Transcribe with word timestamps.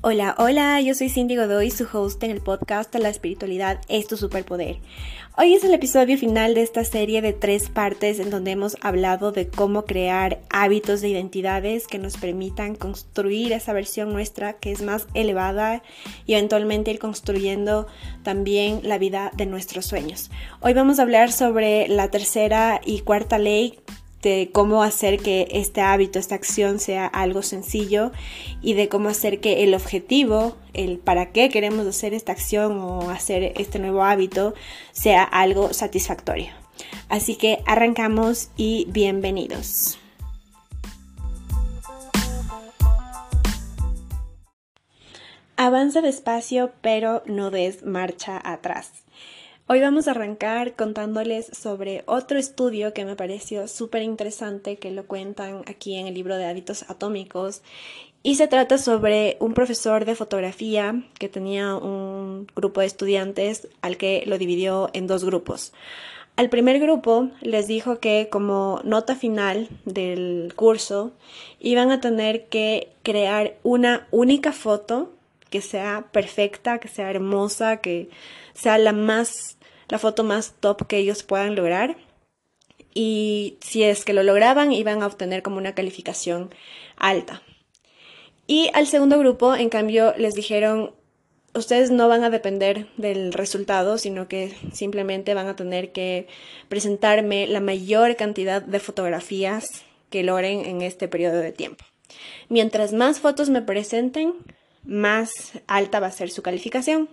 Hola, 0.00 0.36
hola, 0.38 0.80
yo 0.80 0.94
soy 0.94 1.08
Cindy 1.08 1.34
Godoy, 1.34 1.72
su 1.72 1.84
host 1.92 2.22
en 2.22 2.30
el 2.30 2.40
podcast 2.40 2.94
La 2.94 3.08
espiritualidad 3.08 3.80
es 3.88 4.06
tu 4.06 4.16
superpoder. 4.16 4.76
Hoy 5.36 5.54
es 5.54 5.64
el 5.64 5.74
episodio 5.74 6.16
final 6.16 6.54
de 6.54 6.62
esta 6.62 6.84
serie 6.84 7.20
de 7.20 7.32
tres 7.32 7.68
partes 7.68 8.20
en 8.20 8.30
donde 8.30 8.52
hemos 8.52 8.76
hablado 8.80 9.32
de 9.32 9.48
cómo 9.48 9.86
crear 9.86 10.38
hábitos 10.50 11.00
de 11.00 11.08
identidades 11.08 11.88
que 11.88 11.98
nos 11.98 12.16
permitan 12.16 12.76
construir 12.76 13.52
esa 13.52 13.72
versión 13.72 14.12
nuestra 14.12 14.52
que 14.52 14.70
es 14.70 14.82
más 14.82 15.08
elevada 15.14 15.82
y 16.26 16.34
eventualmente 16.34 16.92
ir 16.92 17.00
construyendo 17.00 17.88
también 18.22 18.82
la 18.84 18.98
vida 18.98 19.32
de 19.34 19.46
nuestros 19.46 19.86
sueños. 19.86 20.30
Hoy 20.60 20.74
vamos 20.74 21.00
a 21.00 21.02
hablar 21.02 21.32
sobre 21.32 21.88
la 21.88 22.08
tercera 22.08 22.80
y 22.84 23.00
cuarta 23.00 23.36
ley 23.38 23.80
de 24.22 24.50
cómo 24.52 24.82
hacer 24.82 25.18
que 25.18 25.48
este 25.52 25.80
hábito, 25.80 26.18
esta 26.18 26.34
acción 26.34 26.80
sea 26.80 27.06
algo 27.06 27.42
sencillo 27.42 28.12
y 28.60 28.74
de 28.74 28.88
cómo 28.88 29.08
hacer 29.08 29.40
que 29.40 29.62
el 29.62 29.74
objetivo, 29.74 30.56
el 30.72 30.98
para 30.98 31.30
qué 31.30 31.48
queremos 31.48 31.86
hacer 31.86 32.14
esta 32.14 32.32
acción 32.32 32.78
o 32.78 33.10
hacer 33.10 33.52
este 33.56 33.78
nuevo 33.78 34.02
hábito 34.02 34.54
sea 34.92 35.22
algo 35.22 35.72
satisfactorio. 35.72 36.48
Así 37.08 37.36
que 37.36 37.60
arrancamos 37.66 38.50
y 38.56 38.86
bienvenidos. 38.90 39.98
Avanza 45.56 46.02
despacio, 46.02 46.70
pero 46.82 47.24
no 47.26 47.50
des 47.50 47.82
marcha 47.82 48.40
atrás. 48.44 48.97
Hoy 49.70 49.82
vamos 49.82 50.08
a 50.08 50.12
arrancar 50.12 50.76
contándoles 50.76 51.50
sobre 51.52 52.02
otro 52.06 52.38
estudio 52.38 52.94
que 52.94 53.04
me 53.04 53.16
pareció 53.16 53.68
súper 53.68 54.00
interesante, 54.00 54.78
que 54.78 54.90
lo 54.90 55.06
cuentan 55.06 55.62
aquí 55.66 55.94
en 55.96 56.06
el 56.06 56.14
libro 56.14 56.38
de 56.38 56.46
hábitos 56.46 56.88
atómicos. 56.88 57.60
Y 58.22 58.36
se 58.36 58.48
trata 58.48 58.78
sobre 58.78 59.36
un 59.40 59.52
profesor 59.52 60.06
de 60.06 60.14
fotografía 60.14 61.02
que 61.18 61.28
tenía 61.28 61.74
un 61.74 62.46
grupo 62.56 62.80
de 62.80 62.86
estudiantes 62.86 63.68
al 63.82 63.98
que 63.98 64.22
lo 64.24 64.38
dividió 64.38 64.88
en 64.94 65.06
dos 65.06 65.22
grupos. 65.22 65.74
Al 66.36 66.48
primer 66.48 66.80
grupo 66.80 67.28
les 67.42 67.66
dijo 67.66 67.98
que 67.98 68.30
como 68.30 68.80
nota 68.84 69.16
final 69.16 69.68
del 69.84 70.54
curso 70.56 71.12
iban 71.60 71.90
a 71.90 72.00
tener 72.00 72.46
que 72.46 72.88
crear 73.02 73.58
una 73.64 74.08
única 74.12 74.52
foto 74.52 75.12
que 75.50 75.60
sea 75.60 76.06
perfecta, 76.10 76.78
que 76.78 76.88
sea 76.88 77.10
hermosa, 77.10 77.78
que 77.78 78.08
sea 78.54 78.78
la 78.78 78.92
más 78.92 79.57
la 79.88 79.98
foto 79.98 80.24
más 80.24 80.54
top 80.60 80.86
que 80.86 80.98
ellos 80.98 81.22
puedan 81.22 81.54
lograr. 81.54 81.96
Y 82.94 83.58
si 83.60 83.84
es 83.84 84.04
que 84.04 84.12
lo 84.12 84.22
lograban, 84.22 84.72
iban 84.72 85.02
a 85.02 85.06
obtener 85.06 85.42
como 85.42 85.58
una 85.58 85.74
calificación 85.74 86.54
alta. 86.96 87.42
Y 88.46 88.70
al 88.74 88.86
segundo 88.86 89.18
grupo, 89.18 89.54
en 89.54 89.68
cambio, 89.68 90.14
les 90.16 90.34
dijeron, 90.34 90.92
ustedes 91.54 91.90
no 91.90 92.08
van 92.08 92.24
a 92.24 92.30
depender 92.30 92.88
del 92.96 93.32
resultado, 93.32 93.98
sino 93.98 94.26
que 94.26 94.54
simplemente 94.72 95.34
van 95.34 95.48
a 95.48 95.56
tener 95.56 95.92
que 95.92 96.26
presentarme 96.68 97.46
la 97.46 97.60
mayor 97.60 98.16
cantidad 98.16 98.62
de 98.62 98.80
fotografías 98.80 99.84
que 100.10 100.22
logren 100.22 100.64
en 100.64 100.82
este 100.82 101.08
periodo 101.08 101.38
de 101.38 101.52
tiempo. 101.52 101.84
Mientras 102.48 102.92
más 102.92 103.20
fotos 103.20 103.50
me 103.50 103.62
presenten, 103.62 104.34
más 104.84 105.30
alta 105.66 106.00
va 106.00 106.06
a 106.06 106.12
ser 106.12 106.30
su 106.30 106.42
calificación. 106.42 107.08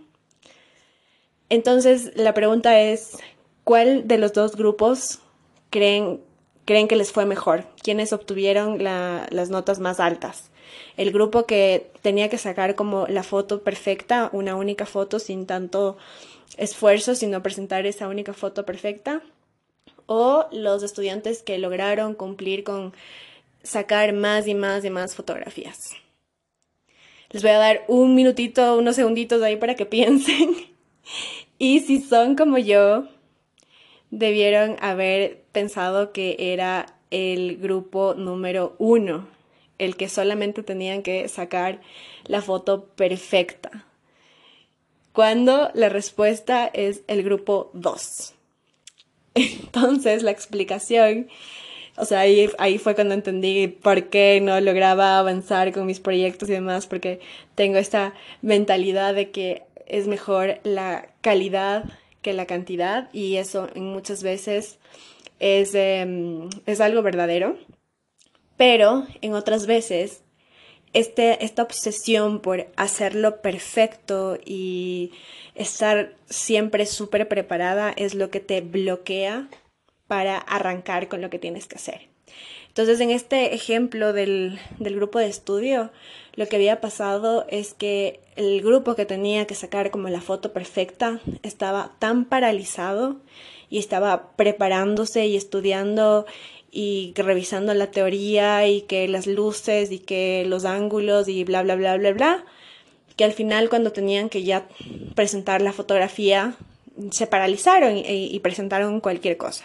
Entonces, 1.50 2.12
la 2.16 2.34
pregunta 2.34 2.80
es, 2.80 3.18
¿cuál 3.64 4.08
de 4.08 4.18
los 4.18 4.34
dos 4.34 4.56
grupos 4.56 5.20
creen, 5.70 6.22
creen 6.66 6.88
que 6.88 6.96
les 6.96 7.12
fue 7.12 7.26
mejor? 7.26 7.66
¿Quiénes 7.82 8.14
obtuvieron 8.14 8.84
las 8.84 9.50
notas 9.50 9.80
más 9.80 10.00
altas? 10.00 10.50
El 10.98 11.12
grupo 11.12 11.46
que 11.46 11.92
tenía 12.02 12.30
que 12.30 12.38
sacar 12.38 12.76
como 12.76 13.08
la 13.08 13.24
foto 13.24 13.62
perfecta, 13.62 14.30
una 14.34 14.56
única 14.56 14.86
foto 14.86 15.20
sin 15.20 15.46
tanto 15.46 15.98
esfuerzo, 16.58 17.16
sino 17.16 17.44
presentar 17.44 17.86
esa 17.86 18.08
única 18.08 18.34
foto 18.34 18.66
perfecta, 18.66 19.22
o 20.08 20.48
los 20.52 20.84
estudiantes 20.84 21.44
que 21.44 21.58
lograron 21.58 22.14
cumplir 22.14 22.64
con 22.64 22.94
sacar 23.64 24.14
más 24.14 24.48
y 24.48 24.54
más 24.54 24.86
y 24.86 24.90
más 24.90 25.16
fotografías. 25.16 25.92
Les 27.32 27.42
voy 27.42 27.52
a 27.52 27.58
dar 27.58 27.84
un 27.88 28.16
minutito, 28.16 28.78
unos 28.78 28.96
segunditos 28.96 29.42
ahí 29.42 29.58
para 29.58 29.76
que 29.76 29.86
piensen. 29.86 30.75
Y 31.58 31.82
si 31.82 32.02
son 32.02 32.36
como 32.36 32.58
yo, 32.58 33.08
debieron 34.12 34.78
haber 34.82 35.44
pensado 35.52 36.12
que 36.12 36.36
era 36.40 36.96
el 37.12 37.58
grupo 37.58 38.14
número 38.16 38.76
uno, 38.78 39.28
el 39.78 39.96
que 39.96 40.10
solamente 40.10 40.64
tenían 40.64 41.02
que 41.04 41.28
sacar 41.28 41.82
la 42.26 42.42
foto 42.42 42.86
perfecta. 42.86 43.86
Cuando 45.14 45.70
la 45.74 45.90
respuesta 45.90 46.68
es 46.68 47.04
el 47.08 47.24
grupo 47.24 47.72
2. 47.74 48.34
Entonces 49.36 50.24
la 50.24 50.32
explicación, 50.32 51.30
o 51.96 52.04
sea, 52.04 52.20
ahí, 52.20 52.50
ahí 52.58 52.78
fue 52.78 52.96
cuando 52.96 53.14
entendí 53.14 53.68
por 53.68 54.10
qué 54.10 54.42
no 54.42 54.60
lograba 54.60 55.18
avanzar 55.18 55.72
con 55.72 55.86
mis 55.86 56.02
proyectos 56.02 56.50
y 56.50 56.54
demás, 56.54 56.88
porque 56.88 57.22
tengo 57.56 57.78
esta 57.78 58.14
mentalidad 58.42 59.14
de 59.14 59.32
que 59.32 59.64
es 59.86 60.08
mejor 60.08 60.60
la 60.64 61.08
calidad 61.22 61.86
que 62.22 62.34
la 62.34 62.46
cantidad 62.46 63.10
y 63.14 63.38
eso 63.38 63.70
muchas 63.76 64.24
veces 64.24 64.80
es, 65.40 65.76
em, 65.76 66.50
es 66.66 66.82
algo 66.82 67.02
verdadero, 67.02 67.58
pero 68.58 69.06
en 69.22 69.34
otras 69.34 69.68
veces 69.68 70.24
este, 70.94 71.44
esta 71.44 71.62
obsesión 71.62 72.40
por 72.40 72.68
hacerlo 72.78 73.42
perfecto 73.42 74.38
y 74.46 75.12
estar 75.54 76.16
siempre 76.30 76.86
súper 76.86 77.28
preparada 77.28 77.92
es 77.92 78.16
lo 78.16 78.30
que 78.30 78.40
te 78.40 78.62
bloquea 78.62 79.50
para 80.08 80.38
arrancar 80.38 81.10
con 81.10 81.22
lo 81.22 81.30
que 81.30 81.38
tienes 81.38 81.68
que 81.68 81.76
hacer. 81.76 82.15
Entonces, 82.76 83.00
en 83.00 83.10
este 83.10 83.56
ejemplo 83.56 84.12
del, 84.12 84.60
del 84.80 84.98
grupo 84.98 85.20
de 85.20 85.28
estudio, 85.28 85.92
lo 86.34 86.46
que 86.46 86.58
había 86.58 86.82
pasado 86.82 87.46
es 87.48 87.74
que 87.74 88.20
el 88.36 88.62
grupo 88.62 88.96
que 88.96 89.06
tenía 89.06 89.48
que 89.48 89.56
sacar 89.56 89.92
como 89.92 90.10
la 90.10 90.20
foto 90.20 90.52
perfecta 90.52 91.22
estaba 91.42 91.94
tan 92.00 92.26
paralizado 92.26 93.16
y 93.70 93.78
estaba 93.78 94.36
preparándose 94.36 95.26
y 95.26 95.38
estudiando 95.38 96.26
y 96.70 97.14
revisando 97.16 97.74
la 97.74 97.92
teoría 97.92 98.68
y 98.68 98.82
que 98.82 99.08
las 99.08 99.26
luces 99.26 99.90
y 99.90 100.00
que 100.00 100.44
los 100.46 100.66
ángulos 100.66 101.30
y 101.30 101.46
bla, 101.46 101.64
bla, 101.64 101.78
bla, 101.78 101.96
bla, 101.96 102.12
bla, 102.12 102.46
que 103.16 103.24
al 103.24 103.32
final 103.32 103.70
cuando 103.70 103.94
tenían 103.94 104.28
que 104.28 104.44
ya 104.44 104.68
presentar 105.16 105.62
la 105.62 105.72
fotografía 105.72 106.58
se 107.12 107.26
paralizaron 107.26 107.96
y, 107.96 108.04
y 108.04 108.40
presentaron 108.42 109.00
cualquier 109.00 109.38
cosa. 109.38 109.64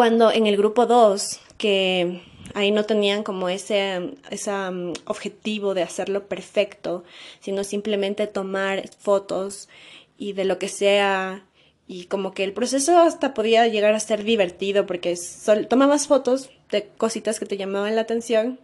Cuando 0.00 0.32
en 0.32 0.46
el 0.46 0.56
grupo 0.56 0.86
2, 0.86 1.40
que 1.58 2.22
ahí 2.54 2.70
no 2.70 2.84
tenían 2.86 3.22
como 3.22 3.50
ese, 3.50 4.14
ese 4.30 4.50
um, 4.50 4.94
objetivo 5.04 5.74
de 5.74 5.82
hacerlo 5.82 6.26
perfecto, 6.26 7.04
sino 7.40 7.64
simplemente 7.64 8.26
tomar 8.26 8.88
fotos 8.98 9.68
y 10.16 10.32
de 10.32 10.46
lo 10.46 10.58
que 10.58 10.68
sea. 10.68 11.44
Y 11.86 12.06
como 12.06 12.32
que 12.32 12.44
el 12.44 12.54
proceso 12.54 12.98
hasta 12.98 13.34
podía 13.34 13.66
llegar 13.66 13.92
a 13.92 14.00
ser 14.00 14.24
divertido 14.24 14.86
porque 14.86 15.14
tomabas 15.68 16.06
fotos 16.06 16.48
de 16.70 16.88
cositas 16.96 17.38
que 17.38 17.44
te 17.44 17.58
llamaban 17.58 17.94
la 17.94 18.00
atención. 18.00 18.58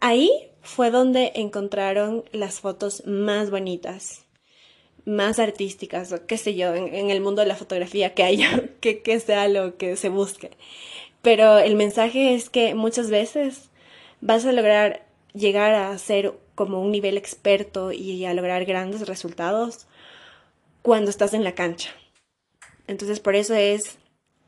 Ahí 0.00 0.28
fue 0.60 0.90
donde 0.90 1.30
encontraron 1.36 2.24
las 2.32 2.58
fotos 2.58 3.06
más 3.06 3.52
bonitas, 3.52 4.23
más 5.04 5.38
artísticas, 5.38 6.12
o 6.12 6.26
qué 6.26 6.38
sé 6.38 6.54
yo, 6.54 6.74
en, 6.74 7.10
el 7.10 7.20
mundo 7.20 7.42
de 7.42 7.48
la 7.48 7.56
fotografía 7.56 8.14
que 8.14 8.22
haya, 8.22 8.64
que, 8.80 9.02
que 9.02 9.20
sea 9.20 9.48
lo 9.48 9.76
que 9.76 9.96
se 9.96 10.08
busque. 10.08 10.50
Pero 11.22 11.58
el 11.58 11.74
mensaje 11.76 12.34
es 12.34 12.50
que 12.50 12.74
muchas 12.74 13.10
veces 13.10 13.70
vas 14.20 14.44
a 14.44 14.52
lograr 14.52 15.06
llegar 15.32 15.74
a 15.74 15.96
ser 15.98 16.34
como 16.54 16.80
un 16.80 16.92
nivel 16.92 17.16
experto 17.16 17.92
y 17.92 18.24
a 18.24 18.34
lograr 18.34 18.64
grandes 18.64 19.06
resultados 19.06 19.86
cuando 20.82 21.10
estás 21.10 21.34
en 21.34 21.44
la 21.44 21.54
cancha. 21.54 21.90
Entonces 22.86 23.20
por 23.20 23.34
eso 23.34 23.54
es 23.54 23.98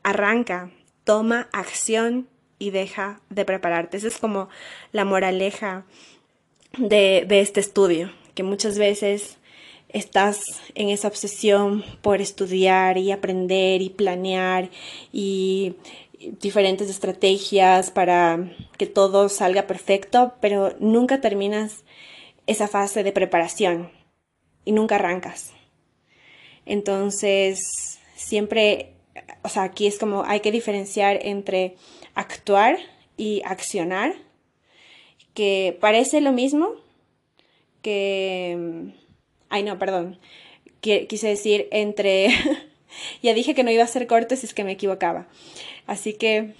arranca, 0.03 0.71
toma 1.03 1.49
acción 1.51 2.27
y 2.59 2.71
deja 2.71 3.21
de 3.29 3.45
prepararte. 3.45 3.97
Esa 3.97 4.07
es 4.07 4.17
como 4.17 4.49
la 4.91 5.05
moraleja 5.05 5.85
de, 6.77 7.25
de 7.27 7.41
este 7.41 7.59
estudio, 7.59 8.11
que 8.35 8.43
muchas 8.43 8.77
veces 8.77 9.37
estás 9.97 10.61
en 10.75 10.89
esa 10.89 11.07
obsesión 11.07 11.83
por 12.01 12.21
estudiar 12.21 12.97
y 12.97 13.11
aprender 13.11 13.81
y 13.81 13.89
planear 13.89 14.69
y 15.11 15.75
diferentes 16.39 16.89
estrategias 16.89 17.91
para 17.91 18.51
que 18.77 18.87
todo 18.87 19.29
salga 19.29 19.67
perfecto, 19.67 20.33
pero 20.41 20.75
nunca 20.79 21.21
terminas 21.21 21.83
esa 22.47 22.67
fase 22.67 23.03
de 23.03 23.11
preparación 23.11 23.91
y 24.65 24.71
nunca 24.71 24.95
arrancas. 24.95 25.51
Entonces, 26.65 27.99
siempre, 28.15 28.93
o 29.43 29.49
sea, 29.49 29.63
aquí 29.63 29.87
es 29.87 29.97
como 29.97 30.23
hay 30.23 30.41
que 30.41 30.51
diferenciar 30.51 31.19
entre 31.25 31.75
actuar 32.15 32.77
y 33.15 33.41
accionar, 33.45 34.13
que 35.33 35.77
parece 35.79 36.21
lo 36.21 36.31
mismo, 36.31 36.71
que... 37.81 38.93
Ay, 39.49 39.63
no, 39.63 39.79
perdón. 39.79 40.17
Quise 40.81 41.27
decir 41.27 41.67
entre... 41.71 42.29
ya 43.23 43.33
dije 43.33 43.55
que 43.55 43.63
no 43.63 43.71
iba 43.71 43.81
a 43.81 43.85
hacer 43.85 44.07
cortes, 44.07 44.43
es 44.43 44.53
que 44.53 44.63
me 44.63 44.73
equivocaba. 44.73 45.27
Así 45.85 46.13
que 46.13 46.53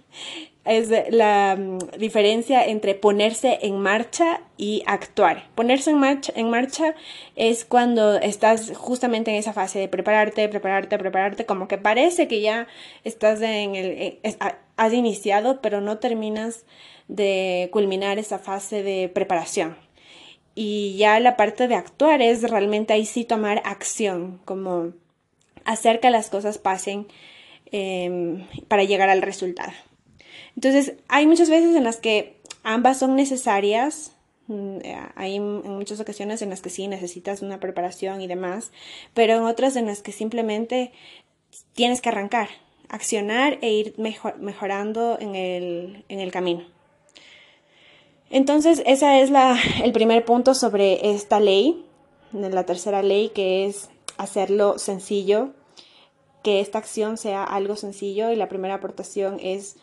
es 0.64 0.90
la 1.10 1.56
mm, 1.58 1.98
diferencia 1.98 2.64
entre 2.64 2.94
ponerse 2.94 3.58
en 3.62 3.80
marcha 3.80 4.40
y 4.56 4.82
actuar. 4.86 5.48
Ponerse 5.54 5.90
en 5.90 5.98
marcha, 5.98 6.32
en 6.36 6.50
marcha 6.50 6.94
es 7.36 7.64
cuando 7.64 8.16
estás 8.16 8.72
justamente 8.76 9.30
en 9.30 9.36
esa 9.36 9.52
fase 9.52 9.78
de 9.78 9.88
prepararte, 9.88 10.48
prepararte, 10.48 10.98
prepararte, 10.98 11.46
como 11.46 11.68
que 11.68 11.78
parece 11.78 12.28
que 12.28 12.40
ya 12.40 12.68
estás 13.04 13.40
en 13.42 13.74
el, 13.74 13.86
eh, 13.86 14.20
has 14.76 14.92
iniciado, 14.92 15.60
pero 15.60 15.80
no 15.80 15.98
terminas 15.98 16.64
de 17.08 17.68
culminar 17.72 18.18
esa 18.18 18.38
fase 18.38 18.82
de 18.82 19.08
preparación. 19.08 19.76
Y 20.54 20.96
ya 20.96 21.18
la 21.20 21.36
parte 21.36 21.68
de 21.68 21.74
actuar 21.74 22.20
es 22.20 22.42
realmente 22.42 22.92
ahí 22.92 23.06
sí 23.06 23.24
tomar 23.24 23.62
acción, 23.64 24.40
como 24.44 24.92
hacer 25.64 26.00
que 26.00 26.10
las 26.10 26.28
cosas 26.28 26.58
pasen 26.58 27.06
em, 27.70 28.46
para 28.68 28.84
llegar 28.84 29.08
al 29.08 29.22
resultado. 29.22 29.72
Entonces, 30.54 30.94
hay 31.08 31.26
muchas 31.26 31.48
veces 31.48 31.74
en 31.74 31.84
las 31.84 31.96
que 31.96 32.36
ambas 32.62 32.98
son 32.98 33.16
necesarias. 33.16 34.12
Mm, 34.48 34.78
hay 35.14 35.36
en 35.36 35.70
muchas 35.70 36.00
ocasiones 36.00 36.42
en 36.42 36.50
las 36.50 36.60
que 36.60 36.70
sí 36.70 36.88
necesitas 36.88 37.42
una 37.42 37.60
preparación 37.60 38.20
y 38.20 38.26
demás, 38.26 38.72
pero 39.14 39.34
en 39.34 39.44
otras 39.44 39.76
en 39.76 39.86
las 39.86 40.02
que 40.02 40.12
simplemente 40.12 40.92
tienes 41.74 42.00
que 42.00 42.10
arrancar, 42.10 42.48
accionar 42.88 43.58
e 43.62 43.72
ir 43.72 43.94
mejorando 43.96 45.18
en 45.20 45.34
el, 45.34 46.04
en 46.08 46.20
el 46.20 46.30
camino. 46.30 46.71
Entonces, 48.32 48.82
ese 48.86 49.20
es 49.20 49.30
el 49.84 49.92
primer 49.92 50.24
punto 50.24 50.54
sobre 50.54 51.12
esta 51.14 51.38
ley, 51.38 51.84
la 52.32 52.64
tercera 52.64 53.02
ley, 53.02 53.28
que 53.28 53.66
es 53.66 53.90
hacerlo 54.16 54.78
sencillo, 54.78 55.50
que 56.42 56.60
esta 56.60 56.78
acción 56.78 57.18
sea 57.18 57.44
algo 57.44 57.76
sencillo 57.76 58.32
y 58.32 58.36
la 58.36 58.48
primera 58.48 58.74
aportación 58.74 59.38
es 59.40 59.76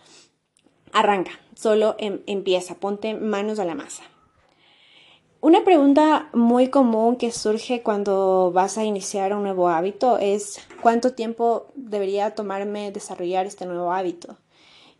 arranca, 0.91 1.31
solo 1.55 1.95
em, 1.99 2.21
empieza, 2.25 2.75
ponte 2.75 3.13
manos 3.13 3.59
a 3.59 3.65
la 3.65 3.75
masa. 3.75 4.03
Una 5.41 5.63
pregunta 5.63 6.29
muy 6.33 6.69
común 6.69 7.15
que 7.15 7.31
surge 7.31 7.83
cuando 7.83 8.51
vas 8.51 8.77
a 8.77 8.83
iniciar 8.83 9.33
un 9.33 9.43
nuevo 9.43 9.69
hábito 9.69 10.17
es 10.17 10.59
cuánto 10.81 11.13
tiempo 11.13 11.67
debería 11.75 12.33
tomarme 12.35 12.91
desarrollar 12.91 13.45
este 13.45 13.65
nuevo 13.65 13.93
hábito. 13.93 14.37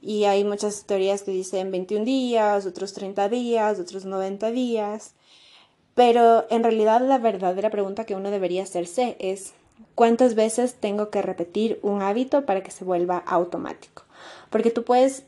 Y 0.01 0.25
hay 0.25 0.43
muchas 0.43 0.85
teorías 0.85 1.23
que 1.23 1.31
dicen 1.31 1.71
21 1.71 2.05
días, 2.05 2.65
otros 2.65 2.93
30 2.93 3.29
días, 3.29 3.79
otros 3.79 4.05
90 4.05 4.51
días. 4.51 5.13
Pero 5.93 6.45
en 6.49 6.63
realidad 6.63 7.01
la 7.01 7.17
verdadera 7.17 7.69
pregunta 7.69 8.05
que 8.05 8.15
uno 8.15 8.31
debería 8.31 8.63
hacerse 8.63 9.17
es 9.19 9.53
cuántas 9.95 10.35
veces 10.35 10.75
tengo 10.75 11.09
que 11.09 11.21
repetir 11.21 11.79
un 11.81 12.01
hábito 12.01 12.45
para 12.45 12.63
que 12.63 12.71
se 12.71 12.85
vuelva 12.85 13.17
automático. 13.17 14.03
Porque 14.49 14.71
tú 14.71 14.83
puedes 14.83 15.23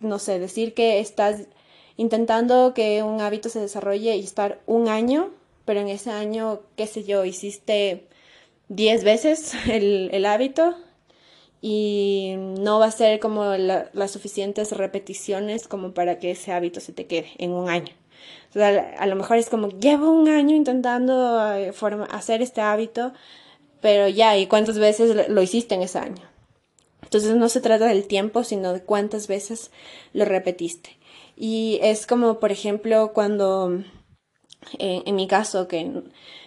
no 0.00 0.18
sé, 0.18 0.38
decir 0.38 0.74
que 0.74 1.00
estás 1.00 1.42
intentando 1.96 2.74
que 2.74 3.02
un 3.02 3.20
hábito 3.20 3.48
se 3.48 3.60
desarrolle 3.60 4.16
y 4.16 4.24
estar 4.24 4.60
un 4.66 4.88
año, 4.88 5.30
pero 5.64 5.80
en 5.80 5.88
ese 5.88 6.10
año, 6.10 6.60
qué 6.76 6.86
sé 6.86 7.04
yo, 7.04 7.24
hiciste 7.24 8.06
10 8.68 9.04
veces 9.04 9.52
el, 9.68 10.24
hábito 10.24 10.74
y 11.60 12.34
no 12.36 12.78
va 12.78 12.86
a 12.86 12.90
ser 12.90 13.18
como 13.18 13.44
las 13.56 14.10
suficientes 14.10 14.72
repeticiones 14.72 15.66
como 15.66 15.92
para 15.92 16.18
que 16.18 16.30
ese 16.30 16.52
hábito 16.52 16.80
se 16.80 16.92
te 16.92 17.06
quede 17.06 17.30
en 17.38 17.50
un 17.50 17.68
año. 17.68 17.92
a 18.54 19.06
lo 19.06 19.16
mejor 19.16 19.38
es 19.38 19.48
como, 19.48 19.68
llevo 19.68 20.10
un 20.10 20.28
año 20.28 20.54
intentando 20.54 21.54
eh, 21.54 21.72
hacer 22.10 22.42
este 22.42 22.60
hábito, 22.60 23.12
pero 23.80 24.08
ya, 24.08 24.36
¿y 24.36 24.46
cuántas 24.46 24.78
veces 24.78 25.28
lo 25.28 25.42
hiciste 25.42 25.74
en 25.74 25.82
ese 25.82 25.98
año? 25.98 26.22
Entonces 27.02 27.34
no 27.36 27.48
se 27.48 27.60
trata 27.60 27.86
del 27.86 28.06
tiempo, 28.06 28.44
sino 28.44 28.72
de 28.72 28.82
cuántas 28.82 29.28
veces 29.28 29.70
lo 30.12 30.24
repetiste. 30.24 30.98
Y 31.36 31.78
es 31.82 32.06
como, 32.06 32.40
por 32.40 32.52
ejemplo, 32.52 33.12
cuando, 33.12 33.82
eh, 34.78 35.02
en 35.06 35.14
mi 35.14 35.28
caso, 35.28 35.68
que 35.68 36.02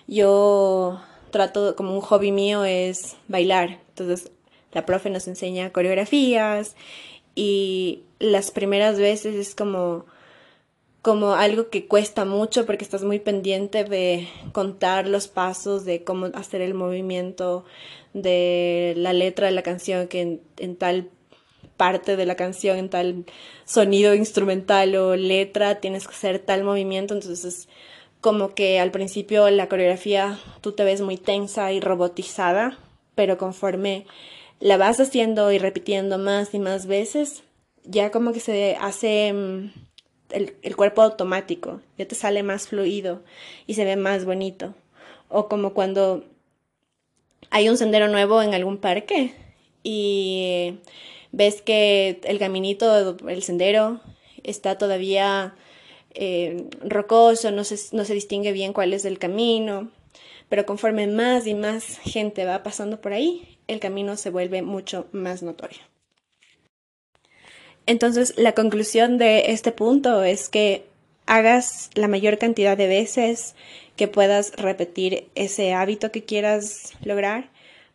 yo 0.07 1.01
trato, 1.31 1.75
como 1.75 1.95
un 1.95 2.01
hobby 2.01 2.31
mío 2.31 2.65
es 2.65 3.15
bailar. 3.27 3.79
Entonces 3.89 4.31
la 4.71 4.85
profe 4.85 5.09
nos 5.09 5.27
enseña 5.27 5.71
coreografías 5.71 6.75
y 7.35 8.03
las 8.19 8.51
primeras 8.51 8.99
veces 8.99 9.35
es 9.35 9.55
como 9.55 10.05
como 11.01 11.33
algo 11.33 11.69
que 11.69 11.87
cuesta 11.87 12.25
mucho 12.25 12.65
porque 12.65 12.83
estás 12.83 13.03
muy 13.03 13.19
pendiente 13.19 13.83
de 13.83 14.27
contar 14.51 15.07
los 15.07 15.27
pasos, 15.27 15.83
de 15.83 16.03
cómo 16.03 16.27
hacer 16.35 16.61
el 16.61 16.75
movimiento, 16.75 17.65
de 18.13 18.93
la 18.97 19.13
letra 19.13 19.47
de 19.47 19.53
la 19.53 19.63
canción, 19.63 20.07
que 20.07 20.41
en, 20.57 20.75
tal 20.75 21.09
parte 21.75 22.15
de 22.15 22.25
la 22.27 22.35
canción, 22.35 22.77
en 22.77 22.89
tal 22.89 23.25
sonido 23.65 24.13
instrumental 24.13 24.95
o 24.95 25.15
letra, 25.15 25.79
tienes 25.79 26.07
que 26.07 26.13
hacer 26.13 26.39
tal 26.39 26.63
movimiento, 26.63 27.15
entonces 27.15 27.67
como 28.19 28.53
que 28.53 28.79
al 28.79 28.91
principio 28.91 29.49
la 29.49 29.67
coreografía 29.67 30.39
tú 30.61 30.73
te 30.73 30.83
ves 30.83 31.01
muy 31.01 31.17
tensa 31.17 31.71
y 31.71 31.79
robotizada, 31.79 32.77
pero 33.15 33.39
conforme 33.39 34.05
la 34.61 34.77
vas 34.77 34.99
haciendo 34.99 35.51
y 35.51 35.57
repitiendo 35.57 36.17
más 36.17 36.53
y 36.53 36.59
más 36.59 36.85
veces, 36.85 37.43
ya 37.83 38.11
como 38.11 38.31
que 38.31 38.39
se 38.39 38.77
hace 38.79 39.33
mm, 39.33 39.71
el, 40.29 40.55
el, 40.61 40.75
cuerpo 40.75 41.01
automático, 41.01 41.81
ya 41.97 42.07
te 42.07 42.15
sale 42.15 42.43
más 42.43 42.67
fluido 42.67 43.23
y 43.67 43.73
se 43.73 43.83
ve 43.83 43.97
más 43.97 44.23
bonito. 44.23 44.75
O 45.27 45.49
como 45.49 45.73
cuando 45.73 46.23
hay 47.49 47.69
un 47.69 47.77
sendero 47.77 48.07
nuevo 48.07 48.41
en 48.41 48.53
algún 48.53 48.77
parque 48.77 49.33
y 49.83 50.75
ves 51.31 51.61
que 51.61 52.21
el 52.23 52.39
caminito, 52.39 53.17
el 53.27 53.43
sendero, 53.43 53.99
está 54.43 54.77
todavía 54.77 55.55
eh, 56.13 56.65
rocoso, 56.83 57.51
no 57.51 57.63
se, 57.63 57.95
no 57.95 58.05
se 58.05 58.13
distingue 58.13 58.51
bien 58.51 58.73
cuál 58.73 58.93
es 58.93 59.05
el 59.05 59.17
camino, 59.17 59.89
pero 60.51 60.65
conforme 60.65 61.07
más 61.07 61.47
y 61.47 61.53
más 61.53 61.97
gente 61.99 62.43
va 62.43 62.61
pasando 62.61 62.99
por 62.99 63.13
ahí, 63.13 63.57
el 63.69 63.79
camino 63.79 64.17
se 64.17 64.29
vuelve 64.29 64.61
mucho 64.61 65.07
más 65.13 65.43
notorio. 65.43 65.79
Entonces, 67.85 68.33
la 68.35 68.51
conclusión 68.51 69.17
de 69.17 69.53
este 69.53 69.71
punto 69.71 70.25
es 70.25 70.49
que 70.49 70.83
hagas 71.25 71.89
la 71.93 72.09
mayor 72.09 72.37
cantidad 72.37 72.75
de 72.75 72.87
veces 72.87 73.55
que 73.95 74.09
puedas 74.09 74.51
repetir 74.57 75.29
ese 75.35 75.71
hábito 75.71 76.11
que 76.11 76.25
quieras 76.25 76.95
lograr 77.01 77.49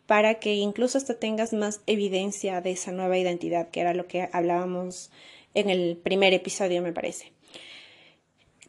para 0.07 0.39
que 0.39 0.55
incluso 0.55 0.97
hasta 0.97 1.13
tengas 1.13 1.53
más 1.53 1.81
evidencia 1.85 2.59
de 2.61 2.71
esa 2.71 2.91
nueva 2.91 3.19
identidad, 3.19 3.69
que 3.69 3.81
era 3.81 3.93
lo 3.93 4.07
que 4.07 4.29
hablábamos 4.33 5.11
en 5.53 5.69
el 5.69 5.95
primer 5.95 6.33
episodio, 6.33 6.81
me 6.81 6.91
parece. 6.91 7.36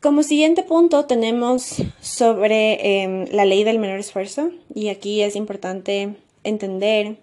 Como 0.01 0.23
siguiente 0.23 0.63
punto 0.63 1.07
tenemos 1.07 1.83
sobre 2.01 3.03
em, 3.03 3.27
la 3.33 3.45
ley 3.45 3.65
del 3.65 3.81
menor 3.81 3.99
esfuerzo 3.99 4.53
y 4.73 4.91
aquí 4.91 5.23
es 5.23 5.35
importante 5.35 6.15
entender 6.45 7.19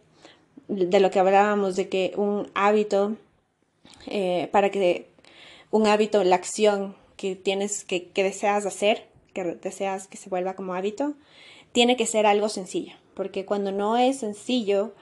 de 0.68 1.00
lo 1.00 1.10
que 1.10 1.20
hablábamos, 1.20 1.78
de 1.78 1.88
que 1.88 2.12
un 2.18 2.52
hábito, 2.54 3.16
eh, 4.08 4.50
para 4.52 4.72
que 4.72 5.08
un 5.72 5.88
hábito, 5.88 6.26
la 6.26 6.36
acción 6.36 6.98
que 7.16 7.38
tienes, 7.38 7.86
que, 7.86 8.10
que 8.10 8.24
deseas 8.24 8.66
hacer, 8.66 9.08
que 9.34 9.44
deseas 9.44 10.10
que 10.10 10.18
se 10.18 10.30
vuelva 10.30 10.56
como 10.56 10.74
hábito, 10.74 11.14
tiene 11.72 11.96
que 11.96 12.06
ser 12.06 12.26
algo 12.26 12.50
sencillo, 12.50 12.94
porque 13.14 13.46
cuando 13.46 13.72
no 13.72 13.96
es 13.96 14.20
sencillo, 14.20 14.94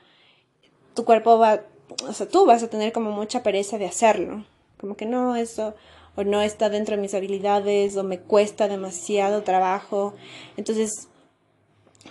tu 0.93 1.05
cuerpo 1.05 1.39
va, 1.39 1.63
o 2.07 2.13
sea, 2.13 2.27
tú 2.27 2.45
vas 2.45 2.61
a 2.61 2.69
tener 2.69 2.93
como 2.93 3.09
mucha 3.09 3.41
pereza 3.41 3.79
de 3.79 3.87
hacerlo, 3.87 4.45
como 4.79 4.95
que 4.95 5.07
no, 5.07 5.35
eso 5.35 5.73
o 6.15 6.24
no 6.24 6.41
está 6.41 6.70
dentro 6.70 6.96
de 6.96 7.01
mis 7.01 7.13
habilidades 7.13 7.98
o 7.98 8.03
me 8.03 8.20
cuesta 8.20 8.67
demasiado 8.67 9.43
trabajo, 9.43 10.13
entonces 10.58 11.08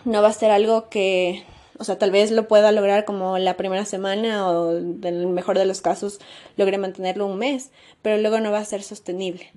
no 0.04 0.22
va 0.22 0.28
a 0.28 0.32
ser 0.32 0.50
algo 0.50 0.88
que, 0.88 1.44
o 1.78 1.84
sea, 1.84 1.98
tal 1.98 2.10
vez 2.10 2.30
lo 2.30 2.48
pueda 2.48 2.72
lograr 2.72 3.04
como 3.04 3.38
la 3.38 3.56
primera 3.56 3.84
semana 3.84 4.48
o 4.48 4.76
en 4.76 5.04
el 5.04 5.26
mejor 5.28 5.58
de 5.58 5.66
los 5.66 5.80
casos 5.80 6.20
logre 6.56 6.78
mantenerlo 6.78 7.26
un 7.26 7.38
mes, 7.38 7.70
pero 8.02 8.18
luego 8.18 8.40
no 8.40 8.50
va 8.50 8.58
a 8.58 8.64
ser 8.64 8.82
sostenible. 8.82 9.52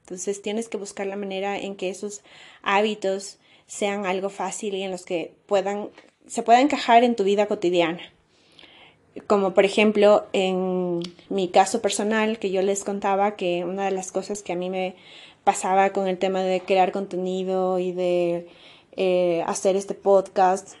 Entonces 0.00 0.40
tienes 0.40 0.68
que 0.68 0.78
buscar 0.78 1.06
la 1.06 1.16
manera 1.16 1.58
en 1.58 1.76
que 1.76 1.90
esos 1.90 2.22
hábitos 2.62 3.38
sean 3.66 4.06
algo 4.06 4.30
fácil 4.30 4.74
y 4.74 4.82
en 4.82 4.90
los 4.90 5.04
que 5.04 5.34
puedan, 5.46 5.90
se 6.26 6.42
pueda 6.42 6.60
encajar 6.60 7.04
en 7.04 7.14
tu 7.14 7.24
vida 7.24 7.46
cotidiana. 7.46 8.00
Como 9.26 9.54
por 9.54 9.64
ejemplo 9.64 10.26
en 10.32 11.00
mi 11.28 11.48
caso 11.48 11.82
personal 11.82 12.38
que 12.38 12.50
yo 12.50 12.62
les 12.62 12.84
contaba 12.84 13.36
que 13.36 13.64
una 13.64 13.86
de 13.86 13.90
las 13.90 14.12
cosas 14.12 14.42
que 14.42 14.52
a 14.52 14.56
mí 14.56 14.70
me 14.70 14.96
pasaba 15.44 15.90
con 15.90 16.08
el 16.08 16.18
tema 16.18 16.42
de 16.42 16.60
crear 16.60 16.92
contenido 16.92 17.78
y 17.78 17.92
de 17.92 18.46
eh, 18.96 19.42
hacer 19.46 19.76
este 19.76 19.94
podcast, 19.94 20.74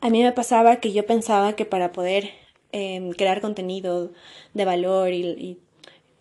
a 0.00 0.10
mí 0.10 0.22
me 0.22 0.32
pasaba 0.32 0.76
que 0.76 0.92
yo 0.92 1.06
pensaba 1.06 1.54
que 1.54 1.64
para 1.64 1.92
poder 1.92 2.30
em, 2.72 3.12
crear 3.12 3.40
contenido 3.40 4.12
de 4.54 4.64
valor 4.64 5.12
y 5.12 5.58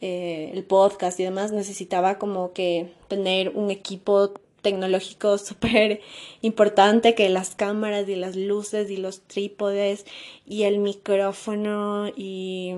eh, 0.08 0.52
el 0.54 0.64
podcast 0.64 1.20
y 1.20 1.24
demás, 1.24 1.52
necesitaba 1.52 2.20
como 2.20 2.54
que 2.54 2.94
tener 3.08 3.50
un 3.50 3.72
equipo 3.72 4.34
tecnológico 4.66 5.38
súper 5.50 6.02
importante 6.42 7.14
que 7.14 7.30
las 7.30 7.54
cámaras 7.56 8.10
y 8.10 8.16
las 8.16 8.36
luces 8.36 8.90
y 8.90 8.98
los 8.98 9.22
trípodes 9.22 10.06
y 10.48 10.64
el 10.64 10.80
micrófono 10.80 12.08
y 12.16 12.74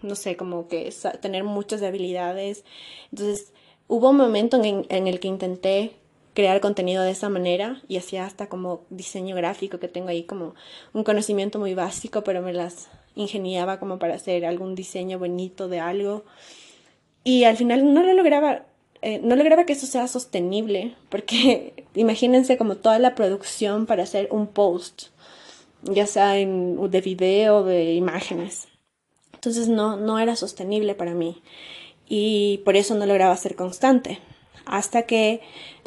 no 0.00 0.14
sé, 0.14 0.36
como 0.36 0.68
que 0.68 0.94
tener 1.20 1.42
muchas 1.42 1.82
habilidades. 1.82 2.64
Entonces, 3.10 3.52
hubo 3.88 4.10
un 4.10 4.16
momento 4.16 4.62
en, 4.62 4.86
en 4.88 5.08
el 5.08 5.18
que 5.18 5.26
intenté 5.26 5.96
crear 6.34 6.60
contenido 6.60 7.02
de 7.02 7.10
esa 7.10 7.28
manera 7.28 7.82
y 7.88 7.96
hacía 7.96 8.24
hasta 8.24 8.48
como 8.48 8.82
diseño 8.90 9.34
gráfico 9.34 9.80
que 9.80 9.88
tengo 9.88 10.10
ahí 10.10 10.22
como 10.22 10.54
un 10.92 11.02
conocimiento 11.02 11.58
muy 11.58 11.74
básico, 11.74 12.22
pero 12.22 12.42
me 12.42 12.52
las 12.52 12.88
ingeniaba 13.16 13.80
como 13.80 13.98
para 13.98 14.14
hacer 14.14 14.46
algún 14.46 14.76
diseño 14.76 15.18
bonito 15.18 15.66
de 15.66 15.80
algo. 15.80 16.24
Y 17.24 17.42
al 17.42 17.56
final 17.56 17.92
no 17.92 18.04
lo 18.04 18.12
lograba, 18.12 18.67
eh, 19.02 19.20
no 19.22 19.36
lograba 19.36 19.64
que 19.64 19.74
eso 19.74 19.86
sea 19.86 20.08
sostenible, 20.08 20.94
porque 21.08 21.86
imagínense 21.94 22.56
como 22.56 22.76
toda 22.76 22.98
la 22.98 23.14
producción 23.14 23.86
para 23.86 24.02
hacer 24.02 24.28
un 24.30 24.46
post, 24.46 25.08
ya 25.82 26.06
sea 26.06 26.32
de 26.32 27.00
video, 27.04 27.64
de 27.64 27.94
imágenes. 27.94 28.68
Entonces 29.34 29.68
no, 29.68 29.96
no 29.96 30.18
era 30.18 30.34
sostenible 30.34 30.94
para 30.94 31.14
mí 31.14 31.40
y 32.08 32.58
por 32.64 32.76
eso 32.76 32.94
no 32.94 33.06
lograba 33.06 33.36
ser 33.36 33.54
constante. 33.54 34.18
Hasta 34.64 35.02
que 35.02 35.40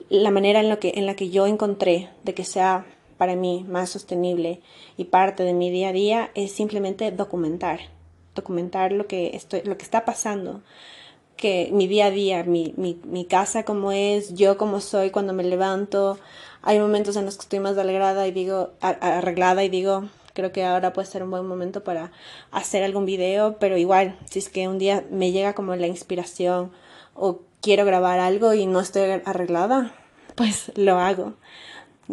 la 0.10 0.32
manera 0.32 0.60
en, 0.60 0.70
lo 0.70 0.80
que, 0.80 0.94
en 0.96 1.06
la 1.06 1.16
que 1.16 1.30
yo 1.30 1.48
encontré 1.48 2.10
de 2.24 2.34
que 2.34 2.44
sea 2.44 2.86
para 3.18 3.36
mí 3.36 3.66
más 3.68 3.90
sostenible 3.90 4.62
y 4.98 5.06
parte 5.06 5.44
de 5.44 5.54
mi 5.54 5.70
día 5.70 5.90
a 5.90 5.94
día 5.94 6.32
es 6.34 6.52
simplemente 6.52 7.12
documentar, 7.12 7.80
documentar 8.36 8.92
lo 8.92 9.08
que, 9.08 9.36
estoy, 9.36 9.62
lo 9.64 9.78
que 9.78 9.84
está 9.84 10.06
pasando, 10.06 10.62
que 11.42 11.70
mi 11.74 11.88
día 11.88 12.06
a 12.06 12.12
día, 12.12 12.44
mi, 12.44 12.74
mi, 12.78 13.02
mi 13.04 13.26
casa 13.26 13.66
como 13.66 13.92
es, 13.92 14.34
yo 14.36 14.58
como 14.58 14.80
soy 14.80 15.10
cuando 15.10 15.34
me 15.34 15.44
levanto. 15.44 16.18
Hay 16.62 16.80
momentos 16.80 17.18
en 17.18 17.26
los 17.26 17.36
que 17.36 17.42
estoy 17.42 17.60
más 17.60 17.78
alegrada 17.78 18.28
y 18.28 18.32
digo, 18.32 18.72
arreglada 18.80 19.64
y 19.64 19.70
digo, 19.70 20.08
creo 20.34 20.52
que 20.52 20.64
ahora 20.64 20.94
puede 20.94 21.08
ser 21.08 21.24
un 21.24 21.32
buen 21.32 21.46
momento 21.48 21.84
para 21.84 22.12
hacer 22.52 22.84
algún 22.84 23.06
video, 23.06 23.58
pero 23.60 23.76
igual, 23.78 24.18
si 24.30 24.40
es 24.40 24.50
que 24.50 24.68
un 24.68 24.78
día 24.78 25.04
me 25.10 25.32
llega 25.32 25.56
como 25.56 25.76
la 25.76 25.88
inspiración 25.88 26.72
o 27.16 27.42
quiero 27.60 27.86
grabar 27.86 28.20
algo 28.20 28.54
y 28.54 28.68
no 28.68 28.80
estoy 28.80 29.10
arreglada, 29.26 29.94
pues 30.36 30.72
lo 30.76 31.00
hago, 31.00 31.34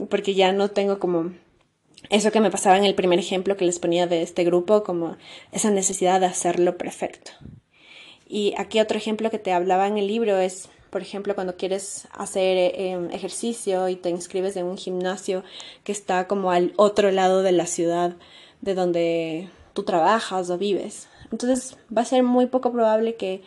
porque 0.09 0.35
ya 0.35 0.53
no 0.53 0.71
tengo 0.71 0.99
como 0.99 1.33
eso 2.11 2.33
que 2.33 2.41
me 2.41 2.51
pasaba 2.51 2.79
en 2.79 2.85
el 2.85 2.95
primer 2.95 3.19
ejemplo 3.19 3.59
que 3.59 3.67
les 3.67 3.79
ponía 3.79 4.07
de 4.07 4.23
este 4.23 4.45
grupo, 4.45 4.85
como 4.85 5.19
esa 5.53 5.71
necesidad 5.71 6.21
de 6.21 6.27
hacerlo 6.27 6.79
perfecto. 6.79 7.33
Y 8.29 8.55
aquí 8.59 8.81
otro 8.81 8.99
ejemplo 8.99 9.31
que 9.31 9.39
te 9.39 9.53
hablaba 9.53 9.87
en 9.87 9.99
el 9.99 10.07
libro 10.07 10.37
es 10.39 10.69
por 10.91 11.03
ejemplo, 11.03 11.35
cuando 11.35 11.57
quieres 11.57 12.09
hacer 12.13 12.73
em, 12.75 13.11
ejercicio 13.11 13.89
y 13.89 13.97
te 13.97 14.11
inscribes 14.11 14.57
en 14.57 14.67
un 14.67 14.79
gimnasio 14.79 15.45
que 15.85 15.93
está 15.93 16.27
como 16.27 16.51
al 16.51 16.73
otro 16.77 17.11
lado 17.11 17.43
de 17.43 17.53
la 17.53 17.67
ciudad 17.67 18.17
de 18.61 18.75
donde 18.75 19.51
tú 19.75 19.83
trabajas 19.83 20.51
o 20.51 20.59
vives. 20.59 21.09
Entonces 21.31 21.77
va 21.95 22.03
a 22.03 22.07
ser 22.07 22.23
muy 22.23 22.47
poco 22.47 22.73
probable 22.73 23.17
que 23.17 23.43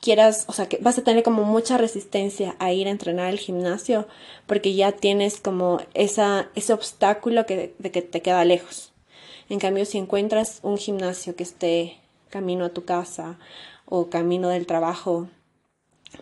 quieras, 0.00 0.46
o 0.48 0.52
sea, 0.52 0.68
que 0.68 0.78
vas 0.78 0.98
a 0.98 1.04
tener 1.04 1.22
como 1.22 1.44
mucha 1.44 1.78
resistencia 1.78 2.56
a 2.58 2.72
ir 2.72 2.88
a 2.88 2.90
entrenar 2.90 3.26
al 3.26 3.38
gimnasio 3.38 4.08
porque 4.46 4.74
ya 4.74 4.92
tienes 4.92 5.40
como 5.40 5.80
esa, 5.94 6.48
ese 6.56 6.72
obstáculo 6.72 7.46
que, 7.46 7.74
de 7.78 7.90
que 7.90 8.02
te 8.02 8.20
queda 8.20 8.44
lejos. 8.44 8.92
En 9.48 9.58
cambio, 9.58 9.84
si 9.84 9.98
encuentras 9.98 10.60
un 10.62 10.76
gimnasio 10.76 11.36
que 11.36 11.42
esté 11.42 11.98
camino 12.30 12.64
a 12.64 12.70
tu 12.70 12.84
casa 12.84 13.38
o 13.90 14.08
camino 14.08 14.48
del 14.48 14.66
trabajo 14.66 15.28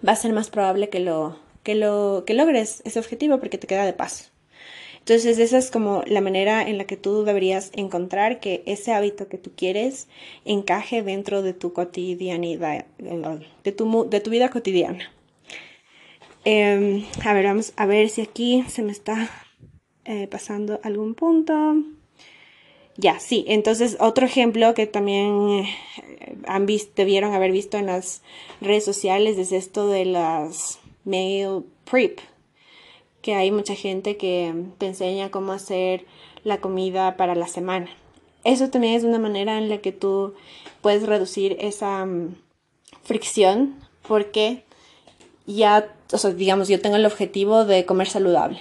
va 0.06 0.12
a 0.12 0.16
ser 0.16 0.32
más 0.32 0.50
probable 0.50 0.88
que 0.88 0.98
lo, 0.98 1.38
que 1.62 1.76
lo, 1.76 2.24
que 2.26 2.34
logres 2.34 2.82
ese 2.84 2.98
objetivo 2.98 3.38
porque 3.38 3.58
te 3.58 3.68
queda 3.68 3.86
de 3.86 3.92
paso. 3.92 4.30
Entonces 4.98 5.38
esa 5.38 5.56
es 5.56 5.70
como 5.70 6.02
la 6.06 6.20
manera 6.20 6.68
en 6.68 6.76
la 6.76 6.84
que 6.84 6.96
tú 6.96 7.24
deberías 7.24 7.70
encontrar 7.74 8.40
que 8.40 8.62
ese 8.66 8.92
hábito 8.92 9.28
que 9.28 9.38
tú 9.38 9.52
quieres 9.56 10.08
encaje 10.44 11.02
dentro 11.02 11.42
de 11.42 11.54
tu 11.54 11.72
cotidianidad, 11.72 12.84
de 12.98 13.72
tu, 13.72 14.08
de 14.10 14.20
tu 14.20 14.30
vida 14.30 14.50
cotidiana. 14.50 15.10
Em, 16.44 17.04
a 17.24 17.32
ver, 17.32 17.44
vamos 17.44 17.72
a 17.76 17.86
ver 17.86 18.10
si 18.10 18.20
aquí 18.20 18.64
se 18.68 18.82
me 18.82 18.92
está 18.92 19.30
eh, 20.04 20.26
pasando 20.26 20.80
algún 20.82 21.14
punto. 21.14 21.76
Ya, 23.00 23.20
sí. 23.20 23.44
Entonces, 23.46 23.96
otro 24.00 24.26
ejemplo 24.26 24.74
que 24.74 24.88
también 24.88 25.50
eh, 25.50 26.36
han 26.48 26.66
visto, 26.66 26.92
debieron 26.96 27.32
haber 27.32 27.52
visto 27.52 27.78
en 27.78 27.86
las 27.86 28.22
redes 28.60 28.84
sociales 28.84 29.38
es 29.38 29.52
esto 29.52 29.86
de 29.86 30.04
las 30.04 30.80
mail 31.04 31.64
prep, 31.88 32.18
que 33.22 33.34
hay 33.34 33.52
mucha 33.52 33.76
gente 33.76 34.16
que 34.16 34.52
te 34.78 34.86
enseña 34.86 35.30
cómo 35.30 35.52
hacer 35.52 36.06
la 36.42 36.58
comida 36.58 37.16
para 37.16 37.36
la 37.36 37.46
semana. 37.46 37.88
Eso 38.42 38.68
también 38.68 38.94
es 38.94 39.04
una 39.04 39.20
manera 39.20 39.58
en 39.58 39.68
la 39.68 39.78
que 39.78 39.92
tú 39.92 40.34
puedes 40.82 41.06
reducir 41.06 41.56
esa 41.60 42.04
mm, 42.04 42.34
fricción 43.04 43.76
porque 44.08 44.64
ya, 45.46 45.94
o 46.12 46.18
sea, 46.18 46.32
digamos, 46.32 46.66
yo 46.66 46.80
tengo 46.80 46.96
el 46.96 47.06
objetivo 47.06 47.64
de 47.64 47.86
comer 47.86 48.08
saludable 48.08 48.60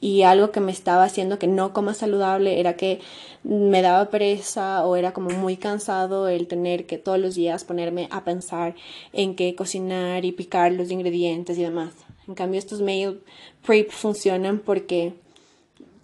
y 0.00 0.22
algo 0.22 0.50
que 0.50 0.60
me 0.60 0.72
estaba 0.72 1.04
haciendo 1.04 1.38
que 1.38 1.46
no 1.46 1.72
coma 1.72 1.94
saludable 1.94 2.60
era 2.60 2.76
que 2.76 3.00
me 3.44 3.80
daba 3.80 4.10
pereza 4.10 4.84
o 4.84 4.96
era 4.96 5.12
como 5.12 5.30
muy 5.30 5.56
cansado 5.56 6.28
el 6.28 6.46
tener 6.46 6.86
que 6.86 6.98
todos 6.98 7.18
los 7.18 7.34
días 7.34 7.64
ponerme 7.64 8.08
a 8.10 8.24
pensar 8.24 8.74
en 9.12 9.34
qué 9.34 9.54
cocinar 9.54 10.24
y 10.24 10.32
picar 10.32 10.72
los 10.72 10.90
ingredientes 10.90 11.56
y 11.56 11.62
demás. 11.62 11.94
En 12.28 12.34
cambio 12.34 12.58
estos 12.58 12.80
meal 12.80 13.20
prep 13.64 13.90
funcionan 13.90 14.58
porque 14.58 15.14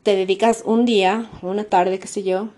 te 0.03 0.17
dedicas 0.17 0.63
un 0.65 0.85
día, 0.85 1.31
una 1.43 1.65
tarde, 1.65 1.99
qué 1.99 2.09
sé 2.09 2.23
yo, 2.23 2.49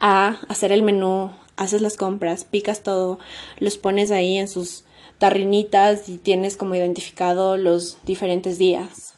a 0.00 0.40
hacer 0.48 0.72
el 0.72 0.82
menú, 0.82 1.30
haces 1.56 1.82
las 1.82 1.96
compras, 1.96 2.44
picas 2.44 2.82
todo, 2.82 3.18
los 3.58 3.78
pones 3.78 4.10
ahí 4.10 4.38
en 4.38 4.48
sus 4.48 4.84
tarrinitas 5.18 6.08
y 6.08 6.18
tienes 6.18 6.56
como 6.56 6.74
identificado 6.74 7.56
los 7.56 7.98
diferentes 8.04 8.58
días 8.58 9.11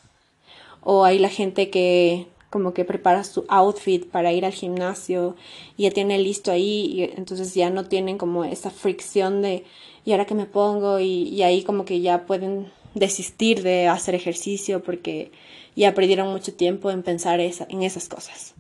o 0.85 1.05
hay 1.05 1.19
la 1.19 1.29
gente 1.29 1.71
que 1.71 2.27
como 2.51 2.73
que 2.73 2.85
prepara 2.85 3.25
su 3.25 3.45
outfit 3.49 4.07
para 4.07 4.33
ir 4.33 4.45
al 4.45 4.53
gimnasio 4.53 5.35
y 5.77 5.83
ya 5.83 5.91
tiene 5.91 6.19
listo 6.19 6.53
ahí 6.53 6.87
y 6.87 7.03
entonces 7.03 7.53
ya 7.53 7.69
no 7.69 7.87
tienen 7.87 8.17
como 8.17 8.45
esa 8.45 8.71
fricción 8.71 9.43
de 9.43 9.65
y 10.05 10.13
ahora 10.13 10.27
que 10.27 10.37
me 10.37 10.47
pongo 10.47 11.01
y, 11.01 11.43
ahí 11.43 11.65
como 11.65 11.85
que 11.85 12.01
ya 12.01 12.27
pueden 12.27 12.71
desistir 12.95 13.63
de 13.63 13.89
hacer 13.89 14.15
ejercicio 14.15 14.85
porque 14.85 15.33
ya 15.75 15.95
perdieron 15.95 16.31
mucho 16.31 16.55
tiempo 16.55 16.93
en 16.93 17.03
pensar 17.03 17.41
esa, 17.41 17.67
en 17.71 17.83
esas 17.83 18.09
cosas. 18.09 18.55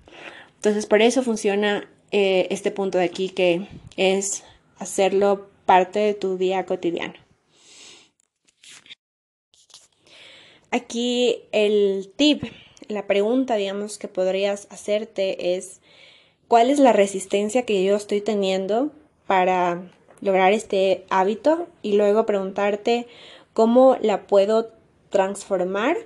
Entonces 0.56 0.86
por 0.86 1.00
eso 1.00 1.22
funciona 1.22 1.88
eh, 2.10 2.48
este 2.50 2.72
punto 2.72 2.98
de 2.98 3.04
aquí 3.04 3.28
que 3.28 3.68
es 3.96 4.42
hacerlo 4.78 5.46
parte 5.66 6.00
de 6.00 6.14
tu 6.14 6.36
día 6.36 6.66
cotidiano. 6.66 7.23
Aquí 10.74 11.44
el 11.52 12.12
tip, 12.16 12.42
la 12.88 13.06
pregunta, 13.06 13.54
digamos, 13.54 13.96
que 13.96 14.08
podrías 14.08 14.66
hacerte 14.70 15.54
es, 15.54 15.80
¿cuál 16.48 16.68
es 16.68 16.80
la 16.80 16.92
resistencia 16.92 17.64
que 17.64 17.84
yo 17.84 17.94
estoy 17.94 18.20
teniendo 18.20 18.90
para 19.28 19.88
lograr 20.20 20.52
este 20.52 21.04
hábito? 21.10 21.68
Y 21.82 21.92
luego 21.92 22.26
preguntarte 22.26 23.06
cómo 23.52 23.96
la 24.00 24.26
puedo 24.26 24.72
transformar 25.10 25.96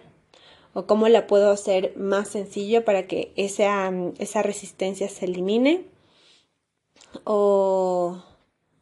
o 0.74 0.84
cómo 0.84 1.08
la 1.08 1.26
puedo 1.26 1.50
hacer 1.50 1.96
más 1.96 2.28
sencillo 2.28 2.84
para 2.84 3.06
que 3.06 3.32
esa, 3.36 3.90
esa 4.18 4.42
resistencia 4.42 5.08
se 5.08 5.24
elimine. 5.24 5.86
O, 7.24 8.22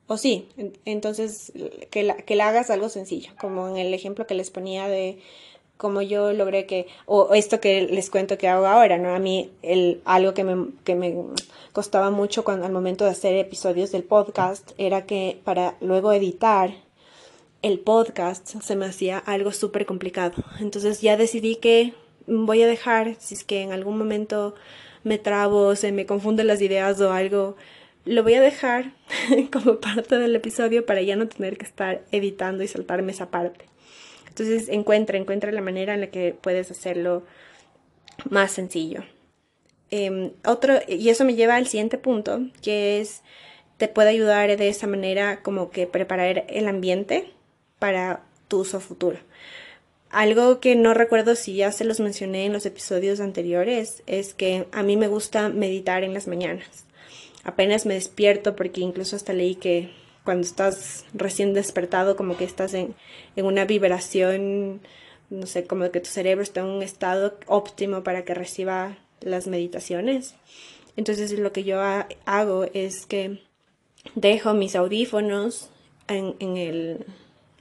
o 0.08 0.16
sí, 0.16 0.48
entonces 0.84 1.52
que 1.92 2.02
la, 2.02 2.16
que 2.16 2.34
la 2.34 2.48
hagas 2.48 2.70
algo 2.70 2.88
sencillo, 2.88 3.30
como 3.40 3.68
en 3.68 3.76
el 3.76 3.94
ejemplo 3.94 4.26
que 4.26 4.34
les 4.34 4.50
ponía 4.50 4.88
de 4.88 5.20
como 5.76 6.02
yo 6.02 6.33
logré 6.33 6.66
que, 6.66 6.87
o 7.06 7.35
esto 7.35 7.61
que 7.61 7.83
les 7.83 8.11
cuento 8.11 8.38
que 8.38 8.49
hago 8.49 8.66
ahora, 8.66 8.99
¿no? 8.99 9.14
A 9.14 9.18
mí 9.18 9.50
el, 9.62 10.00
algo 10.04 10.35
que 10.35 10.45
me, 10.45 10.68
que 10.85 10.95
me 10.95 11.14
costaba 11.73 12.11
mucho 12.11 12.45
cuando, 12.45 12.66
al 12.66 12.73
momento 12.73 13.04
de 13.04 13.11
hacer 13.11 13.35
episodios 13.37 13.92
del 13.92 14.02
podcast 14.04 14.73
era 14.78 15.06
que 15.06 15.40
para 15.45 15.75
luego 15.80 16.12
editar 16.12 16.71
el 17.62 17.78
podcast 17.78 18.61
se 18.62 18.76
me 18.76 18.87
hacía 18.87 19.18
algo 19.18 19.52
súper 19.52 19.87
complicado. 19.87 20.42
Entonces 20.61 21.00
ya 21.00 21.16
decidí 21.16 21.56
que 21.56 21.95
voy 22.26 22.62
a 22.62 22.66
dejar, 22.66 23.16
si 23.18 23.35
es 23.35 23.45
que 23.45 23.62
en 23.62 23.73
algún 23.73 23.99
momento 23.99 24.54
me 25.04 25.18
trabo, 25.18 25.76
se 25.76 25.92
me 25.92 26.06
confunden 26.06 26.47
las 26.47 26.61
ideas 26.62 27.00
o 27.00 27.12
algo, 27.12 27.56
lo 28.04 28.23
voy 28.23 28.35
a 28.35 28.40
dejar 28.40 28.92
como 29.52 29.80
parte 29.80 30.18
del 30.18 30.35
episodio 30.35 30.87
para 30.87 31.02
ya 31.02 31.16
no 31.16 31.28
tener 31.28 31.59
que 31.59 31.66
estar 31.66 32.02
editando 32.12 32.62
y 32.62 32.68
saltarme 32.68 33.12
esa 33.12 33.30
parte. 33.30 33.66
Entonces 34.38 34.68
encuentra, 34.68 35.16
encuentra 35.16 35.50
la 35.50 35.62
manera 35.62 35.94
en 35.94 36.02
la 36.02 36.08
que 36.08 36.36
puedes 36.38 36.70
hacerlo 36.70 37.22
más 38.28 38.52
sencillo. 38.52 39.02
Em, 39.90 40.32
otro, 40.44 40.74
y 40.86 41.08
eso 41.08 41.24
me 41.24 41.34
lleva 41.34 41.56
al 41.56 41.66
siguiente 41.66 41.96
punto, 41.96 42.40
que 42.60 43.00
es, 43.00 43.22
te 43.78 43.88
puede 43.88 44.10
ayudar 44.10 44.54
de 44.54 44.68
esa 44.68 44.86
manera 44.86 45.40
como 45.42 45.70
que 45.70 45.86
preparar 45.86 46.44
el 46.48 46.68
ambiente 46.68 47.32
para 47.78 48.24
tu 48.48 48.58
uso 48.60 48.78
futuro. 48.80 49.18
algo 50.10 50.60
que 50.60 50.76
no 50.76 50.94
recuerdo 50.94 51.34
si 51.34 51.56
ya 51.56 51.72
se 51.72 51.84
los 51.84 52.00
mencioné 52.00 52.46
en 52.46 52.52
los 52.52 52.64
episodios 52.64 53.20
anteriores 53.20 54.02
es 54.06 54.34
que 54.34 54.66
a 54.72 54.82
mí 54.82 54.96
me 54.96 55.08
gusta 55.08 55.48
meditar 55.48 56.04
en 56.04 56.14
las 56.14 56.26
mañanas. 56.26 56.84
Apenas 57.42 57.86
me 57.86 57.94
despierto 57.94 58.54
porque 58.54 58.80
incluso 58.82 59.16
hasta 59.16 59.32
leí 59.32 59.56
que 59.56 59.90
cuando 60.26 60.47
estás 60.47 61.06
recién 61.14 61.54
despertado 61.54 62.16
como 62.16 62.37
que 62.37 62.45
estás 62.45 62.75
en, 62.75 62.95
en 63.37 63.47
una 63.47 63.64
vibración, 63.64 64.83
no 65.30 65.47
sé, 65.47 65.66
como 65.66 65.90
que 65.90 66.00
tu 66.00 66.11
cerebro 66.11 66.42
está 66.42 66.61
en 66.61 66.66
un 66.66 66.83
estado 66.83 67.38
óptimo 67.47 68.02
para 68.02 68.26
que 68.26 68.35
reciba 68.35 68.99
las 69.23 69.47
meditaciones. 69.47 70.35
Entonces 70.99 71.33
lo 71.38 71.52
que 71.52 71.64
yo 71.64 71.80
hago 72.26 72.66
es 72.75 73.06
que 73.06 73.40
dejo 74.14 74.52
mis 74.52 74.76
audífonos 74.76 75.71
en, 76.09 76.35
en 76.40 76.59
el 76.59 77.06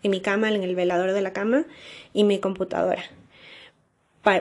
en 0.03 0.11
mi 0.11 0.21
cama, 0.21 0.49
en 0.49 0.61
el 0.61 0.75
velador 0.75 1.13
de 1.13 1.21
la 1.21 1.33
cama 1.33 1.65
y 2.13 2.25
mi 2.25 2.39
computadora, 2.39 3.03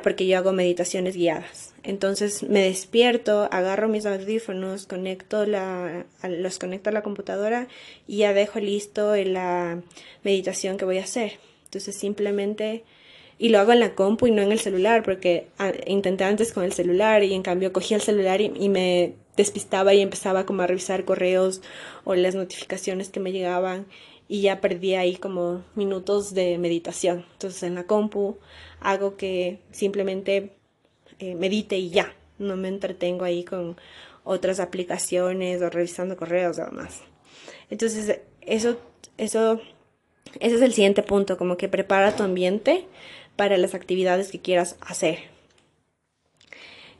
porque 0.02 0.26
yo 0.26 0.38
hago 0.38 0.52
meditaciones 0.52 1.16
guiadas. 1.16 1.74
Entonces 1.82 2.42
me 2.42 2.62
despierto, 2.62 3.48
agarro 3.50 3.88
mis 3.88 4.06
audífonos, 4.06 4.86
conecto 4.86 5.44
la, 5.44 6.06
los 6.22 6.58
conecto 6.58 6.90
a 6.90 6.92
la 6.92 7.02
computadora 7.02 7.68
y 8.06 8.18
ya 8.18 8.32
dejo 8.32 8.58
listo 8.58 9.14
la 9.16 9.82
meditación 10.22 10.78
que 10.78 10.86
voy 10.86 10.98
a 10.98 11.04
hacer. 11.04 11.38
Entonces 11.64 11.98
simplemente 11.98 12.84
y 13.38 13.48
lo 13.48 13.58
hago 13.58 13.72
en 13.72 13.80
la 13.80 13.94
compu 13.94 14.28
y 14.28 14.30
no 14.30 14.42
en 14.42 14.52
el 14.52 14.60
celular, 14.60 15.02
porque 15.02 15.48
ah, 15.58 15.72
intenté 15.86 16.24
antes 16.24 16.52
con 16.52 16.64
el 16.64 16.72
celular 16.72 17.22
y 17.24 17.34
en 17.34 17.42
cambio 17.42 17.72
cogí 17.72 17.94
el 17.94 18.00
celular 18.00 18.40
y, 18.40 18.52
y, 18.54 18.68
me 18.68 19.14
despistaba 19.36 19.92
y 19.92 20.00
empezaba 20.00 20.46
como 20.46 20.62
a 20.62 20.66
revisar 20.68 21.04
correos 21.04 21.60
o 22.04 22.14
las 22.14 22.36
notificaciones 22.36 23.08
que 23.08 23.18
me 23.18 23.32
llegaban 23.32 23.86
y 24.28 24.42
ya 24.42 24.60
perdí 24.60 24.94
ahí 24.94 25.16
como 25.16 25.64
minutos 25.74 26.34
de 26.34 26.58
meditación. 26.58 27.24
Entonces 27.32 27.62
en 27.62 27.74
la 27.74 27.84
compu 27.84 28.38
hago 28.80 29.16
que 29.16 29.60
simplemente 29.70 30.50
eh, 31.18 31.34
medite 31.34 31.76
y 31.76 31.90
ya, 31.90 32.14
no 32.38 32.56
me 32.56 32.68
entretengo 32.68 33.24
ahí 33.24 33.44
con 33.44 33.76
otras 34.24 34.60
aplicaciones 34.60 35.62
o 35.62 35.70
revisando 35.70 36.16
correos 36.16 36.58
o 36.58 36.64
demás. 36.64 37.02
Entonces 37.70 38.20
eso, 38.40 38.78
eso, 39.18 39.60
ese 40.40 40.56
es 40.56 40.62
el 40.62 40.72
siguiente 40.72 41.02
punto, 41.02 41.36
como 41.36 41.56
que 41.56 41.68
prepara 41.68 42.16
tu 42.16 42.22
ambiente 42.22 42.86
para 43.36 43.56
las 43.58 43.74
actividades 43.74 44.30
que 44.30 44.40
quieras 44.40 44.76
hacer. 44.80 45.18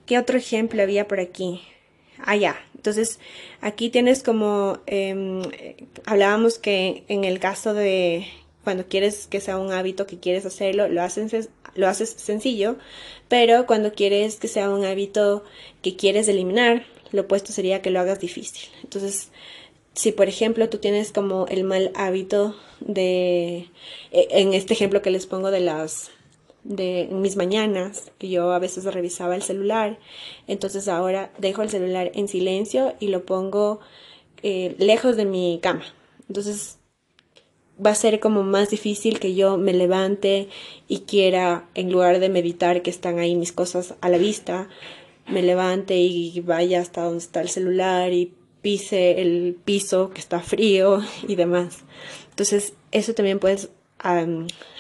¿Qué 0.07 0.19
otro 0.19 0.37
ejemplo 0.37 0.83
había 0.83 1.09
por 1.09 1.19
aquí? 1.19 1.63
Ah, 2.19 2.37
ya. 2.37 2.57
Entonces, 2.75 3.19
aquí 3.61 3.91
tienes 3.91 4.23
como, 4.23 4.79
em, 4.87 5.43
hablábamos 6.05 6.59
que 6.59 7.05
en 7.09 7.25
el 7.25 7.39
caso 7.39 7.75
de 7.75 8.27
cuando 8.63 8.87
quieres 8.87 9.27
que 9.27 9.41
sea 9.41 9.59
un 9.59 9.73
hábito 9.73 10.07
que 10.07 10.19
quieres 10.19 10.47
hacerlo, 10.47 10.89
lo 10.89 11.03
haces, 11.03 11.51
lo 11.75 11.89
haces 11.89 12.11
sencillo, 12.11 12.77
pero 13.29 13.67
cuando 13.67 13.93
quieres 13.93 14.37
que 14.37 14.49
sea 14.49 14.71
un 14.71 14.85
hábito 14.85 15.45
que 15.83 15.97
quieres 15.97 16.29
eliminar, 16.29 16.87
lo 17.13 17.23
opuesto 17.23 17.53
sería 17.53 17.83
que 17.83 17.91
lo 17.91 18.01
hagas 18.01 18.21
difícil. 18.21 18.69
Entonces, 18.83 19.29
si 19.95 20.13
por 20.13 20.29
ejemplo 20.29 20.69
tú 20.69 20.79
tienes 20.79 21.13
como 21.13 21.47
el 21.49 21.65
mal 21.65 21.93
hábito 21.95 22.57
de, 22.81 23.69
e, 24.11 24.29
en 24.31 24.55
este 24.55 24.75
ejemplo 24.75 25.03
que 25.03 25.11
les 25.11 25.27
pongo 25.27 25.51
de 25.51 25.61
las 25.61 26.11
de 26.65 27.09
mis 27.13 27.37
mañanas, 27.37 28.11
que 28.19 28.29
yo 28.29 28.53
a 28.53 28.59
veces 28.59 28.85
revisaba 28.85 29.37
el 29.37 29.43
celular, 29.43 29.99
entonces 30.47 30.89
ahora 30.89 31.31
dejo 31.39 31.63
el 31.63 31.71
celular 31.71 32.11
en 32.15 32.27
silencio 32.27 32.95
y 33.01 33.09
lo 33.09 33.25
pongo 33.25 33.81
eh, 34.43 34.75
lejos 34.79 35.17
de 35.17 35.27
mi 35.27 35.61
cama. 35.63 35.85
Entonces 36.29 36.79
va 37.85 37.91
a 37.91 37.95
ser 37.95 38.21
como 38.21 38.43
más 38.43 38.71
difícil 38.71 39.21
que 39.21 39.35
yo 39.35 39.59
me 39.59 39.73
levante 39.73 40.49
y 40.89 41.01
quiera, 41.01 41.69
en 41.75 41.93
lugar 41.93 42.19
de 42.19 42.29
meditar 42.29 42.83
que 42.83 42.91
están 42.91 43.19
ahí 43.19 43.37
mis 43.37 43.53
cosas 43.53 43.95
a 44.01 44.09
la 44.09 44.19
vista, 44.19 44.69
me 45.27 45.43
levante 45.43 45.97
y 45.97 46.39
vaya 46.41 46.81
hasta 46.81 47.03
donde 47.03 47.19
está 47.19 47.41
el 47.41 47.49
celular 47.49 48.13
y 48.13 48.33
pise 48.63 49.21
el 49.21 49.57
piso 49.65 50.11
que 50.11 50.21
está 50.21 50.41
frío 50.41 51.03
y 51.29 51.37
demás. 51.37 51.81
Entonces 52.31 52.73
eso 52.93 53.15
también 53.15 53.39
puedes 53.39 53.71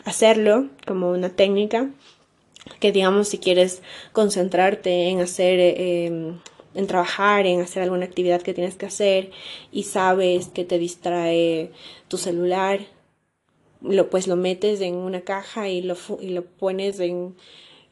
hacerlo 0.04 0.68
como 0.87 1.10
una 1.10 1.30
técnica 1.30 1.90
que 2.80 2.92
digamos 2.92 3.28
si 3.28 3.38
quieres 3.38 3.82
concentrarte 4.12 5.08
en 5.08 5.20
hacer 5.20 5.60
em, 5.60 6.38
en 6.74 6.87
trabajar, 6.87 7.46
en 7.46 7.60
hacer 7.60 7.82
alguna 7.82 8.04
actividad 8.04 8.42
que 8.42 8.54
tienes 8.54 8.74
que 8.74 8.87
hacer 8.87 9.30
y 9.70 9.84
sabes 9.84 10.48
que 10.48 10.64
te 10.64 10.78
distrae 10.78 11.70
tu 12.08 12.18
celular, 12.18 12.80
lo, 13.80 14.10
pues 14.10 14.26
lo 14.26 14.37
metes 14.37 14.80
en 14.80 14.96
una 14.96 15.20
caja 15.20 15.68
y 15.68 15.82
lo, 15.82 15.96
y 16.20 16.30
lo 16.30 16.44
pones 16.44 16.98
en, 17.00 17.37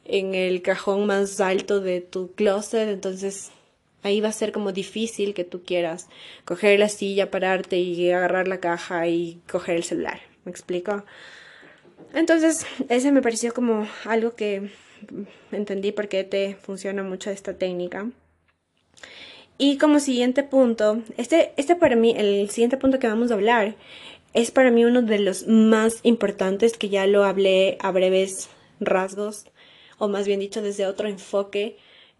en 0.04 0.34
el 0.34 0.62
cajón 0.62 1.06
más 1.06 1.40
alto 1.40 1.80
de 1.80 2.00
tu 2.00 2.32
closet, 2.32 2.88
entonces 2.88 3.52
ahí 4.02 4.20
va 4.20 4.28
a 4.28 4.32
ser 4.32 4.52
como 4.52 4.72
difícil 4.72 5.32
que 5.34 5.44
tú 5.44 5.62
quieras 5.62 6.08
coger 6.44 6.78
la 6.80 6.88
silla, 6.88 7.30
pararte 7.30 7.78
y 7.78 8.10
agarrar 8.10 8.48
la 8.48 8.58
caja 8.58 9.06
y 9.06 9.40
coger 9.50 9.76
el 9.76 9.84
celular. 9.84 10.31
¿Me 10.44 10.50
explico? 10.50 11.04
Entonces, 12.14 12.66
ese 12.88 13.12
me 13.12 13.22
pareció 13.22 13.54
como 13.54 13.86
algo 14.04 14.34
que 14.34 14.70
entendí 15.50 15.92
por 15.92 16.08
qué 16.08 16.24
te 16.24 16.56
funciona 16.56 17.02
mucho 17.02 17.30
esta 17.30 17.54
técnica. 17.54 18.10
Y 19.58 19.78
como 19.78 20.00
siguiente 20.00 20.42
punto, 20.42 21.02
este, 21.16 21.52
este 21.56 21.76
para 21.76 21.94
mí, 21.94 22.14
el 22.16 22.50
siguiente 22.50 22.76
punto 22.76 22.98
que 22.98 23.06
vamos 23.06 23.30
a 23.30 23.34
hablar, 23.34 23.76
es 24.34 24.50
para 24.50 24.70
mí 24.70 24.84
uno 24.84 25.02
de 25.02 25.18
los 25.18 25.46
más 25.46 26.00
importantes 26.02 26.76
que 26.76 26.88
ya 26.88 27.06
lo 27.06 27.24
hablé 27.24 27.76
a 27.80 27.90
breves 27.90 28.48
rasgos, 28.80 29.44
o 29.98 30.08
más 30.08 30.26
bien 30.26 30.40
dicho 30.40 30.62
desde 30.62 30.86
otro 30.86 31.06
enfoque 31.06 31.76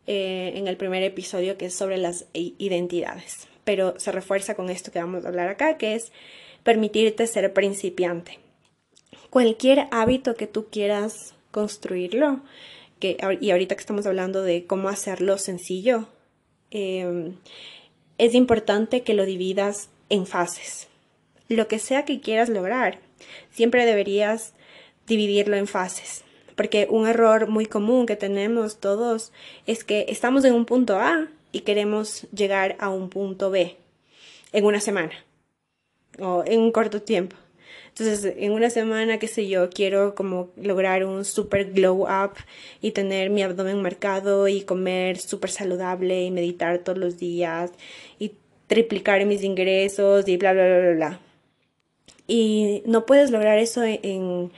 eh, 0.07 0.53
en 0.55 0.69
el 0.69 0.77
primer 0.77 1.03
episodio 1.03 1.57
que 1.57 1.67
es 1.67 1.75
sobre 1.75 1.97
las 1.97 2.27
identidades. 2.35 3.49
Pero 3.65 3.99
se 3.99 4.13
refuerza 4.13 4.55
con 4.55 4.71
esto 4.71 4.93
que 4.93 5.01
vamos 5.01 5.25
a 5.25 5.29
hablar 5.29 5.49
acá, 5.49 5.79
que 5.79 5.95
es 5.95 6.13
permitirte 6.63 7.27
ser 7.27 7.53
principiante. 7.53 8.39
Cualquier 9.31 9.89
hábito 9.91 10.35
que 10.35 10.47
tú 10.47 10.67
quieras 10.71 11.35
construirlo, 11.51 12.41
y 13.01 13.51
ahorita 13.51 13.75
que 13.75 13.81
estamos 13.81 14.07
hablando 14.07 14.43
de 14.43 14.67
cómo 14.67 14.89
hacerlo 14.89 15.39
sencillo, 15.39 16.07
em, 16.71 17.37
es 18.19 18.35
importante 18.35 19.03
que 19.03 19.15
lo 19.15 19.25
dividas 19.25 19.89
en 20.09 20.27
fases. 20.27 20.89
Lo 21.49 21.67
que 21.67 21.79
sea 21.79 22.05
que 22.05 22.21
quieras 22.21 22.49
lograr, 22.49 23.01
siempre 23.51 23.85
deberías 23.85 24.55
dividirlo 25.07 25.57
en 25.57 25.67
fases. 25.67 26.25
Porque 26.55 26.87
un 26.89 27.09
error 27.09 27.49
muy 27.49 27.67
común 27.67 28.07
que 28.07 28.15
tenemos 28.15 28.79
todos 28.79 29.33
es 29.67 29.85
que 29.85 30.07
estamos 30.09 30.45
en 30.45 30.55
un 30.55 30.67
punto 30.67 30.97
A 30.99 31.29
y 31.51 31.61
queremos 31.61 32.27
llegar 32.31 32.77
a 32.79 32.91
un 32.91 33.09
punto 33.09 33.51
B 33.51 33.77
en 34.53 34.65
una 34.65 34.81
semana 34.81 35.13
o 36.19 36.43
en 36.47 36.61
un 36.61 36.73
corto 36.73 37.03
tiempo. 37.03 37.37
Entonces, 37.89 38.35
en 38.39 38.53
una 38.53 38.71
semana, 38.71 39.19
qué 39.19 39.29
sé 39.29 39.49
yo, 39.49 39.69
quiero 39.69 40.15
como 40.15 40.51
lograr 40.57 41.05
un 41.05 41.27
super 41.27 41.73
glow 41.73 42.05
up 42.05 42.33
y 42.81 42.93
tener 42.93 43.29
mi 43.29 43.43
abdomen 43.43 43.83
marcado 43.83 44.49
y 44.49 44.63
comer 44.63 45.19
súper 45.19 45.51
saludable 45.51 46.23
y 46.23 46.31
meditar 46.31 46.79
todos 46.79 46.97
los 46.97 47.19
días 47.19 47.71
y 48.19 48.33
triplicar 48.67 49.25
mis 49.27 49.43
ingresos 49.45 50.27
y 50.27 50.39
bla, 50.39 50.55
bla, 50.55 50.65
bla, 50.65 50.79
bla, 50.79 50.93
bla. 50.93 51.21
Y 52.27 52.83
no 52.87 53.05
puedes 53.05 53.31
lograr 53.31 53.59
eso 53.59 53.83
en, 53.85 54.53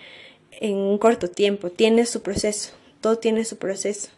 en 0.60 0.76
un 0.76 0.98
corto 0.98 1.28
tiempo, 1.28 1.70
tiene 1.70 2.06
su 2.06 2.22
proceso, 2.22 2.72
todo 3.00 3.18
tiene 3.18 3.44
su 3.44 3.56
proceso. 3.56 4.10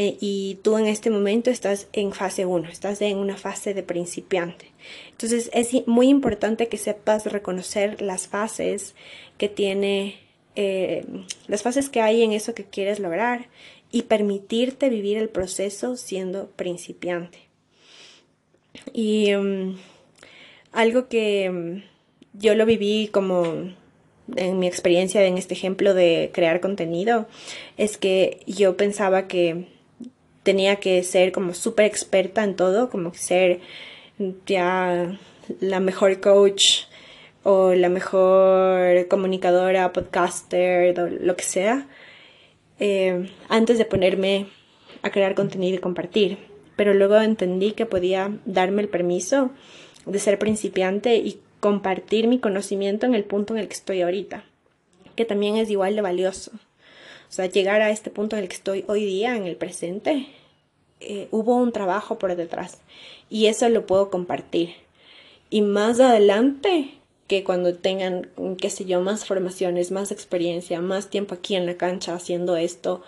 Eh, 0.00 0.16
y 0.20 0.60
tú 0.62 0.78
en 0.78 0.86
este 0.86 1.10
momento 1.10 1.50
estás 1.50 1.88
en 1.92 2.12
fase 2.12 2.46
1, 2.46 2.68
estás 2.68 3.02
en 3.02 3.18
una 3.18 3.36
fase 3.36 3.74
de 3.74 3.82
principiante. 3.82 4.66
Entonces 5.10 5.50
es 5.52 5.88
muy 5.88 6.06
importante 6.06 6.68
que 6.68 6.76
sepas 6.76 7.26
reconocer 7.26 8.00
las 8.00 8.28
fases 8.28 8.94
que 9.38 9.48
tiene, 9.48 10.20
eh, 10.54 11.04
las 11.48 11.64
fases 11.64 11.88
que 11.88 12.00
hay 12.00 12.22
en 12.22 12.30
eso 12.30 12.54
que 12.54 12.62
quieres 12.62 13.00
lograr 13.00 13.48
y 13.90 14.02
permitirte 14.02 14.88
vivir 14.88 15.16
el 15.16 15.30
proceso 15.30 15.96
siendo 15.96 16.46
principiante. 16.50 17.40
Y 18.92 19.34
um, 19.34 19.78
algo 20.70 21.08
que 21.08 21.50
um, 21.50 21.82
yo 22.34 22.54
lo 22.54 22.66
viví 22.66 23.08
como 23.08 23.72
en 24.36 24.58
mi 24.60 24.68
experiencia 24.68 25.24
en 25.24 25.38
este 25.38 25.54
ejemplo 25.54 25.92
de 25.92 26.30
crear 26.32 26.60
contenido 26.60 27.26
es 27.76 27.96
que 27.96 28.38
yo 28.46 28.76
pensaba 28.76 29.26
que 29.26 29.76
tenía 30.48 30.76
que 30.76 31.02
ser 31.02 31.30
como 31.30 31.52
súper 31.52 31.84
experta 31.84 32.42
en 32.42 32.56
todo, 32.56 32.88
como 32.88 33.12
ser 33.12 33.60
ya 34.46 35.14
la 35.60 35.78
mejor 35.78 36.20
coach 36.20 36.84
o 37.42 37.74
la 37.74 37.90
mejor 37.90 39.08
comunicadora, 39.08 39.92
podcaster, 39.92 40.96
lo 41.20 41.36
que 41.36 41.42
sea, 41.42 41.86
eh, 42.80 43.28
antes 43.50 43.76
de 43.76 43.84
ponerme 43.84 44.46
a 45.02 45.10
crear 45.10 45.34
contenido 45.34 45.76
y 45.76 45.80
compartir. 45.80 46.38
Pero 46.76 46.94
luego 46.94 47.20
entendí 47.20 47.72
que 47.72 47.84
podía 47.84 48.32
darme 48.46 48.80
el 48.80 48.88
permiso 48.88 49.50
de 50.06 50.18
ser 50.18 50.38
principiante 50.38 51.16
y 51.16 51.42
compartir 51.60 52.26
mi 52.26 52.38
conocimiento 52.38 53.04
en 53.04 53.14
el 53.14 53.24
punto 53.24 53.52
en 53.52 53.60
el 53.60 53.68
que 53.68 53.74
estoy 53.74 54.00
ahorita, 54.00 54.44
que 55.14 55.26
también 55.26 55.58
es 55.58 55.68
igual 55.68 55.94
de 55.94 56.00
valioso. 56.00 56.52
O 57.28 57.32
sea, 57.32 57.46
llegar 57.46 57.82
a 57.82 57.90
este 57.90 58.10
punto 58.10 58.36
en 58.36 58.42
el 58.42 58.48
que 58.48 58.56
estoy 58.56 58.84
hoy 58.88 59.04
día, 59.04 59.36
en 59.36 59.46
el 59.46 59.56
presente, 59.56 60.28
eh, 61.00 61.28
hubo 61.30 61.56
un 61.56 61.72
trabajo 61.72 62.18
por 62.18 62.34
detrás 62.34 62.78
y 63.30 63.46
eso 63.46 63.68
lo 63.68 63.86
puedo 63.86 64.10
compartir. 64.10 64.74
Y 65.50 65.62
más 65.62 66.00
adelante, 66.00 66.94
que 67.28 67.44
cuando 67.44 67.74
tengan, 67.74 68.30
qué 68.58 68.70
sé 68.70 68.86
yo, 68.86 69.00
más 69.00 69.26
formaciones, 69.26 69.90
más 69.90 70.10
experiencia, 70.10 70.80
más 70.80 71.10
tiempo 71.10 71.34
aquí 71.34 71.54
en 71.54 71.66
la 71.66 71.76
cancha 71.76 72.14
haciendo 72.14 72.56
esto, 72.56 73.02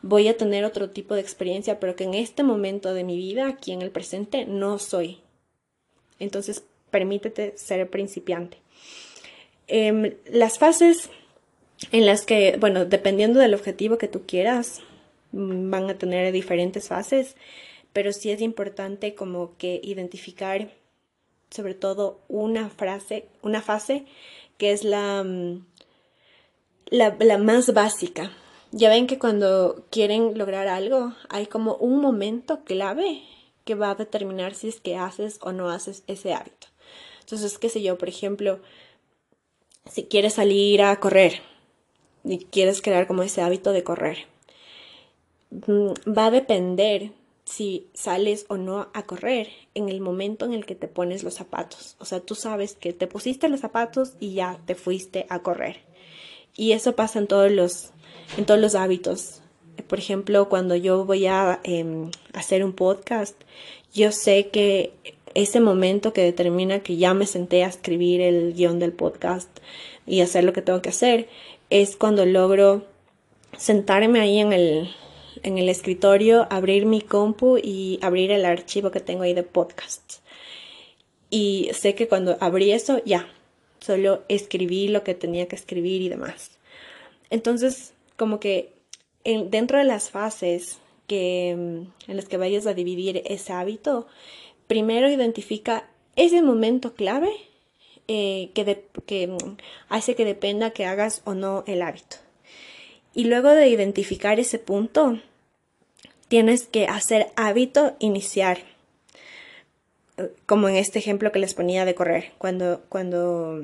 voy 0.00 0.28
a 0.28 0.36
tener 0.36 0.64
otro 0.64 0.90
tipo 0.90 1.14
de 1.14 1.20
experiencia, 1.20 1.80
pero 1.80 1.96
que 1.96 2.04
en 2.04 2.14
este 2.14 2.44
momento 2.44 2.94
de 2.94 3.04
mi 3.04 3.16
vida, 3.16 3.48
aquí 3.48 3.72
en 3.72 3.82
el 3.82 3.90
presente, 3.90 4.44
no 4.44 4.78
soy. 4.78 5.18
Entonces, 6.20 6.62
permítete 6.90 7.54
ser 7.56 7.90
principiante. 7.90 8.58
Em, 9.66 10.14
las 10.30 10.58
fases 10.58 11.10
en 11.90 12.06
las 12.06 12.24
que, 12.24 12.56
bueno, 12.58 12.84
dependiendo 12.84 13.40
del 13.40 13.54
objetivo 13.54 13.98
que 13.98 14.08
tú 14.08 14.22
quieras, 14.26 14.80
mm, 15.32 15.70
van 15.70 15.90
a 15.90 15.98
tener 15.98 16.32
diferentes 16.32 16.88
fases, 16.88 17.36
pero 17.92 18.12
sí 18.12 18.30
es 18.30 18.40
importante 18.40 19.14
como 19.14 19.56
que 19.56 19.80
identificar 19.82 20.70
sobre 21.50 21.74
todo 21.74 22.20
una 22.28 22.68
frase, 22.68 23.26
una 23.42 23.62
fase 23.62 24.06
que 24.58 24.72
es 24.72 24.84
la, 24.84 25.22
mm, 25.24 25.64
la, 26.86 27.16
la 27.18 27.38
más 27.38 27.72
básica. 27.72 28.32
Ya 28.72 28.88
ven 28.88 29.06
que 29.06 29.18
cuando 29.18 29.84
quieren 29.90 30.36
lograr 30.36 30.66
algo 30.66 31.14
hay 31.28 31.46
como 31.46 31.76
un 31.76 32.00
momento 32.00 32.64
clave 32.64 33.22
que 33.64 33.74
va 33.76 33.90
a 33.90 33.94
determinar 33.94 34.54
si 34.54 34.68
es 34.68 34.80
que 34.80 34.96
haces 34.96 35.38
o 35.42 35.52
no 35.52 35.70
haces 35.70 36.02
ese 36.06 36.34
hábito. 36.34 36.66
Entonces, 37.20 37.58
qué 37.58 37.68
sé 37.68 37.82
yo, 37.82 37.96
por 37.96 38.08
ejemplo, 38.08 38.60
si 39.90 40.04
quieres 40.04 40.34
salir 40.34 40.82
a 40.82 40.98
correr 41.00 41.40
y 42.24 42.38
quieres 42.38 42.82
crear 42.82 43.06
como 43.06 43.22
ese 43.22 43.42
hábito 43.42 43.72
de 43.72 43.84
correr, 43.84 44.18
mm, 45.50 46.12
va 46.16 46.26
a 46.26 46.30
depender 46.30 47.12
si 47.44 47.86
sales 47.92 48.46
o 48.48 48.56
no 48.56 48.88
a 48.94 49.02
correr 49.02 49.48
en 49.74 49.88
el 49.88 50.00
momento 50.00 50.46
en 50.46 50.54
el 50.54 50.64
que 50.64 50.74
te 50.74 50.88
pones 50.88 51.22
los 51.22 51.34
zapatos. 51.34 51.96
O 51.98 52.04
sea, 52.04 52.20
tú 52.20 52.34
sabes 52.34 52.74
que 52.74 52.92
te 52.92 53.06
pusiste 53.06 53.48
los 53.48 53.60
zapatos 53.60 54.14
y 54.18 54.34
ya 54.34 54.58
te 54.66 54.74
fuiste 54.74 55.26
a 55.28 55.40
correr. 55.40 55.80
Y 56.56 56.72
eso 56.72 56.96
pasa 56.96 57.18
en 57.18 57.26
todos 57.26 57.50
los, 57.50 57.90
en 58.38 58.46
todos 58.46 58.60
los 58.60 58.74
hábitos. 58.74 59.42
Por 59.88 59.98
ejemplo, 59.98 60.48
cuando 60.48 60.76
yo 60.76 61.04
voy 61.04 61.26
a 61.26 61.60
em, 61.64 62.10
hacer 62.32 62.64
un 62.64 62.72
podcast, 62.72 63.36
yo 63.92 64.12
sé 64.12 64.48
que 64.48 64.94
ese 65.34 65.60
momento 65.60 66.12
que 66.12 66.22
determina 66.22 66.80
que 66.80 66.96
ya 66.96 67.12
me 67.12 67.26
senté 67.26 67.64
a 67.64 67.68
escribir 67.68 68.20
el 68.20 68.54
guion 68.54 68.78
del 68.78 68.92
podcast 68.92 69.48
y 70.06 70.20
hacer 70.20 70.44
lo 70.44 70.52
que 70.52 70.62
tengo 70.62 70.80
que 70.80 70.90
hacer, 70.90 71.28
es 71.74 71.96
cuando 71.96 72.24
logro 72.24 72.84
sentarme 73.58 74.20
ahí 74.20 74.38
en 74.38 74.52
el, 74.52 74.94
en 75.42 75.58
el 75.58 75.68
escritorio, 75.68 76.46
abrir 76.48 76.86
mi 76.86 77.00
compu 77.00 77.58
y 77.58 77.98
abrir 78.00 78.30
el 78.30 78.44
archivo 78.44 78.92
que 78.92 79.00
tengo 79.00 79.24
ahí 79.24 79.34
de 79.34 79.42
podcast. 79.42 80.20
Y 81.30 81.70
sé 81.72 81.96
que 81.96 82.06
cuando 82.06 82.36
abrí 82.38 82.70
eso, 82.70 83.02
ya, 83.04 83.28
solo 83.80 84.22
escribí 84.28 84.86
lo 84.86 85.02
que 85.02 85.14
tenía 85.14 85.48
que 85.48 85.56
escribir 85.56 86.00
y 86.00 86.08
demás. 86.08 86.52
Entonces, 87.28 87.92
como 88.16 88.38
que 88.38 88.72
dentro 89.24 89.78
de 89.78 89.84
las 89.84 90.10
fases 90.10 90.78
que, 91.08 91.56
mm, 91.58 92.10
en 92.12 92.16
las 92.16 92.26
que 92.26 92.36
vayas 92.36 92.68
a 92.68 92.74
dividir 92.74 93.20
ese 93.26 93.52
hábito, 93.52 94.06
primero 94.68 95.10
identifica 95.10 95.90
ese 96.14 96.40
momento 96.40 96.94
clave 96.94 97.32
eh, 98.08 98.50
que, 98.54 98.84
que 99.06 99.26
mm, 99.28 99.56
hace 99.88 100.14
que 100.14 100.24
dependa 100.24 100.70
que 100.70 100.86
hagas 100.86 101.22
o 101.24 101.34
no 101.34 101.64
el 101.66 101.82
hábito. 101.82 102.16
Y 103.14 103.24
luego 103.24 103.50
de 103.50 103.68
identificar 103.68 104.40
ese 104.40 104.58
punto, 104.58 105.20
tienes 106.28 106.66
que 106.66 106.86
hacer 106.86 107.28
hábito 107.36 107.96
iniciar. 108.00 108.58
Como 110.46 110.68
en 110.68 110.76
este 110.76 110.98
ejemplo 110.98 111.32
que 111.32 111.38
les 111.38 111.54
ponía 111.54 111.84
de 111.84 111.94
correr. 111.94 112.32
Cuando, 112.38 112.82
cuando 112.88 113.62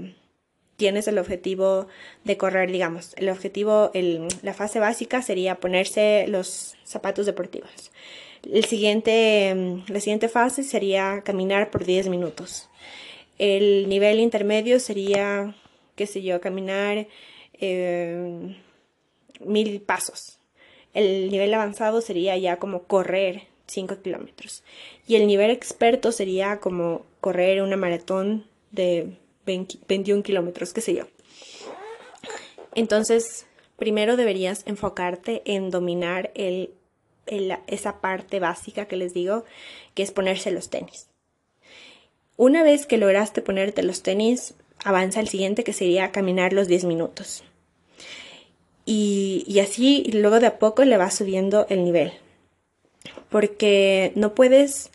tienes 0.80 1.06
el 1.08 1.18
objetivo 1.18 1.88
de 2.24 2.38
correr, 2.38 2.72
digamos, 2.72 3.12
el 3.16 3.28
objetivo, 3.28 3.90
el, 3.92 4.28
la 4.40 4.54
fase 4.54 4.78
básica 4.78 5.20
sería 5.20 5.56
ponerse 5.56 6.24
los 6.26 6.74
zapatos 6.84 7.26
deportivos. 7.26 7.92
El 8.50 8.64
siguiente, 8.64 9.82
la 9.86 10.00
siguiente 10.00 10.28
fase 10.28 10.62
sería 10.62 11.20
caminar 11.22 11.70
por 11.70 11.84
10 11.84 12.08
minutos. 12.08 12.69
El 13.40 13.88
nivel 13.88 14.20
intermedio 14.20 14.78
sería, 14.78 15.54
qué 15.96 16.06
sé 16.06 16.20
yo, 16.20 16.42
caminar 16.42 17.08
eh, 17.54 18.54
mil 19.40 19.80
pasos. 19.80 20.38
El 20.92 21.30
nivel 21.30 21.54
avanzado 21.54 22.02
sería 22.02 22.36
ya 22.36 22.58
como 22.58 22.82
correr 22.82 23.44
5 23.66 24.02
kilómetros. 24.02 24.62
Y 25.06 25.16
el 25.16 25.26
nivel 25.26 25.50
experto 25.50 26.12
sería 26.12 26.60
como 26.60 27.06
correr 27.22 27.62
una 27.62 27.78
maratón 27.78 28.44
de 28.72 29.16
21 29.46 30.22
kilómetros, 30.22 30.74
qué 30.74 30.82
sé 30.82 30.92
yo. 30.92 31.04
Entonces, 32.74 33.46
primero 33.78 34.18
deberías 34.18 34.64
enfocarte 34.66 35.40
en 35.46 35.70
dominar 35.70 36.30
el, 36.34 36.74
esa 37.66 38.02
parte 38.02 38.38
básica 38.38 38.84
que 38.84 38.96
les 38.96 39.14
digo, 39.14 39.46
que 39.94 40.02
es 40.02 40.12
ponerse 40.12 40.50
los 40.50 40.68
tenis. 40.68 41.09
Una 42.40 42.62
vez 42.62 42.86
que 42.86 42.96
lograste 42.96 43.42
ponerte 43.42 43.82
los 43.82 44.02
tenis, 44.02 44.54
avanza 44.82 45.20
el 45.20 45.28
siguiente 45.28 45.62
que 45.62 45.74
sería 45.74 46.10
caminar 46.10 46.54
los 46.54 46.68
10 46.68 46.84
minutos. 46.86 47.44
Y, 48.86 49.60
así 49.62 50.04
luego 50.14 50.40
de 50.40 50.46
a 50.46 50.58
poco 50.58 50.82
le 50.86 50.96
va 50.96 51.10
subiendo 51.10 51.66
el 51.68 51.84
nivel. 51.84 52.12
Porque 53.28 54.12
no 54.14 54.34
puedes, 54.34 54.88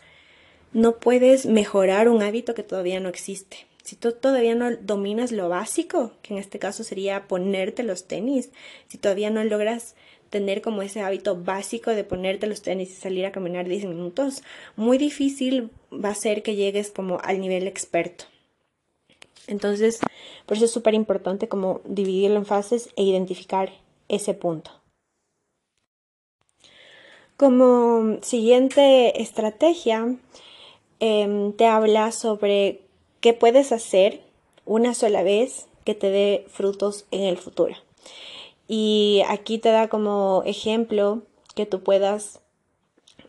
no 0.72 0.96
puedes 0.96 1.46
mejorar 1.46 2.08
un 2.08 2.20
hábito 2.20 2.52
que 2.52 2.64
todavía 2.64 2.98
no 2.98 3.08
existe. 3.08 3.58
Si 3.84 3.94
tú 3.94 4.10
todavía 4.10 4.56
no 4.56 4.74
dominas 4.78 5.30
lo 5.30 5.48
básico, 5.48 6.14
que 6.22 6.34
en 6.34 6.40
este 6.40 6.58
caso 6.58 6.82
sería 6.82 7.28
ponerte 7.28 7.84
los 7.84 8.08
tenis, 8.08 8.50
si 8.88 8.98
todavía 8.98 9.30
no 9.30 9.44
logras 9.44 9.94
tener 10.30 10.62
como 10.62 10.82
ese 10.82 11.00
hábito 11.00 11.36
básico 11.36 11.90
de 11.90 12.04
ponerte 12.04 12.46
los 12.46 12.62
tenis 12.62 12.90
y 12.90 12.94
salir 12.94 13.26
a 13.26 13.32
caminar 13.32 13.68
10 13.68 13.84
minutos, 13.84 14.42
muy 14.76 14.98
difícil 14.98 15.70
va 15.92 16.10
a 16.10 16.14
ser 16.14 16.42
que 16.42 16.56
llegues 16.56 16.90
como 16.90 17.18
al 17.22 17.40
nivel 17.40 17.66
experto. 17.66 18.24
Entonces, 19.46 20.00
por 20.46 20.56
eso 20.56 20.66
es 20.66 20.72
súper 20.72 20.94
importante 20.94 21.48
como 21.48 21.80
dividirlo 21.84 22.36
en 22.36 22.46
fases 22.46 22.90
e 22.96 23.02
identificar 23.02 23.72
ese 24.08 24.34
punto. 24.34 24.70
Como 27.36 28.18
siguiente 28.22 29.20
estrategia, 29.20 30.16
em, 31.00 31.52
te 31.52 31.66
habla 31.66 32.10
sobre 32.10 32.80
qué 33.20 33.34
puedes 33.34 33.72
hacer 33.72 34.22
una 34.64 34.94
sola 34.94 35.22
vez 35.22 35.66
que 35.84 35.94
te 35.94 36.10
dé 36.10 36.46
frutos 36.48 37.04
en 37.10 37.22
el 37.24 37.36
futuro. 37.36 37.76
Y 38.68 39.22
aquí 39.28 39.58
te 39.58 39.70
da 39.70 39.88
como 39.88 40.42
ejemplo 40.44 41.22
que 41.54 41.66
tú 41.66 41.82
puedas 41.82 42.40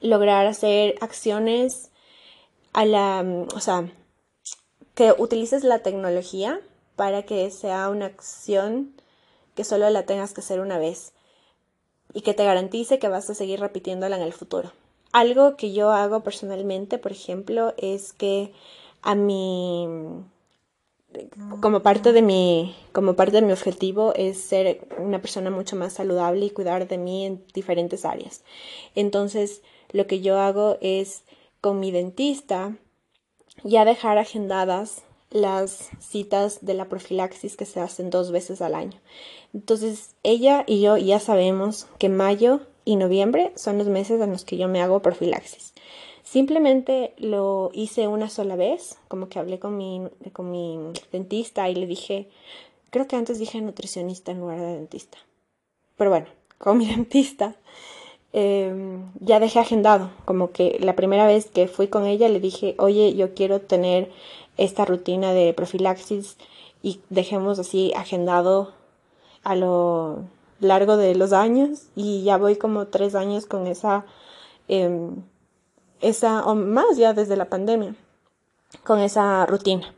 lograr 0.01 0.47
hacer 0.47 0.95
acciones 1.01 1.91
a 2.73 2.85
la, 2.85 3.25
o 3.55 3.59
sea, 3.59 3.91
que 4.95 5.13
utilices 5.17 5.63
la 5.63 5.79
tecnología 5.79 6.59
para 6.95 7.23
que 7.23 7.49
sea 7.51 7.89
una 7.89 8.07
acción 8.07 8.93
que 9.55 9.63
solo 9.63 9.89
la 9.89 10.05
tengas 10.05 10.33
que 10.33 10.41
hacer 10.41 10.59
una 10.59 10.77
vez 10.77 11.13
y 12.13 12.21
que 12.21 12.33
te 12.33 12.45
garantice 12.45 12.99
que 12.99 13.07
vas 13.07 13.29
a 13.29 13.35
seguir 13.35 13.59
repitiéndola 13.59 14.15
en 14.15 14.23
el 14.23 14.33
futuro. 14.33 14.71
Algo 15.11 15.55
que 15.55 15.73
yo 15.73 15.91
hago 15.91 16.21
personalmente, 16.21 16.97
por 16.97 17.11
ejemplo, 17.11 17.73
es 17.77 18.13
que 18.13 18.53
a 19.01 19.15
mí 19.15 19.87
como 21.61 21.81
parte 21.81 22.11
de 22.11 22.21
mi 22.21 22.75
como 22.91 23.15
parte 23.15 23.37
de 23.37 23.41
mi 23.41 23.53
objetivo 23.53 24.13
es 24.15 24.39
ser 24.39 24.87
una 24.97 25.21
persona 25.21 25.49
mucho 25.49 25.75
más 25.75 25.93
saludable 25.93 26.45
y 26.45 26.49
cuidar 26.49 26.87
de 26.87 26.97
mí 26.97 27.25
en 27.25 27.43
diferentes 27.53 28.05
áreas. 28.05 28.43
Entonces, 28.95 29.61
lo 29.91 30.07
que 30.07 30.21
yo 30.21 30.39
hago 30.39 30.77
es 30.81 31.23
con 31.61 31.79
mi 31.79 31.91
dentista 31.91 32.75
ya 33.63 33.85
dejar 33.85 34.17
agendadas 34.17 35.03
las 35.29 35.89
citas 35.99 36.59
de 36.61 36.73
la 36.73 36.85
profilaxis 36.85 37.57
que 37.57 37.65
se 37.65 37.79
hacen 37.79 38.09
dos 38.09 38.31
veces 38.31 38.61
al 38.61 38.75
año. 38.75 38.99
Entonces, 39.53 40.15
ella 40.23 40.63
y 40.67 40.81
yo 40.81 40.97
ya 40.97 41.19
sabemos 41.19 41.87
que 41.97 42.09
mayo 42.09 42.61
y 42.85 42.95
noviembre 42.95 43.51
son 43.55 43.77
los 43.77 43.87
meses 43.87 44.21
en 44.21 44.31
los 44.31 44.45
que 44.45 44.57
yo 44.57 44.67
me 44.67 44.81
hago 44.81 45.01
profilaxis. 45.01 45.73
Simplemente 46.29 47.13
lo 47.19 47.69
hice 47.73 48.09
una 48.09 48.29
sola 48.29 48.57
vez, 48.57 48.97
como 49.07 49.29
que 49.29 49.39
hablé 49.39 49.59
con 49.59 49.77
mi, 49.77 50.09
con 50.33 50.51
mi 50.51 50.77
dentista 51.09 51.69
y 51.69 51.75
le 51.75 51.87
dije, 51.87 52.27
creo 52.89 53.07
que 53.07 53.15
antes 53.15 53.39
dije 53.39 53.61
nutricionista 53.61 54.33
en 54.33 54.41
lugar 54.41 54.59
de 54.59 54.75
dentista. 54.75 55.17
Pero 55.95 56.09
bueno, 56.09 56.27
con 56.57 56.77
mi 56.79 56.85
dentista 56.93 57.55
em, 58.33 59.09
ya 59.21 59.39
dejé 59.39 59.59
agendado, 59.59 60.11
como 60.25 60.51
que 60.51 60.77
la 60.81 60.97
primera 60.97 61.25
vez 61.25 61.49
que 61.49 61.69
fui 61.69 61.87
con 61.87 62.05
ella 62.05 62.27
le 62.27 62.41
dije, 62.41 62.75
oye, 62.77 63.15
yo 63.15 63.33
quiero 63.33 63.61
tener 63.61 64.11
esta 64.57 64.83
rutina 64.83 65.31
de 65.31 65.53
profilaxis 65.53 66.35
y 66.83 66.99
dejemos 67.09 67.57
así 67.57 67.93
agendado 67.95 68.73
a 69.43 69.55
lo 69.55 70.25
largo 70.59 70.97
de 70.97 71.15
los 71.15 71.31
años 71.31 71.83
y 71.95 72.23
ya 72.23 72.37
voy 72.37 72.57
como 72.57 72.87
tres 72.87 73.15
años 73.15 73.45
con 73.45 73.65
esa, 73.65 74.05
em, 74.67 75.23
esa, 76.01 76.45
o 76.45 76.55
más 76.55 76.97
ya 76.97 77.13
desde 77.13 77.35
la 77.35 77.45
pandemia, 77.45 77.95
con 78.83 78.99
esa 78.99 79.45
rutina. 79.45 79.93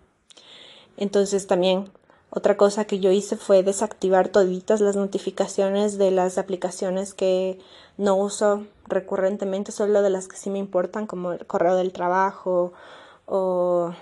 Entonces 0.98 1.48
también 1.48 1.92
otra 2.32 2.58
cosa 2.58 2.86
que 2.86 3.00
yo 3.00 3.12
hice 3.12 3.38
fue 3.38 3.64
desactivar 3.64 4.30
toditas 4.30 4.82
las 4.82 4.96
notificaciones 4.96 5.98
de 5.98 6.12
las 6.12 6.38
aplicaciones 6.38 7.14
que 7.14 7.60
no 7.98 8.16
uso 8.16 8.66
recurrentemente, 8.88 9.72
solo 9.72 10.02
de 10.04 10.12
las 10.12 10.28
que 10.28 10.38
sí 10.38 10.50
me 10.50 10.60
importan, 10.60 11.08
como 11.08 11.34
el 11.34 11.46
correo 11.48 11.76
del 11.76 11.92
trabajo 11.92 12.74
o 13.26 13.94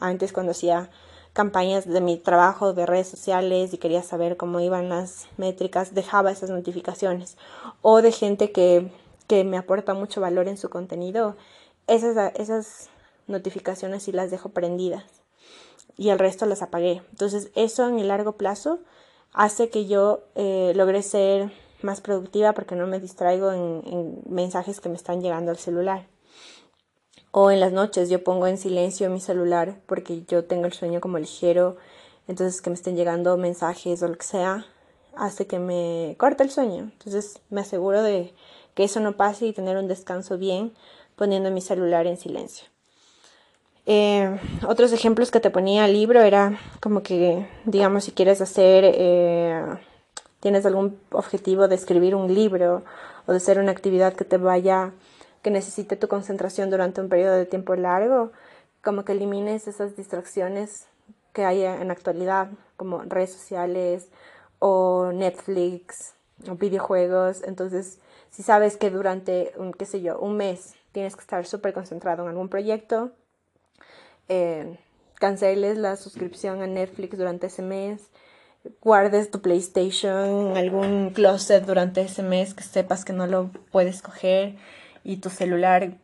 antes 0.00 0.32
cuando 0.32 0.52
hacía 0.52 0.90
campañas 1.32 1.86
de 1.86 2.00
mi 2.00 2.18
trabajo 2.18 2.72
de 2.74 2.86
redes 2.86 3.08
sociales 3.08 3.72
y 3.72 3.78
quería 3.78 4.02
saber 4.02 4.36
cómo 4.36 4.60
iban 4.60 4.88
las 4.88 5.26
métricas, 5.36 5.94
dejaba 5.94 6.32
esas 6.32 6.50
notificaciones. 6.50 7.36
O 7.80 8.02
de 8.02 8.12
gente 8.12 8.52
que, 8.52 8.90
que 9.30 9.44
me 9.44 9.56
aporta 9.56 9.94
mucho 9.94 10.20
valor 10.20 10.48
en 10.48 10.56
su 10.56 10.70
contenido, 10.70 11.36
esas, 11.86 12.34
esas 12.34 12.90
notificaciones 13.28 14.02
sí 14.02 14.10
las 14.10 14.32
dejo 14.32 14.48
prendidas 14.48 15.04
y 15.96 16.08
el 16.08 16.18
resto 16.18 16.46
las 16.46 16.62
apagué. 16.62 17.00
Entonces 17.12 17.52
eso 17.54 17.88
en 17.88 18.00
el 18.00 18.08
largo 18.08 18.32
plazo 18.32 18.80
hace 19.32 19.70
que 19.70 19.86
yo 19.86 20.24
eh, 20.34 20.72
logre 20.74 21.04
ser 21.04 21.52
más 21.80 22.00
productiva 22.00 22.54
porque 22.54 22.74
no 22.74 22.88
me 22.88 22.98
distraigo 22.98 23.52
en, 23.52 23.82
en 23.86 24.20
mensajes 24.26 24.80
que 24.80 24.88
me 24.88 24.96
están 24.96 25.20
llegando 25.20 25.52
al 25.52 25.58
celular. 25.58 26.08
O 27.30 27.52
en 27.52 27.60
las 27.60 27.72
noches 27.72 28.10
yo 28.10 28.24
pongo 28.24 28.48
en 28.48 28.58
silencio 28.58 29.08
mi 29.10 29.20
celular 29.20 29.80
porque 29.86 30.24
yo 30.24 30.44
tengo 30.44 30.66
el 30.66 30.72
sueño 30.72 31.00
como 31.00 31.20
ligero, 31.20 31.76
entonces 32.26 32.60
que 32.60 32.70
me 32.70 32.74
estén 32.74 32.96
llegando 32.96 33.36
mensajes 33.36 34.02
o 34.02 34.08
lo 34.08 34.16
que 34.16 34.26
sea 34.26 34.66
hace 35.14 35.46
que 35.46 35.60
me 35.60 36.16
corte 36.18 36.42
el 36.42 36.50
sueño. 36.50 36.90
Entonces 36.94 37.40
me 37.48 37.60
aseguro 37.60 38.02
de 38.02 38.34
que 38.80 38.84
eso 38.84 38.98
no 39.00 39.12
pase 39.12 39.44
y 39.44 39.52
tener 39.52 39.76
un 39.76 39.88
descanso 39.88 40.38
bien 40.38 40.72
poniendo 41.14 41.50
mi 41.50 41.60
celular 41.60 42.06
en 42.06 42.16
silencio. 42.16 42.66
Eh, 43.84 44.38
otros 44.66 44.90
ejemplos 44.94 45.30
que 45.30 45.38
te 45.38 45.50
ponía 45.50 45.84
el 45.84 45.92
libro 45.92 46.22
era 46.22 46.58
como 46.80 47.02
que, 47.02 47.46
digamos, 47.66 48.04
si 48.04 48.12
quieres 48.12 48.40
hacer, 48.40 48.84
eh, 48.86 49.62
tienes 50.40 50.64
algún 50.64 50.98
objetivo 51.10 51.68
de 51.68 51.74
escribir 51.74 52.14
un 52.14 52.32
libro 52.32 52.82
o 53.26 53.32
de 53.32 53.36
hacer 53.36 53.58
una 53.58 53.70
actividad 53.70 54.14
que 54.14 54.24
te 54.24 54.38
vaya 54.38 54.94
que 55.42 55.50
necesite 55.50 55.96
tu 55.96 56.08
concentración 56.08 56.70
durante 56.70 57.02
un 57.02 57.10
periodo 57.10 57.34
de 57.34 57.44
tiempo 57.44 57.76
largo, 57.76 58.32
como 58.82 59.04
que 59.04 59.12
elimines 59.12 59.68
esas 59.68 59.94
distracciones 59.94 60.86
que 61.34 61.44
hay 61.44 61.64
en 61.64 61.88
la 61.88 61.92
actualidad, 61.92 62.48
como 62.78 63.02
redes 63.02 63.34
sociales 63.34 64.08
o 64.58 65.12
Netflix 65.12 66.14
o 66.48 66.54
videojuegos. 66.54 67.42
Entonces, 67.42 67.98
si 68.30 68.42
sabes 68.42 68.76
que 68.76 68.90
durante, 68.90 69.52
un, 69.56 69.72
qué 69.72 69.84
sé 69.84 70.00
yo, 70.00 70.18
un 70.18 70.36
mes 70.36 70.74
tienes 70.92 71.14
que 71.14 71.22
estar 71.22 71.46
súper 71.46 71.72
concentrado 71.72 72.22
en 72.22 72.30
algún 72.30 72.48
proyecto, 72.48 73.12
eh, 74.28 74.78
canceles 75.16 75.76
la 75.76 75.96
suscripción 75.96 76.62
a 76.62 76.66
Netflix 76.66 77.18
durante 77.18 77.48
ese 77.48 77.62
mes, 77.62 78.10
guardes 78.80 79.30
tu 79.30 79.40
PlayStation 79.40 80.50
en 80.50 80.56
algún 80.56 81.10
closet 81.10 81.64
durante 81.64 82.02
ese 82.02 82.22
mes 82.22 82.54
que 82.54 82.62
sepas 82.62 83.04
que 83.04 83.12
no 83.12 83.26
lo 83.26 83.50
puedes 83.70 84.02
coger 84.02 84.56
y 85.02 85.16
tu 85.16 85.30
celular, 85.30 85.94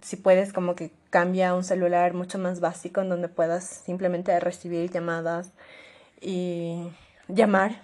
si 0.00 0.16
puedes, 0.16 0.52
como 0.52 0.74
que 0.74 0.92
cambia 1.10 1.54
un 1.54 1.64
celular 1.64 2.14
mucho 2.14 2.38
más 2.38 2.60
básico 2.60 3.00
en 3.00 3.08
donde 3.08 3.28
puedas 3.28 3.64
simplemente 3.64 4.38
recibir 4.40 4.90
llamadas 4.90 5.52
y 6.20 6.88
llamar 7.28 7.80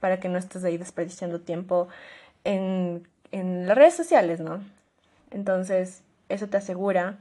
para 0.00 0.20
que 0.20 0.28
no 0.28 0.38
estés 0.38 0.64
ahí 0.64 0.76
desperdiciando 0.76 1.40
tiempo 1.40 1.88
en, 2.44 3.08
en 3.32 3.66
las 3.66 3.76
redes 3.76 3.94
sociales, 3.94 4.40
¿no? 4.40 4.62
Entonces, 5.30 6.02
eso 6.28 6.46
te 6.46 6.58
asegura 6.58 7.18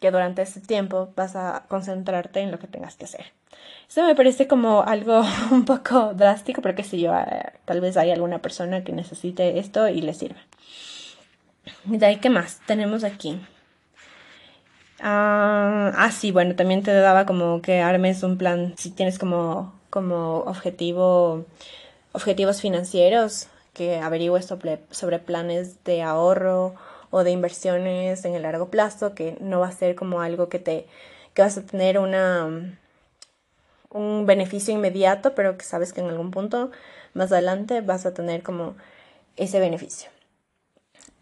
que 0.00 0.10
durante 0.10 0.42
ese 0.42 0.60
tiempo 0.60 1.12
vas 1.16 1.36
a 1.36 1.64
concentrarte 1.68 2.40
en 2.40 2.50
lo 2.50 2.58
que 2.58 2.66
tengas 2.66 2.96
que 2.96 3.06
hacer. 3.06 3.32
Eso 3.88 4.04
me 4.04 4.14
parece 4.14 4.46
como 4.46 4.82
algo 4.82 5.22
un 5.50 5.64
poco 5.64 6.12
drástico, 6.14 6.60
pero 6.60 6.74
qué 6.74 6.82
sé 6.82 6.98
yo, 6.98 7.14
eh, 7.14 7.52
tal 7.64 7.80
vez 7.80 7.96
hay 7.96 8.10
alguna 8.10 8.40
persona 8.40 8.84
que 8.84 8.92
necesite 8.92 9.58
esto 9.58 9.88
y 9.88 10.02
le 10.02 10.14
sirva. 10.14 10.40
De 11.84 12.04
ahí, 12.04 12.16
¿qué 12.16 12.28
más 12.28 12.60
tenemos 12.66 13.04
aquí? 13.04 13.40
Ah, 15.00 15.92
ah, 15.96 16.10
sí, 16.10 16.30
bueno, 16.30 16.54
también 16.54 16.82
te 16.82 16.92
daba 16.92 17.26
como 17.26 17.60
que 17.62 17.80
armes 17.80 18.22
un 18.22 18.38
plan, 18.38 18.74
si 18.76 18.90
tienes 18.90 19.18
como, 19.18 19.74
como 19.90 20.38
objetivo, 20.40 21.44
objetivos 22.12 22.60
financieros, 22.60 23.48
que 23.74 23.98
averigües 23.98 24.46
sobre, 24.46 24.80
sobre 24.90 25.18
planes 25.18 25.84
de 25.84 26.02
ahorro 26.02 26.74
o 27.10 27.24
de 27.24 27.32
inversiones 27.32 28.24
en 28.24 28.34
el 28.34 28.42
largo 28.42 28.68
plazo, 28.68 29.14
que 29.14 29.36
no 29.40 29.60
va 29.60 29.68
a 29.68 29.72
ser 29.72 29.94
como 29.94 30.20
algo 30.20 30.48
que 30.48 30.58
te, 30.58 30.86
que 31.34 31.42
vas 31.42 31.58
a 31.58 31.62
tener 31.62 31.98
una, 31.98 32.78
un 33.90 34.26
beneficio 34.26 34.72
inmediato, 34.72 35.34
pero 35.34 35.58
que 35.58 35.64
sabes 35.64 35.92
que 35.92 36.00
en 36.00 36.08
algún 36.08 36.30
punto 36.30 36.70
más 37.12 37.30
adelante 37.32 37.80
vas 37.80 38.06
a 38.06 38.14
tener 38.14 38.42
como 38.42 38.74
ese 39.36 39.60
beneficio. 39.60 40.10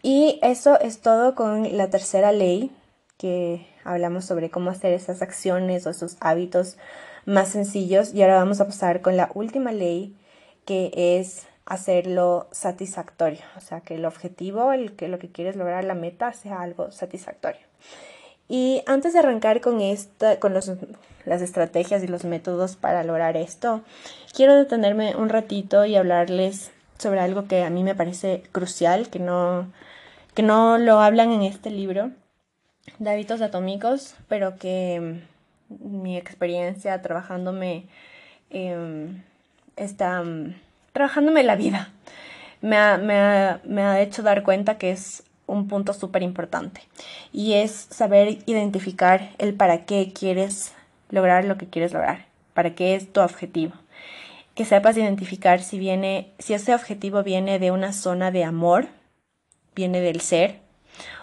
Y 0.02 0.38
eso 0.42 0.80
es 0.80 1.00
todo 1.00 1.34
con 1.34 1.76
la 1.76 1.90
tercera 1.90 2.32
ley, 2.32 2.70
que 3.18 3.66
hablamos 3.84 4.24
sobre 4.24 4.50
cómo 4.50 4.70
hacer 4.70 4.92
esas 4.92 5.22
acciones 5.22 5.86
o 5.86 5.90
esos 5.90 6.16
hábitos 6.20 6.76
más 7.24 7.50
sencillos. 7.50 8.12
Y 8.12 8.22
ahora 8.22 8.36
vamos 8.36 8.60
a 8.60 8.66
pasar 8.66 9.00
con 9.00 9.16
la 9.16 9.30
última 9.34 9.70
ley, 9.70 10.16
que 10.64 10.90
es 10.94 11.46
hacerlo 11.66 12.48
satisfactorio. 12.50 13.40
O 13.56 13.60
sea, 13.60 13.80
que 13.80 13.94
el 13.94 14.04
objetivo, 14.04 14.72
el 14.72 14.92
que 14.96 15.08
lo 15.08 15.18
que 15.18 15.30
quieres 15.30 15.56
lograr, 15.56 15.84
la 15.84 15.94
meta, 15.94 16.32
sea 16.32 16.60
algo 16.60 16.90
satisfactorio. 16.92 17.60
Y 18.48 18.82
antes 18.86 19.12
de 19.12 19.20
arrancar 19.20 19.60
con 19.60 19.80
esta, 19.80 20.38
con 20.38 20.52
los, 20.52 20.70
las 21.24 21.42
estrategias 21.42 22.02
y 22.02 22.08
los 22.08 22.24
métodos 22.24 22.76
para 22.76 23.04
lograr 23.04 23.36
esto, 23.36 23.82
quiero 24.34 24.56
detenerme 24.56 25.16
un 25.16 25.28
ratito 25.28 25.84
y 25.84 25.96
hablarles 25.96 26.70
sobre 26.98 27.20
algo 27.20 27.46
que 27.46 27.62
a 27.64 27.70
mí 27.70 27.82
me 27.82 27.94
parece 27.94 28.42
crucial, 28.52 29.08
que 29.08 29.18
no, 29.18 29.70
que 30.34 30.42
no 30.42 30.78
lo 30.78 31.00
hablan 31.00 31.32
en 31.32 31.42
este 31.42 31.70
libro 31.70 32.10
de 32.98 33.10
hábitos 33.10 33.40
atómicos, 33.40 34.14
pero 34.28 34.56
que 34.56 35.22
mm, 35.68 36.02
mi 36.02 36.16
experiencia 36.16 37.00
trabajándome 37.02 37.86
em, 38.50 39.22
está 39.76 40.22
mm, 40.22 40.54
trabajándome 40.92 41.42
la 41.42 41.56
vida 41.56 41.92
me 42.62 42.76
ha, 42.76 42.96
me, 42.96 43.14
ha, 43.18 43.60
me 43.64 43.82
ha 43.82 44.00
hecho 44.00 44.22
dar 44.22 44.42
cuenta 44.42 44.78
que 44.78 44.92
es 44.92 45.24
un 45.46 45.68
punto 45.68 45.92
súper 45.92 46.22
importante 46.22 46.80
y 47.32 47.54
es 47.54 47.72
saber 47.90 48.38
identificar 48.46 49.30
el 49.38 49.54
para 49.54 49.84
qué 49.84 50.12
quieres 50.18 50.72
lograr 51.10 51.44
lo 51.44 51.58
que 51.58 51.66
quieres 51.66 51.92
lograr, 51.92 52.24
para 52.54 52.74
qué 52.74 52.94
es 52.94 53.12
tu 53.12 53.20
objetivo. 53.20 53.74
Que 54.54 54.64
sepas 54.64 54.96
identificar 54.96 55.62
si 55.62 55.78
viene, 55.78 56.30
si 56.38 56.54
ese 56.54 56.74
objetivo 56.74 57.22
viene 57.22 57.58
de 57.58 57.70
una 57.70 57.92
zona 57.92 58.30
de 58.30 58.44
amor, 58.44 58.86
viene 59.74 60.00
del 60.00 60.20
ser 60.20 60.60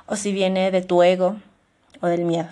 o 0.07 0.15
si 0.15 0.31
viene 0.31 0.71
de 0.71 0.81
tu 0.81 1.03
ego 1.03 1.37
o 2.01 2.07
del 2.07 2.25
miedo. 2.25 2.49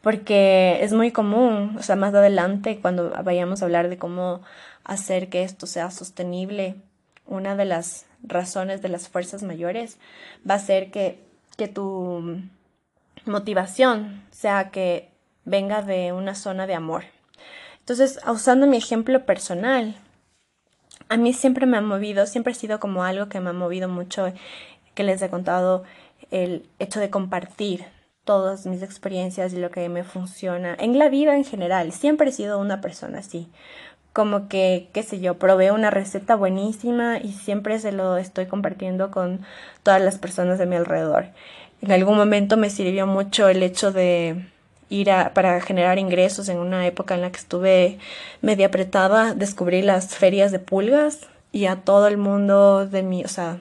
Porque 0.00 0.78
es 0.82 0.92
muy 0.92 1.12
común, 1.12 1.76
o 1.78 1.82
sea, 1.82 1.96
más 1.96 2.14
adelante 2.14 2.78
cuando 2.80 3.10
vayamos 3.22 3.62
a 3.62 3.66
hablar 3.66 3.88
de 3.88 3.98
cómo 3.98 4.42
hacer 4.84 5.28
que 5.28 5.42
esto 5.42 5.66
sea 5.66 5.90
sostenible, 5.90 6.76
una 7.26 7.56
de 7.56 7.64
las 7.64 8.06
razones 8.22 8.82
de 8.82 8.88
las 8.88 9.08
fuerzas 9.08 9.42
mayores 9.42 9.98
va 10.48 10.54
a 10.54 10.58
ser 10.58 10.90
que, 10.90 11.18
que 11.56 11.68
tu 11.68 12.40
motivación 13.24 14.22
sea 14.30 14.70
que 14.70 15.10
venga 15.44 15.82
de 15.82 16.12
una 16.12 16.34
zona 16.34 16.66
de 16.66 16.74
amor. 16.74 17.04
Entonces, 17.80 18.18
usando 18.26 18.66
mi 18.66 18.76
ejemplo 18.76 19.26
personal, 19.26 19.96
a 21.08 21.16
mí 21.16 21.32
siempre 21.32 21.66
me 21.66 21.76
ha 21.76 21.82
movido, 21.82 22.26
siempre 22.26 22.52
ha 22.52 22.56
sido 22.56 22.80
como 22.80 23.04
algo 23.04 23.28
que 23.28 23.40
me 23.40 23.50
ha 23.50 23.54
movido 23.54 23.88
mucho, 23.88 24.32
que 24.94 25.02
les 25.02 25.20
he 25.22 25.28
contado, 25.28 25.84
el 26.30 26.66
hecho 26.78 27.00
de 27.00 27.10
compartir 27.10 27.84
todas 28.24 28.64
mis 28.64 28.82
experiencias 28.82 29.52
y 29.52 29.58
lo 29.58 29.70
que 29.70 29.88
me 29.90 30.02
funciona 30.02 30.74
en 30.78 30.98
la 30.98 31.10
vida 31.10 31.36
en 31.36 31.44
general. 31.44 31.92
Siempre 31.92 32.30
he 32.30 32.32
sido 32.32 32.58
una 32.58 32.80
persona 32.80 33.18
así. 33.18 33.48
Como 34.14 34.48
que, 34.48 34.88
qué 34.94 35.02
sé 35.02 35.20
yo, 35.20 35.34
probé 35.38 35.72
una 35.72 35.90
receta 35.90 36.36
buenísima 36.36 37.18
y 37.18 37.32
siempre 37.32 37.78
se 37.78 37.92
lo 37.92 38.16
estoy 38.16 38.46
compartiendo 38.46 39.10
con 39.10 39.44
todas 39.82 40.00
las 40.00 40.16
personas 40.16 40.58
de 40.58 40.64
mi 40.64 40.76
alrededor. 40.76 41.26
En 41.82 41.92
algún 41.92 42.16
momento 42.16 42.56
me 42.56 42.70
sirvió 42.70 43.06
mucho 43.06 43.48
el 43.48 43.62
hecho 43.62 43.92
de 43.92 44.46
ir 44.88 45.10
a, 45.10 45.34
para 45.34 45.60
generar 45.60 45.98
ingresos 45.98 46.48
en 46.48 46.58
una 46.58 46.86
época 46.86 47.14
en 47.14 47.20
la 47.20 47.30
que 47.30 47.38
estuve 47.38 47.98
media 48.40 48.68
apretada, 48.68 49.34
descubrí 49.34 49.82
las 49.82 50.14
ferias 50.16 50.52
de 50.52 50.60
pulgas 50.60 51.28
y 51.52 51.66
a 51.66 51.76
todo 51.76 52.06
el 52.06 52.16
mundo 52.16 52.86
de 52.86 53.02
mi, 53.02 53.24
o 53.24 53.28
sea, 53.28 53.58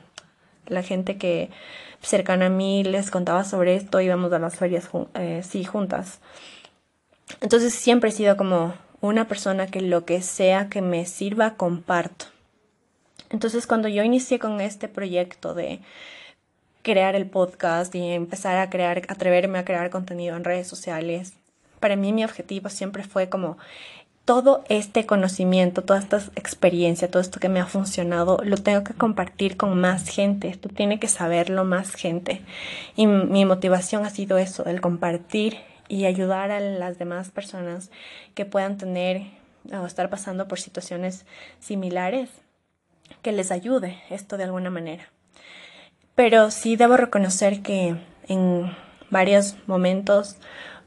la 0.67 0.83
gente 0.83 1.17
que 1.17 1.49
cercana 2.01 2.47
a 2.47 2.49
mí 2.49 2.83
les 2.83 3.11
contaba 3.11 3.43
sobre 3.43 3.75
esto, 3.75 4.01
íbamos 4.01 4.31
a 4.33 4.39
las 4.39 4.55
ferias 4.55 4.89
eh, 5.15 5.41
sí 5.43 5.63
juntas. 5.63 6.19
Entonces 7.41 7.73
siempre 7.73 8.09
he 8.09 8.13
sido 8.13 8.37
como 8.37 8.73
una 9.07 9.27
persona 9.27 9.67
que 9.67 9.81
lo 9.81 10.05
que 10.05 10.21
sea 10.21 10.69
que 10.69 10.81
me 10.81 11.05
sirva 11.05 11.55
comparto. 11.55 12.27
Entonces 13.29 13.67
cuando 13.67 13.89
yo 13.89 14.01
inicié 14.01 14.39
con 14.39 14.61
este 14.61 14.87
proyecto 14.87 15.53
de 15.53 15.81
crear 16.83 17.15
el 17.15 17.25
podcast 17.25 17.93
y 17.95 18.11
empezar 18.11 18.57
a 18.57 18.69
crear, 18.69 19.01
atreverme 19.09 19.59
a 19.59 19.65
crear 19.65 19.89
contenido 19.89 20.37
en 20.37 20.45
redes 20.45 20.67
sociales, 20.67 21.33
para 21.81 21.97
mí 21.97 22.13
mi 22.13 22.23
objetivo 22.23 22.69
siempre 22.69 23.03
fue 23.03 23.27
como 23.27 23.57
todo 24.23 24.63
este 24.69 25.05
conocimiento, 25.05 25.83
toda 25.83 25.99
esta 25.99 26.17
experiencia, 26.37 27.11
todo 27.11 27.21
esto 27.21 27.41
que 27.41 27.49
me 27.49 27.59
ha 27.59 27.65
funcionado, 27.65 28.39
lo 28.45 28.55
tengo 28.55 28.85
que 28.85 28.93
compartir 28.93 29.57
con 29.57 29.81
más 29.81 30.07
gente. 30.07 30.47
Esto 30.47 30.69
tiene 30.69 30.97
que 30.97 31.09
saberlo 31.09 31.65
más 31.65 31.93
gente. 31.93 32.41
Y 32.95 33.05
mi 33.07 33.43
motivación 33.43 34.05
ha 34.05 34.09
sido 34.09 34.37
eso, 34.37 34.63
el 34.63 34.79
compartir 34.79 35.57
y 35.87 36.05
ayudar 36.05 36.51
a 36.51 36.59
las 36.59 36.97
demás 36.97 37.31
personas 37.31 37.91
que 38.35 38.45
puedan 38.45 38.77
tener 38.77 39.23
o 39.71 39.85
estar 39.85 40.09
pasando 40.09 40.47
por 40.47 40.59
situaciones 40.59 41.25
similares, 41.59 42.29
que 43.21 43.31
les 43.31 43.51
ayude 43.51 44.01
esto 44.09 44.37
de 44.37 44.43
alguna 44.43 44.69
manera. 44.69 45.09
Pero 46.15 46.51
sí 46.51 46.75
debo 46.75 46.97
reconocer 46.97 47.61
que 47.61 47.95
en 48.27 48.75
varios 49.09 49.55
momentos 49.67 50.37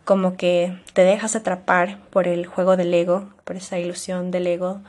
como 0.04 0.36
que 0.36 0.80
te 0.92 1.02
dejas 1.02 1.34
atrapar 1.34 1.98
por 2.10 2.28
el 2.28 2.46
juego 2.46 2.76
del 2.76 2.94
ego, 2.94 3.28
por 3.44 3.56
esa 3.56 3.78
ilusión 3.78 4.30
del 4.30 4.46
ego, 4.46 4.82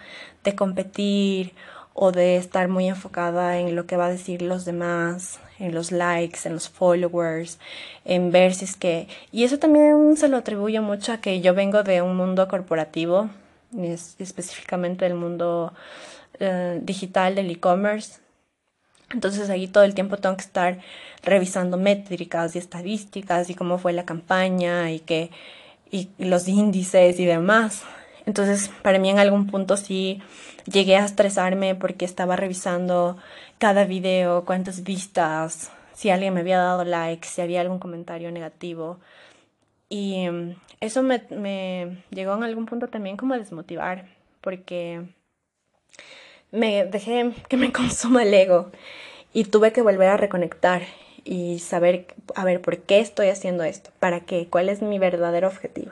de 0.43 0.55
competir 0.55 1.53
o 1.93 2.11
de 2.11 2.37
estar 2.37 2.67
muy 2.67 2.87
enfocada 2.87 3.57
en 3.57 3.75
lo 3.75 3.87
que 3.87 3.97
va 3.97 4.05
a 4.05 4.11
decir 4.11 4.43
los 4.43 4.63
demás, 4.63 5.39
en 5.59 5.73
los 5.73 5.91
likes, 5.91 6.39
en 6.45 6.53
los 6.53 6.69
followers, 6.69 7.59
en 8.05 8.31
ver 8.31 8.53
si 8.53 8.65
es 8.65 8.75
que... 8.75 9.07
Y 9.31 9.43
eso 9.43 9.59
también 9.59 10.15
se 10.17 10.27
lo 10.27 10.37
atribuyo 10.37 10.81
mucho 10.81 11.13
a 11.13 11.17
que 11.17 11.41
yo 11.41 11.53
vengo 11.53 11.83
de 11.83 12.01
un 12.01 12.15
mundo 12.15 12.47
corporativo, 12.47 13.29
específicamente 14.19 15.05
del 15.05 15.15
mundo 15.15 15.73
eh, 16.39 16.79
digital, 16.81 17.35
del 17.35 17.51
e-commerce, 17.51 18.19
entonces 19.09 19.49
ahí 19.49 19.67
todo 19.67 19.83
el 19.83 19.93
tiempo 19.93 20.17
tengo 20.17 20.35
que 20.35 20.43
estar 20.43 20.79
revisando 21.23 21.77
métricas 21.77 22.55
y 22.55 22.59
estadísticas 22.59 23.49
y 23.49 23.55
cómo 23.55 23.77
fue 23.77 23.93
la 23.93 24.05
campaña 24.05 24.91
y 24.91 24.99
que 24.99 25.31
y 25.89 26.09
los 26.17 26.47
índices 26.47 27.19
y 27.19 27.25
demás. 27.25 27.83
Entonces, 28.25 28.69
para 28.81 28.99
mí 28.99 29.09
en 29.09 29.19
algún 29.19 29.47
punto 29.47 29.77
sí 29.77 30.21
llegué 30.65 30.97
a 30.97 31.05
estresarme 31.05 31.75
porque 31.75 32.03
estaba 32.03 32.35
revisando 32.35 33.17
cada 33.57 33.85
video, 33.85 34.45
cuántas 34.45 34.83
vistas, 34.83 35.71
si 35.93 36.09
alguien 36.09 36.33
me 36.33 36.41
había 36.41 36.59
dado 36.59 36.83
like, 36.83 37.27
si 37.27 37.41
había 37.41 37.61
algún 37.61 37.79
comentario 37.79 38.31
negativo. 38.31 38.99
Y 39.89 40.29
mm, 40.29 40.55
eso 40.79 41.01
me, 41.03 42.03
llegó 42.11 42.35
en 42.35 42.43
algún 42.43 42.65
punto 42.65 42.87
también 42.87 43.17
como 43.17 43.33
a 43.33 43.37
desmotivar 43.39 44.05
porque 44.41 45.01
me 46.51 46.85
dejé 46.85 47.33
que 47.49 47.57
me 47.57 47.71
consuma 47.73 48.23
el 48.23 48.33
ego 48.33 48.71
y 49.33 49.45
tuve 49.45 49.73
que 49.73 49.81
volver 49.81 50.09
a 50.09 50.17
reconectar 50.17 50.83
y 51.23 51.59
saber, 51.59 52.07
a 52.35 52.45
ver, 52.45 52.61
¿por 52.61 52.77
qué 52.77 52.99
estoy 52.99 53.29
haciendo 53.29 53.63
esto? 53.63 53.89
¿Para 53.99 54.21
qué? 54.21 54.47
¿Cuál 54.49 54.69
es 54.69 54.81
mi 54.81 54.99
verdadero 54.99 55.47
objetivo? 55.47 55.91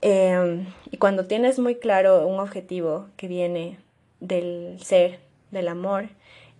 Em, 0.00 0.66
y 0.90 0.98
cuando 0.98 1.26
tienes 1.26 1.58
muy 1.58 1.76
claro 1.76 2.26
un 2.26 2.38
objetivo 2.38 3.06
que 3.16 3.26
viene 3.28 3.78
del 4.20 4.78
ser, 4.82 5.18
del 5.50 5.68
amor, 5.68 6.08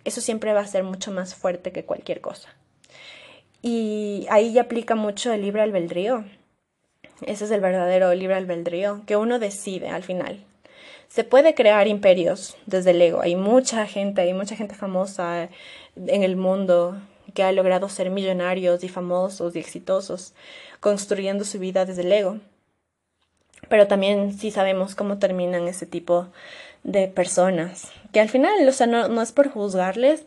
eso 0.04 0.20
siempre 0.20 0.52
va 0.52 0.60
a 0.60 0.66
ser 0.66 0.82
mucho 0.82 1.10
más 1.10 1.34
fuerte 1.34 1.72
que 1.72 1.84
cualquier 1.84 2.20
cosa. 2.20 2.54
Y 3.62 4.26
ahí 4.30 4.52
ya 4.52 4.62
aplica 4.62 4.94
mucho 4.94 5.32
el 5.32 5.42
libre 5.42 5.62
albedrío. 5.62 6.24
Ese 7.22 7.44
es 7.44 7.50
el 7.50 7.60
verdadero 7.60 8.12
libre 8.14 8.34
albedrío, 8.34 9.02
que 9.06 9.16
uno 9.16 9.38
decide 9.38 9.88
al 9.88 10.02
final 10.02 10.44
se 11.14 11.22
puede 11.22 11.54
crear 11.54 11.86
imperios 11.86 12.56
desde 12.66 12.90
el 12.90 13.00
ego. 13.00 13.20
Hay 13.20 13.36
mucha 13.36 13.86
gente, 13.86 14.22
hay 14.22 14.34
mucha 14.34 14.56
gente 14.56 14.74
famosa 14.74 15.48
en 15.94 16.22
el 16.24 16.34
mundo 16.34 17.00
que 17.34 17.44
ha 17.44 17.52
logrado 17.52 17.88
ser 17.88 18.10
millonarios 18.10 18.82
y 18.82 18.88
famosos 18.88 19.54
y 19.54 19.60
exitosos 19.60 20.34
construyendo 20.80 21.44
su 21.44 21.60
vida 21.60 21.84
desde 21.84 22.02
el 22.02 22.12
ego. 22.12 22.38
Pero 23.68 23.86
también 23.86 24.36
sí 24.36 24.50
sabemos 24.50 24.96
cómo 24.96 25.18
terminan 25.18 25.68
ese 25.68 25.86
tipo 25.86 26.28
de 26.85 27.09
personas, 27.09 27.90
que 28.12 28.20
al 28.20 28.29
final, 28.29 28.53
o 28.66 28.73
sea, 28.73 28.87
no, 28.87 29.09
no 29.09 29.20
es 29.23 29.33
por 29.33 29.51
juzgarles, 29.51 30.25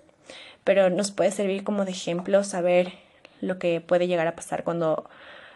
pero 0.63 0.89
nos 0.89 1.11
puede 1.11 1.31
servir 1.31 1.63
como 1.63 1.85
de 1.85 1.91
ejemplo 1.91 2.43
saber 2.43 2.91
lo 3.39 3.57
que 3.59 3.79
puede 3.79 4.07
llegar 4.07 4.27
a 4.27 4.35
pasar 4.35 4.63
cuando 4.63 5.09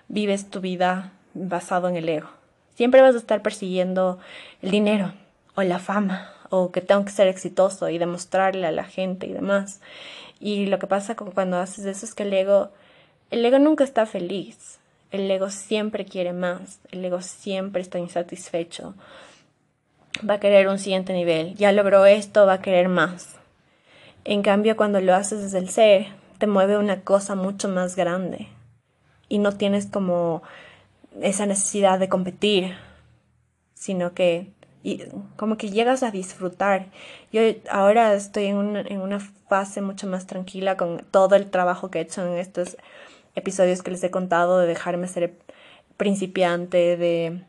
vives 0.08 0.50
tu 0.50 0.62
vida 0.62 1.12
basado 1.34 1.90
en 1.90 1.98
el 1.98 2.08
ego. 2.08 2.30
Siempre 2.76 3.02
vas 3.02 3.16
a 3.16 3.18
estar 3.18 3.42
persiguiendo 3.42 4.20
el 4.62 4.72
dinero 4.72 5.14
o 5.56 5.64
la 5.64 5.80
fama 5.80 6.34
o 6.50 6.72
que 6.72 6.82
tengo 6.82 7.04
que 7.06 7.12
ser 7.12 7.28
exitoso 7.28 7.90
y 7.90 7.98
demostrarle 7.98 8.68
a 8.68 8.72
la 8.72 8.84
gente 8.84 9.26
y 9.26 9.34
demás. 9.34 9.82
Y 10.40 10.66
lo 10.68 10.80
que 10.80 10.88
pasa 10.88 11.16
cuando 11.16 11.58
haces 11.58 11.86
eso 11.86 12.06
es 12.06 12.14
que 12.14 12.24
el 12.24 12.34
ego, 12.34 12.72
el 13.30 13.46
ego 13.46 13.60
nunca 13.60 13.84
está 13.84 14.06
feliz. 14.06 14.80
El 15.12 15.30
ego 15.30 15.50
siempre 15.50 16.06
quiere 16.06 16.34
más. 16.34 16.80
El 16.92 17.04
ego 17.06 17.22
siempre 17.22 17.82
está 17.82 18.00
insatisfecho. 18.00 18.96
Va 20.28 20.36
a 20.36 20.39
querer 20.39 20.67
un 20.67 20.80
siguiente 20.80 21.13
nivel. 21.13 21.56
Ya 21.56 21.71
logró 21.71 22.06
esto, 22.06 22.45
va 22.45 22.54
a 22.54 22.62
querer 22.62 22.89
más. 22.89 23.36
En 24.24 24.43
cambio, 24.43 24.78
cuando 24.78 25.02
lo 25.02 25.15
haces 25.15 25.41
desde 25.41 25.58
el 25.58 25.69
ser, 25.69 26.08
te 26.38 26.47
mueve 26.47 26.78
una 26.78 27.02
cosa 27.02 27.36
mucho 27.36 27.69
más 27.69 27.95
grande. 27.95 28.47
Y 29.30 29.39
no 29.39 29.54
tienes 29.54 29.88
como 29.88 30.43
esa 31.21 31.45
necesidad 31.45 32.00
de 32.00 32.10
competir, 32.10 32.76
sino 33.74 34.13
que 34.13 34.52
y 34.84 35.04
como 35.36 35.58
que 35.58 35.69
llegas 35.69 36.04
a 36.04 36.12
disfrutar. 36.12 36.88
Yo 37.32 37.41
ahora 37.69 38.13
estoy 38.13 38.45
en 38.45 38.58
una, 38.58 38.82
en 38.82 39.02
una 39.02 39.19
fase 39.19 39.82
mucho 39.82 40.08
más 40.08 40.26
tranquila 40.26 40.78
con 40.78 41.06
todo 41.12 41.36
el 41.36 41.50
trabajo 41.50 41.91
que 41.91 42.00
he 42.00 42.02
hecho 42.02 42.26
en 42.26 42.38
estos 42.38 42.78
episodios 43.36 43.84
que 43.84 43.91
les 43.91 44.04
he 44.04 44.12
contado 44.12 44.60
de 44.60 44.67
dejarme 44.67 45.08
ser 45.08 45.34
principiante, 45.97 46.97
de 46.97 47.43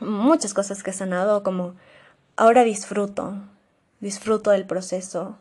muchas 0.00 0.54
cosas 0.54 0.82
que 0.82 0.90
he 0.90 0.94
sanado, 0.94 1.42
como 1.42 1.74
ahora 2.36 2.64
disfruto, 2.64 3.34
disfruto 4.00 4.50
del 4.50 4.66
proceso 4.66 5.36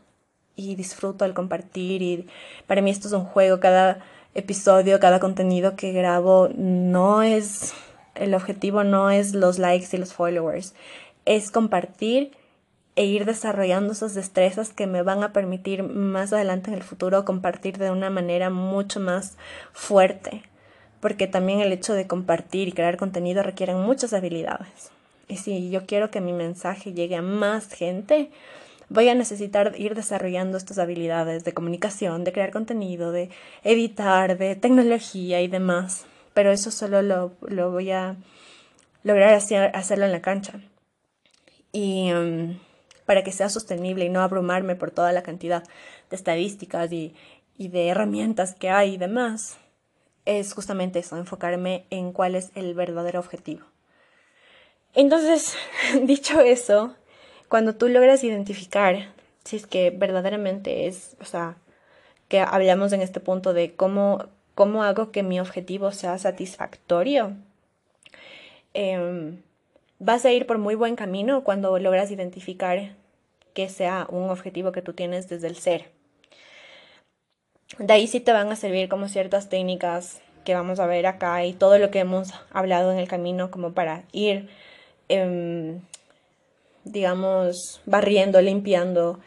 y 0.56 0.76
disfruto 0.76 1.26
el 1.26 1.34
compartir 1.34 2.02
y 2.02 2.28
para 2.66 2.82
mí 2.82 2.90
esto 2.90 3.08
es 3.08 3.14
un 3.14 3.26
juego, 3.26 3.60
cada 3.60 4.00
episodio, 4.34 5.00
cada 5.00 5.20
contenido 5.20 5.76
que 5.76 5.92
grabo, 5.92 6.50
no 6.56 7.22
es, 7.22 7.74
el 8.16 8.34
objetivo 8.34 8.84
no 8.84 9.10
es 9.10 9.34
los 9.34 9.60
likes 9.60 9.96
y 9.96 9.98
los 9.98 10.14
followers, 10.14 10.74
es 11.26 11.52
compartir 11.52 12.32
e 12.96 13.06
ir 13.06 13.26
desarrollando 13.26 13.94
esas 13.94 14.16
destrezas 14.16 14.74
que 14.74 14.88
me 14.88 15.04
van 15.04 15.24
a 15.24 15.32
permitir 15.32 15.84
más 15.84 16.34
adelante 16.34 16.72
en 16.72 16.76
el 16.76 16.84
futuro 16.84 17.26
compartir 17.26 17.78
de 17.78 17.92
una 17.92 18.10
manera 18.10 18.50
mucho 18.50 19.00
más 19.00 19.38
fuerte, 19.72 20.44
porque 21.08 21.26
también 21.26 21.62
el 21.62 21.72
hecho 21.72 21.94
de 21.94 22.06
compartir 22.06 22.68
y 22.68 22.74
crear 22.74 22.98
contenido 22.98 23.42
requieren 23.42 23.80
muchas 23.80 24.12
habilidades. 24.12 24.92
Y 25.30 25.38
si 25.38 25.70
yo 25.70 25.86
quiero 25.86 26.12
que 26.12 26.20
mi 26.20 26.34
mensaje 26.34 26.92
llegue 26.92 27.16
a 27.16 27.22
más 27.22 27.70
gente, 27.70 28.30
voy 28.90 29.08
a 29.08 29.16
necesitar 29.16 29.74
ir 29.78 29.96
desarrollando 29.96 30.58
estas 30.58 30.80
habilidades 30.80 31.46
de 31.46 31.54
comunicación, 31.54 32.26
de 32.26 32.34
crear 32.34 32.52
contenido, 32.52 33.14
de 33.14 33.30
editar, 33.64 34.38
de 34.38 34.58
tecnología 34.58 35.42
y 35.42 35.48
demás. 35.48 36.06
Pero 36.34 36.52
eso 36.52 36.72
solo 36.72 37.02
lo, 37.02 37.32
voy 37.72 37.92
a 37.92 38.18
lograr 39.04 39.34
hacer, 39.34 39.74
hacerlo 39.78 40.04
en 40.04 40.12
la 40.12 40.22
cancha. 40.22 40.60
Y 41.72 42.12
um, 42.12 42.60
para 43.06 43.24
que 43.24 43.32
sea 43.32 43.48
sostenible 43.48 44.04
y 44.04 44.10
no 44.10 44.20
abrumarme 44.20 44.76
por 44.76 44.92
toda 44.92 45.14
la 45.14 45.24
cantidad 45.24 45.64
de 46.10 46.16
estadísticas 46.18 46.92
y, 46.92 47.16
y 47.58 47.70
de 47.70 47.88
herramientas 47.88 48.56
que 48.56 48.70
hay 48.70 48.96
y 48.96 48.98
demás, 48.98 49.58
es 50.28 50.54
justamente 50.54 51.00
eso, 51.00 51.18
enfocarme 51.18 51.86
en 51.90 52.12
cuál 52.12 52.36
es 52.36 52.52
el 52.54 52.74
verdadero 52.74 53.20
objetivo. 53.20 53.66
Entonces, 54.94 55.56
dicho 56.04 56.42
eso, 56.42 56.96
cuando 57.48 57.76
tú 57.76 57.88
logras 57.88 58.24
identificar 58.24 59.14
si 59.48 59.56
es 59.56 59.66
que 59.66 59.92
verdaderamente 59.92 60.88
es, 60.88 61.16
o 61.22 61.26
sea, 61.26 61.56
que 62.28 62.42
hablamos 62.42 62.92
en 62.92 63.02
este 63.02 63.22
punto 63.22 63.54
de 63.54 63.76
cómo, 63.76 64.26
cómo 64.56 64.84
hago 64.84 65.12
que 65.12 65.24
mi 65.24 65.40
objetivo 65.40 65.92
sea 65.92 66.18
satisfactorio, 66.18 67.38
em, 68.74 69.42
vas 70.00 70.26
a 70.26 70.32
ir 70.32 70.46
por 70.46 70.58
muy 70.58 70.76
buen 70.76 70.98
camino 70.98 71.46
cuando 71.46 71.80
logras 71.80 72.12
identificar 72.12 72.96
que 73.54 73.70
sea 73.70 74.06
un 74.10 74.30
objetivo 74.30 74.74
que 74.74 74.82
tú 74.82 74.94
tienes 74.94 75.30
desde 75.30 75.48
el 75.48 75.56
ser. 75.56 75.97
De 77.80 77.94
ahí 77.94 78.08
sí 78.08 78.20
te 78.20 78.32
van 78.32 78.52
a 78.52 78.56
servir 78.56 78.90
como 78.90 79.08
ciertas 79.08 79.50
técnicas 79.50 80.22
que 80.46 80.56
vamos 80.56 80.80
a 80.80 80.88
ver 80.88 81.06
acá 81.06 81.46
y 81.46 81.54
todo 81.54 81.78
lo 81.78 81.92
que 81.92 82.00
hemos 82.00 82.34
hablado 82.52 82.92
en 82.92 82.98
el 82.98 83.08
camino 83.08 83.52
como 83.52 83.74
para 83.74 84.04
ir 84.14 84.50
em, 85.10 85.82
digamos, 86.92 87.82
barriendo, 87.86 88.42
limpiando 88.42 89.20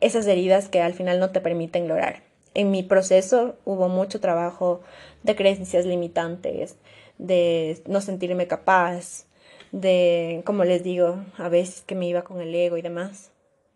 esas 0.00 0.26
heridas 0.26 0.68
que 0.68 0.80
al 0.80 0.94
final 0.94 1.20
no 1.20 1.30
te 1.30 1.40
permiten 1.40 1.88
lograr. 1.88 2.22
En 2.54 2.70
mi 2.70 2.82
proceso 2.82 3.56
hubo 3.64 3.88
mucho 3.88 4.20
trabajo 4.20 4.80
de 5.22 5.36
creencias 5.36 5.84
limitantes, 5.84 6.76
de 7.18 7.82
no 7.86 8.00
sentirme 8.00 8.46
capaz, 8.46 9.26
de, 9.72 10.42
como 10.44 10.64
les 10.64 10.82
digo, 10.82 11.24
a 11.36 11.48
veces 11.48 11.82
que 11.82 11.94
me 11.94 12.08
iba 12.08 12.22
con 12.22 12.40
el 12.40 12.54
ego 12.54 12.76
y 12.76 12.82
demás. 12.82 13.30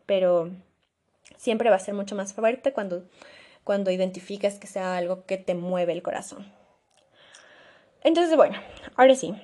Pero 0.07 0.51
siempre 1.37 1.71
va 1.71 1.77
a 1.77 1.81
ser 1.81 1.95
mucho 1.95 2.15
más 2.15 2.33
fuerte 2.33 2.73
cuando, 2.73 3.05
cuando 3.65 3.91
identificas 3.91 4.59
que 4.59 4.67
sea 4.67 4.97
algo 4.97 5.25
que 5.27 5.39
te 5.39 5.55
mueve 5.55 5.93
el 5.93 6.03
corazón. 6.03 6.53
Entonces, 8.03 8.37
bueno, 8.37 8.59
ahora 8.97 9.15
sí, 9.15 9.35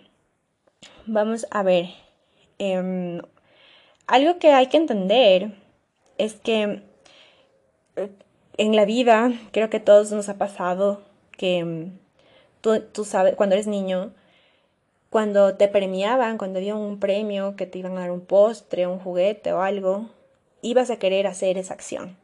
vamos 1.07 1.47
a 1.51 1.63
ver. 1.63 1.87
Em, 2.59 3.21
algo 4.07 4.39
que 4.39 4.53
hay 4.53 4.67
que 4.67 4.77
entender 4.77 5.53
es 6.19 6.35
que 6.35 6.83
eh, 7.97 8.11
en 8.57 8.75
la 8.75 8.85
vida, 8.85 9.33
creo 9.53 9.71
que 9.71 9.77
a 9.79 9.85
todos 9.85 10.11
nos 10.11 10.29
ha 10.29 10.39
pasado 10.39 11.03
que 11.37 11.59
em, 11.59 11.99
tú, 12.61 12.81
tú 12.93 13.05
sabes, 13.05 13.37
cuando 13.37 13.55
eres 13.55 13.69
niño, 13.69 14.13
cuando 15.11 15.57
te 15.57 15.69
premiaban, 15.69 16.37
cuando 16.37 16.59
había 16.59 16.75
un 16.75 17.01
premio, 17.01 17.57
que 17.57 17.67
te 17.67 17.79
iban 17.79 17.97
a 17.97 18.01
dar 18.01 18.11
un 18.11 18.21
postre, 18.21 18.87
un 18.87 18.99
juguete 18.99 19.53
o 19.53 19.63
algo, 19.63 20.11
ibas 20.63 20.91
a 20.91 20.99
querer 20.99 21.27
hacer 21.27 21.57
esa 21.59 21.75
acción. 21.75 22.17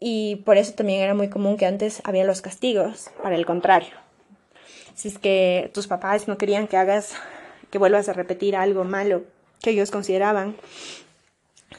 Y 0.00 0.36
por 0.44 0.56
eso 0.56 0.74
también 0.74 1.00
era 1.00 1.14
muy 1.14 1.28
común 1.28 1.56
que 1.56 1.66
antes 1.66 2.00
había 2.04 2.24
los 2.24 2.40
castigos, 2.40 3.10
para 3.22 3.36
el 3.36 3.46
contrario. 3.46 3.94
Si 4.94 5.08
es 5.08 5.18
que 5.18 5.70
tus 5.74 5.86
papás 5.86 6.28
no 6.28 6.38
querían 6.38 6.68
que 6.68 6.76
hagas, 6.76 7.14
que 7.70 7.78
vuelvas 7.78 8.08
a 8.08 8.12
repetir 8.12 8.56
algo 8.56 8.84
malo 8.84 9.24
que 9.60 9.70
ellos 9.70 9.90
consideraban, 9.90 10.56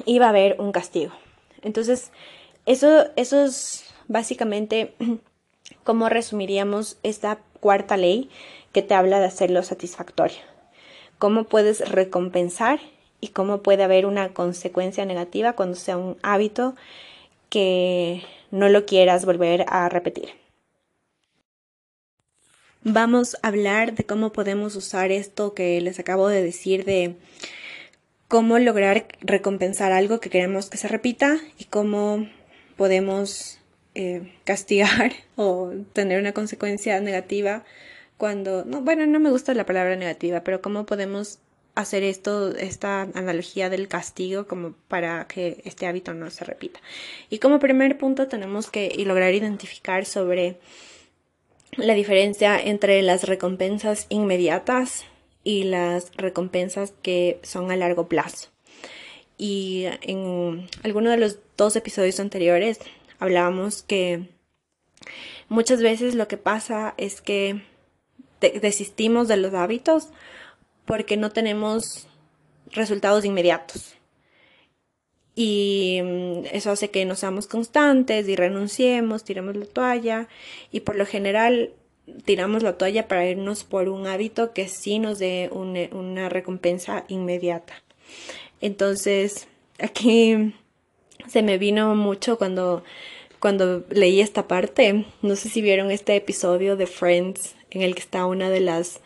iba 0.06 0.26
a 0.26 0.30
haber 0.30 0.60
un 0.60 0.72
castigo. 0.72 1.14
Entonces, 1.62 2.12
eso, 2.66 3.08
eso 3.16 3.44
es 3.44 3.86
básicamente 4.08 4.94
cómo 5.84 6.10
resumiríamos 6.10 6.98
esta 7.04 7.40
cuarta 7.60 7.98
ley 7.98 8.30
que 8.72 8.82
te 8.82 8.94
habla 8.94 9.20
de 9.20 9.26
hacerlo 9.26 9.64
satisfactorio. 9.64 10.38
Cómo 11.18 11.46
puedes 11.46 11.90
recompensar 11.90 12.80
y 13.22 13.30
cómo 13.30 13.62
puede 13.62 13.84
haber 13.84 14.06
una 14.06 14.30
consecuencia 14.34 15.06
negativa 15.06 15.54
cuando 15.54 15.76
sea 15.76 15.98
un 15.98 16.18
hábito 16.22 16.76
que 17.50 18.24
no 18.52 18.70
lo 18.70 18.86
quieras 18.86 19.26
volver 19.26 19.66
a 19.68 19.90
repetir. 19.90 20.30
Vamos 22.84 23.38
a 23.42 23.50
hablar 23.50 23.94
de 23.94 24.06
cómo 24.06 24.32
podemos 24.32 24.76
usar 24.76 25.12
esto 25.12 25.54
que 25.54 25.82
les 25.82 26.00
acabo 26.00 26.30
de 26.30 26.42
decir 26.42 26.86
de 26.86 27.18
cómo 28.30 28.58
lograr 28.60 29.08
recompensar 29.20 29.92
algo 29.92 30.22
que 30.22 30.30
queremos 30.30 30.70
que 30.70 30.78
se 30.78 30.88
repita 30.88 31.38
y 31.58 31.66
cómo 31.66 32.30
podemos 32.78 33.60
eh, 33.96 34.34
castigar 34.46 35.12
o 35.36 35.72
tener 35.94 36.20
una 36.20 36.32
consecuencia 36.32 37.02
negativa 37.02 37.66
cuando, 38.18 38.66
no, 38.66 38.82
bueno, 38.82 39.06
no 39.06 39.20
me 39.20 39.30
gusta 39.30 39.54
la 39.54 39.66
palabra 39.66 39.96
negativa, 39.96 40.44
pero 40.44 40.62
cómo 40.62 40.86
podemos 40.86 41.40
hacer 41.80 42.04
esto, 42.04 42.56
esta 42.56 43.02
analogía 43.02 43.70
del 43.70 43.88
castigo 43.88 44.48
como 44.48 44.74
para 44.88 45.28
que 45.28 45.62
este 45.64 45.88
hábito 45.88 46.14
no 46.14 46.30
se 46.30 46.44
repita. 46.44 46.80
Y 47.30 47.40
como 47.40 47.60
primer 47.60 47.98
punto 47.98 48.28
tenemos 48.28 48.70
que 48.70 48.94
lograr 49.06 49.34
identificar 49.34 50.06
sobre 50.06 50.58
la 51.78 51.94
diferencia 51.94 52.60
entre 52.60 53.02
las 53.02 53.24
recompensas 53.24 54.08
inmediatas 54.10 55.06
y 55.44 55.64
las 55.64 56.12
recompensas 56.18 56.94
que 57.02 57.40
son 57.44 57.72
a 57.72 57.78
largo 57.78 58.08
plazo. 58.08 58.50
Y 59.38 59.86
en 60.02 60.68
alguno 60.84 61.12
de 61.12 61.18
los 61.18 61.40
dos 61.56 61.78
episodios 61.78 62.20
anteriores 62.20 62.80
hablábamos 63.20 63.84
que 63.84 64.28
muchas 65.48 65.82
veces 65.82 66.14
lo 66.14 66.28
que 66.28 66.38
pasa 66.38 66.94
es 66.98 67.22
que 67.22 67.62
desistimos 68.42 69.30
de 69.30 69.38
los 69.38 69.54
hábitos 69.54 70.10
porque 70.90 71.18
no 71.18 71.30
tenemos 71.30 72.08
resultados 72.72 73.24
inmediatos. 73.24 73.94
Y 75.36 76.02
mm, 76.04 76.46
eso 76.52 76.72
hace 76.72 76.90
que 76.90 77.06
no 77.06 77.14
seamos 77.14 77.46
constantes 77.46 78.28
y 78.28 78.36
renunciemos, 78.36 79.24
tiramos 79.24 79.56
la 79.56 79.68
toalla 79.68 80.28
y 80.72 80.80
por 80.80 80.96
lo 80.96 81.06
general 81.06 81.74
tiramos 82.26 82.64
la 82.64 82.76
toalla 82.76 83.08
para 83.08 83.28
irnos 83.28 83.64
por 83.64 83.88
un 83.88 84.08
hábito 84.08 84.52
que 84.52 84.68
sí 84.68 84.98
nos 84.98 85.20
dé 85.20 85.52
una 85.52 86.28
recompensa 86.28 87.06
inmediata. 87.08 87.84
Entonces, 88.60 89.48
aquí 89.78 90.56
se 91.28 91.44
me 91.44 91.60
vino 91.60 91.94
mucho 91.94 92.40
cuando, 92.40 92.84
cuando 93.40 93.86
leí 93.92 94.22
esta 94.22 94.48
parte. 94.48 95.06
No 95.22 95.36
sé 95.36 95.50
si 95.50 95.62
vieron 95.62 95.92
este 95.92 96.16
episodio 96.16 96.76
de 96.78 96.88
Friends 96.88 97.54
en 97.70 97.84
el 97.84 97.94
que 97.94 98.02
está 98.02 98.26
una 98.26 98.50
de 98.50 98.62
las 98.62 99.02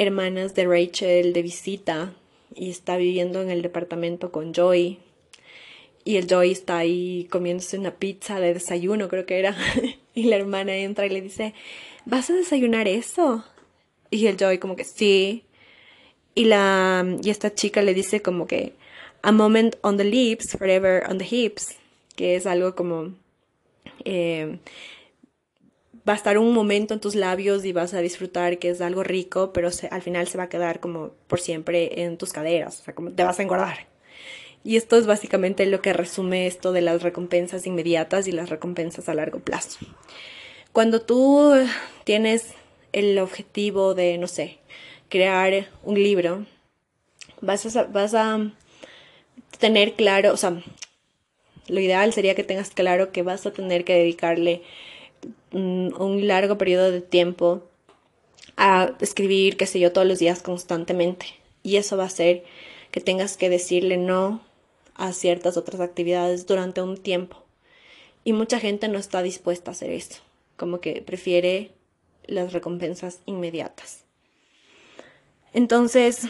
hermanas 0.00 0.54
de 0.54 0.64
Rachel 0.64 1.34
de 1.34 1.42
visita 1.42 2.14
y 2.54 2.70
está 2.70 2.96
viviendo 2.96 3.42
en 3.42 3.50
el 3.50 3.60
departamento 3.60 4.32
con 4.32 4.54
Joy. 4.54 4.98
Y 6.04 6.16
el 6.16 6.26
Joy 6.26 6.52
está 6.52 6.78
ahí 6.78 7.28
comiéndose 7.30 7.78
una 7.78 7.90
pizza 7.90 8.40
de 8.40 8.54
desayuno, 8.54 9.08
creo 9.08 9.26
que 9.26 9.38
era. 9.38 9.54
y 10.14 10.22
la 10.24 10.36
hermana 10.36 10.74
entra 10.74 11.04
y 11.04 11.10
le 11.10 11.20
dice, 11.20 11.52
¿vas 12.06 12.30
a 12.30 12.34
desayunar 12.34 12.88
eso? 12.88 13.44
Y 14.10 14.26
el 14.26 14.38
Joy 14.38 14.56
como 14.56 14.74
que 14.74 14.84
sí. 14.84 15.44
Y 16.34 16.46
la 16.46 17.04
y 17.22 17.28
esta 17.28 17.54
chica 17.54 17.82
le 17.82 17.92
dice 17.92 18.22
como 18.22 18.46
que 18.46 18.72
a 19.20 19.32
moment 19.32 19.76
on 19.82 19.98
the 19.98 20.04
lips, 20.04 20.56
forever 20.56 21.04
on 21.10 21.18
the 21.18 21.26
hips, 21.30 21.76
que 22.16 22.36
es 22.36 22.46
algo 22.46 22.74
como 22.74 23.12
eh, 24.06 24.58
va 26.08 26.14
a 26.14 26.16
estar 26.16 26.38
un 26.38 26.52
momento 26.52 26.94
en 26.94 27.00
tus 27.00 27.14
labios 27.14 27.64
y 27.64 27.72
vas 27.72 27.94
a 27.94 28.00
disfrutar 28.00 28.58
que 28.58 28.70
es 28.70 28.80
algo 28.80 29.02
rico, 29.02 29.52
pero 29.52 29.68
al 29.90 30.02
final 30.02 30.26
se 30.28 30.38
va 30.38 30.44
a 30.44 30.48
quedar 30.48 30.80
como 30.80 31.10
por 31.26 31.40
siempre 31.40 32.02
en 32.02 32.16
tus 32.16 32.32
caderas, 32.32 32.80
o 32.80 32.84
sea, 32.84 32.94
como 32.94 33.10
te 33.10 33.24
vas 33.24 33.38
a 33.38 33.42
engordar. 33.42 33.86
Y 34.62 34.76
esto 34.76 34.96
es 34.96 35.06
básicamente 35.06 35.64
lo 35.66 35.80
que 35.80 35.92
resume 35.92 36.46
esto 36.46 36.72
de 36.72 36.82
las 36.82 37.02
recompensas 37.02 37.66
inmediatas 37.66 38.26
y 38.28 38.32
las 38.32 38.50
recompensas 38.50 39.08
a 39.08 39.14
largo 39.14 39.40
plazo. 39.40 39.78
Cuando 40.72 41.00
tú 41.00 41.52
tienes 42.04 42.52
el 42.92 43.18
objetivo 43.18 43.94
de, 43.94 44.18
no 44.18 44.26
sé, 44.26 44.58
crear 45.08 45.68
un 45.82 46.02
libro, 46.02 46.44
vas 47.40 47.74
a, 47.74 47.84
vas 47.84 48.14
a 48.14 48.50
tener 49.58 49.94
claro, 49.94 50.32
o 50.32 50.36
sea, 50.36 50.62
lo 51.68 51.80
ideal 51.80 52.12
sería 52.12 52.34
que 52.34 52.44
tengas 52.44 52.70
claro 52.70 53.12
que 53.12 53.22
vas 53.22 53.46
a 53.46 53.52
tener 53.52 53.84
que 53.84 53.94
dedicarle 53.94 54.62
un 55.52 56.26
largo 56.26 56.58
periodo 56.58 56.90
de 56.90 57.00
tiempo 57.00 57.62
a 58.56 58.94
escribir, 59.00 59.56
qué 59.56 59.66
sé 59.66 59.80
yo, 59.80 59.92
todos 59.92 60.06
los 60.06 60.18
días 60.18 60.42
constantemente. 60.42 61.26
Y 61.62 61.76
eso 61.76 61.96
va 61.96 62.04
a 62.04 62.06
hacer 62.06 62.44
que 62.90 63.00
tengas 63.00 63.36
que 63.36 63.48
decirle 63.48 63.96
no 63.96 64.40
a 64.94 65.12
ciertas 65.12 65.56
otras 65.56 65.80
actividades 65.80 66.46
durante 66.46 66.82
un 66.82 66.96
tiempo. 66.96 67.42
Y 68.22 68.32
mucha 68.32 68.60
gente 68.60 68.88
no 68.88 68.98
está 68.98 69.22
dispuesta 69.22 69.70
a 69.70 69.72
hacer 69.72 69.90
esto, 69.90 70.16
como 70.56 70.80
que 70.80 71.00
prefiere 71.00 71.70
las 72.26 72.52
recompensas 72.52 73.20
inmediatas. 73.24 74.04
Entonces, 75.54 76.28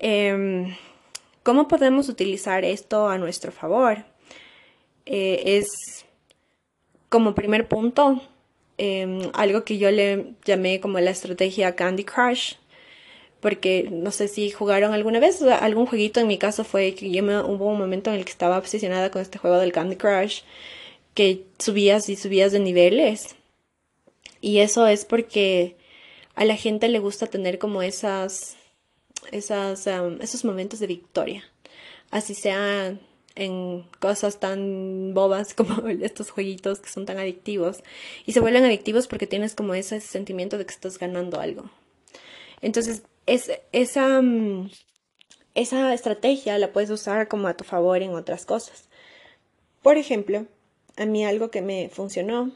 em, 0.00 0.74
¿cómo 1.44 1.68
podemos 1.68 2.08
utilizar 2.08 2.64
esto 2.64 3.08
a 3.08 3.16
nuestro 3.16 3.52
favor? 3.52 4.04
Eh, 5.06 5.58
es 5.58 6.03
como 7.14 7.36
primer 7.36 7.68
punto, 7.68 8.20
em, 8.76 9.20
algo 9.34 9.62
que 9.62 9.78
yo 9.78 9.88
le 9.92 10.34
llamé 10.44 10.80
como 10.80 10.98
la 10.98 11.12
estrategia 11.12 11.76
Candy 11.76 12.02
Crush, 12.02 12.54
porque 13.38 13.88
no 13.88 14.10
sé 14.10 14.26
si 14.26 14.50
jugaron 14.50 14.92
alguna 14.92 15.20
vez 15.20 15.40
algún 15.42 15.86
jueguito, 15.86 16.18
en 16.18 16.26
mi 16.26 16.38
caso 16.38 16.64
fue 16.64 16.92
que 16.96 17.12
yo 17.12 17.22
me, 17.22 17.38
hubo 17.38 17.66
un 17.68 17.78
momento 17.78 18.10
en 18.10 18.16
el 18.16 18.24
que 18.24 18.32
estaba 18.32 18.58
obsesionada 18.58 19.12
con 19.12 19.22
este 19.22 19.38
juego 19.38 19.58
del 19.58 19.70
Candy 19.70 19.94
Crush, 19.94 20.40
que 21.14 21.44
subías 21.60 22.08
y 22.08 22.16
subías 22.16 22.50
de 22.50 22.58
niveles. 22.58 23.36
Y 24.40 24.58
eso 24.58 24.88
es 24.88 25.04
porque 25.04 25.76
a 26.34 26.44
la 26.44 26.56
gente 26.56 26.88
le 26.88 26.98
gusta 26.98 27.28
tener 27.28 27.60
como 27.60 27.80
esas, 27.82 28.56
esas, 29.30 29.86
em, 29.86 30.20
esos 30.20 30.44
momentos 30.44 30.80
de 30.80 30.88
victoria. 30.88 31.44
Así 32.10 32.34
sea 32.34 32.98
en 33.36 33.84
cosas 34.00 34.38
tan 34.38 35.12
bobas 35.14 35.54
como 35.54 35.88
estos 35.88 36.30
jueguitos 36.30 36.80
que 36.80 36.88
son 36.88 37.06
tan 37.06 37.18
adictivos. 37.18 37.82
Y 38.26 38.32
se 38.32 38.40
vuelven 38.40 38.64
adictivos 38.64 39.06
porque 39.06 39.26
tienes 39.26 39.54
como 39.54 39.74
ese 39.74 40.00
sentimiento 40.00 40.58
de 40.58 40.66
que 40.66 40.74
estás 40.74 40.98
ganando 40.98 41.40
algo. 41.40 41.70
Entonces, 42.60 43.02
es, 43.26 43.50
esa, 43.72 44.20
mm, 44.22 44.70
esa 45.54 45.94
estrategia 45.94 46.58
la 46.58 46.72
puedes 46.72 46.90
usar 46.90 47.28
como 47.28 47.48
a 47.48 47.56
tu 47.56 47.64
favor 47.64 48.02
en 48.02 48.14
otras 48.14 48.46
cosas. 48.46 48.88
Por 49.82 49.98
ejemplo, 49.98 50.46
a 50.96 51.06
mí 51.06 51.24
algo 51.24 51.50
que 51.50 51.62
me 51.62 51.88
funcionó. 51.90 52.52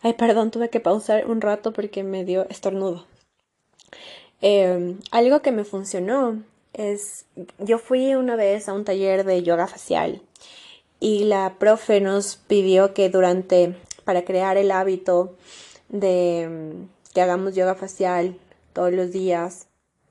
Ay, 0.00 0.14
perdón, 0.14 0.50
tuve 0.50 0.70
que 0.70 0.80
pausar 0.80 1.26
un 1.26 1.40
rato 1.40 1.72
porque 1.72 2.02
me 2.02 2.24
dio 2.24 2.48
estornudo. 2.48 3.06
Eh, 4.40 4.96
algo 5.12 5.42
que 5.42 5.52
me 5.52 5.64
funcionó 5.64 6.42
es, 6.72 7.26
yo 7.58 7.78
fui 7.78 8.14
una 8.14 8.36
vez 8.36 8.68
a 8.68 8.72
un 8.72 8.84
taller 8.84 9.24
de 9.24 9.42
yoga 9.42 9.66
facial 9.66 10.22
y 11.00 11.24
la 11.24 11.56
profe 11.58 12.00
nos 12.00 12.36
pidió 12.36 12.94
que 12.94 13.08
durante, 13.08 13.76
para 14.04 14.24
crear 14.24 14.56
el 14.56 14.70
hábito 14.70 15.34
de 15.88 16.72
que 17.12 17.20
hagamos 17.20 17.54
yoga 17.54 17.74
facial 17.74 18.36
todos 18.72 18.92
los 18.92 19.12
días, 19.12 19.66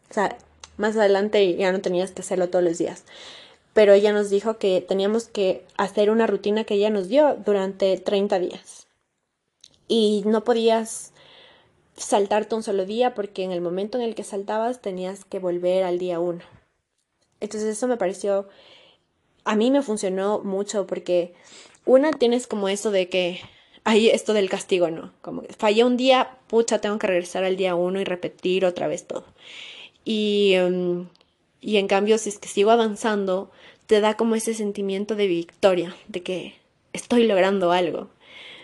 o 0.10 0.14
sea, 0.14 0.38
más 0.78 0.98
adelante 0.98 1.56
ya 1.56 1.72
no 1.72 1.82
tenías 1.82 2.12
que 2.12 2.22
hacerlo 2.22 2.50
todos 2.50 2.64
los 2.64 2.78
días, 2.78 3.04
pero 3.74 3.94
ella 3.94 4.12
nos 4.12 4.30
dijo 4.30 4.58
que 4.58 4.82
teníamos 4.82 5.28
que 5.28 5.66
hacer 5.78 6.10
una 6.10 6.28
rutina 6.28 6.66
que 6.66 6.76
ella 6.76 6.90
nos 6.90 7.08
dio 7.08 7.36
durante 7.46 7.98
30 7.98 8.40
días. 8.40 8.88
Y 9.88 10.24
no 10.26 10.44
podías 10.44 11.11
saltarte 11.98 12.56
un 12.56 12.64
solo 12.64 12.86
día 12.86 13.14
porque 13.14 13.44
en 13.44 13.52
el 13.52 13.62
momento 13.62 13.98
en 13.98 14.04
el 14.04 14.16
que 14.16 14.24
saltabas 14.24 14.82
tenías 14.82 15.26
que 15.26 15.40
volver 15.40 15.84
al 15.84 16.00
día 16.00 16.20
uno. 16.20 16.42
Entonces 17.40 17.70
eso 17.70 17.88
me 17.88 17.98
pareció, 17.98 18.48
a 19.44 19.56
mí 19.56 19.72
me 19.72 19.82
funcionó 19.82 20.40
mucho 20.40 20.88
porque 20.88 21.34
una 21.86 22.12
tienes 22.12 22.48
como 22.48 22.70
eso 22.70 22.92
de 22.92 23.10
que 23.10 23.42
hay 23.84 24.10
esto 24.10 24.34
del 24.34 24.50
castigo, 24.50 24.92
¿no? 24.92 25.12
Como 25.22 25.44
fallé 25.58 25.84
un 25.84 25.98
día, 25.98 26.38
pucha, 26.48 26.80
tengo 26.80 27.00
que 27.00 27.08
regresar 27.08 27.44
al 27.44 27.58
día 27.58 27.76
uno 27.76 28.00
y 28.00 28.04
repetir 28.04 28.66
otra 28.66 28.88
vez 28.88 29.08
todo. 29.08 29.26
Y, 30.06 30.54
em, 30.54 31.08
y 31.62 31.78
en 31.78 31.88
cambio, 31.88 32.18
si 32.18 32.30
es 32.30 32.38
que 32.40 32.48
sigo 32.48 32.72
avanzando, 32.72 33.52
te 33.88 34.00
da 34.02 34.16
como 34.16 34.36
ese 34.36 34.54
sentimiento 34.54 35.16
de 35.16 35.28
victoria, 35.28 35.96
de 36.08 36.22
que 36.24 36.56
estoy 36.94 37.26
logrando 37.26 37.72
algo, 37.72 38.10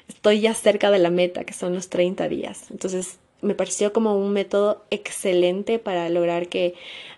estoy 0.07 0.41
ya 0.41 0.53
cerca 0.53 0.91
de 0.91 0.99
la 0.99 1.09
meta, 1.09 1.43
que 1.43 1.53
son 1.53 1.73
los 1.73 1.89
30 1.89 2.27
días. 2.27 2.71
Entonces, 2.71 3.17
me 3.41 3.55
pareció 3.55 3.93
como 3.93 4.17
un 4.17 4.33
método 4.33 4.83
excelente 4.89 5.79
para 5.79 6.09
lograr 6.09 6.47
que 6.47 6.75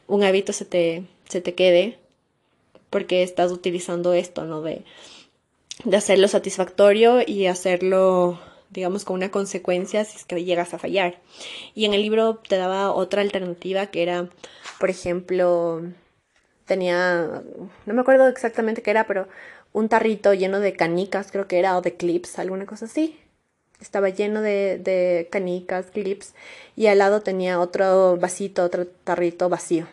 un 0.07 0.23
hábito 0.23 0.53
se 0.53 0.65
te, 0.65 1.03
se 1.27 1.41
te 1.41 1.55
quede, 1.55 1.97
porque 2.89 3.23
estás 3.23 3.51
utilizando 3.51 4.13
esto, 4.13 4.45
¿no? 4.45 4.61
De, 4.61 4.83
de 5.83 5.97
hacerlo 5.97 6.27
satisfactorio 6.27 7.19
y 7.25 7.45
hacerlo 7.45 8.39
digamos, 8.69 9.03
con 9.03 9.15
una 9.15 9.31
consecuencia 9.31 10.05
si 10.05 10.17
es 10.17 10.25
que 10.25 10.43
llegas 10.43 10.73
a 10.73 10.79
fallar. 10.79 11.19
Y 11.73 11.85
en 11.85 11.93
el 11.93 12.01
libro 12.01 12.35
te 12.35 12.57
daba 12.57 12.91
otra 12.91 13.21
alternativa 13.21 13.87
que 13.87 14.03
era, 14.03 14.29
por 14.79 14.89
ejemplo, 14.89 15.81
tenía, 16.65 17.41
no 17.85 17.93
me 17.93 18.01
acuerdo 18.01 18.27
exactamente 18.27 18.81
qué 18.81 18.91
era, 18.91 19.07
pero 19.07 19.27
un 19.73 19.89
tarrito 19.89 20.33
lleno 20.33 20.59
de 20.59 20.73
canicas, 20.73 21.31
creo 21.31 21.47
que 21.47 21.59
era, 21.59 21.77
o 21.77 21.81
de 21.81 21.95
clips, 21.95 22.39
alguna 22.39 22.65
cosa 22.65 22.85
así. 22.85 23.19
Estaba 23.79 24.09
lleno 24.09 24.41
de, 24.41 25.27
canicas, 25.31 25.87
clips, 25.87 26.33
y 26.75 26.87
al 26.87 26.97
lado 26.97 27.21
tenía 27.21 27.59
otro 27.59 28.17
vasito, 28.17 28.63
otro 28.63 28.87
tarrito 28.87 29.47
vacío. 29.47 29.87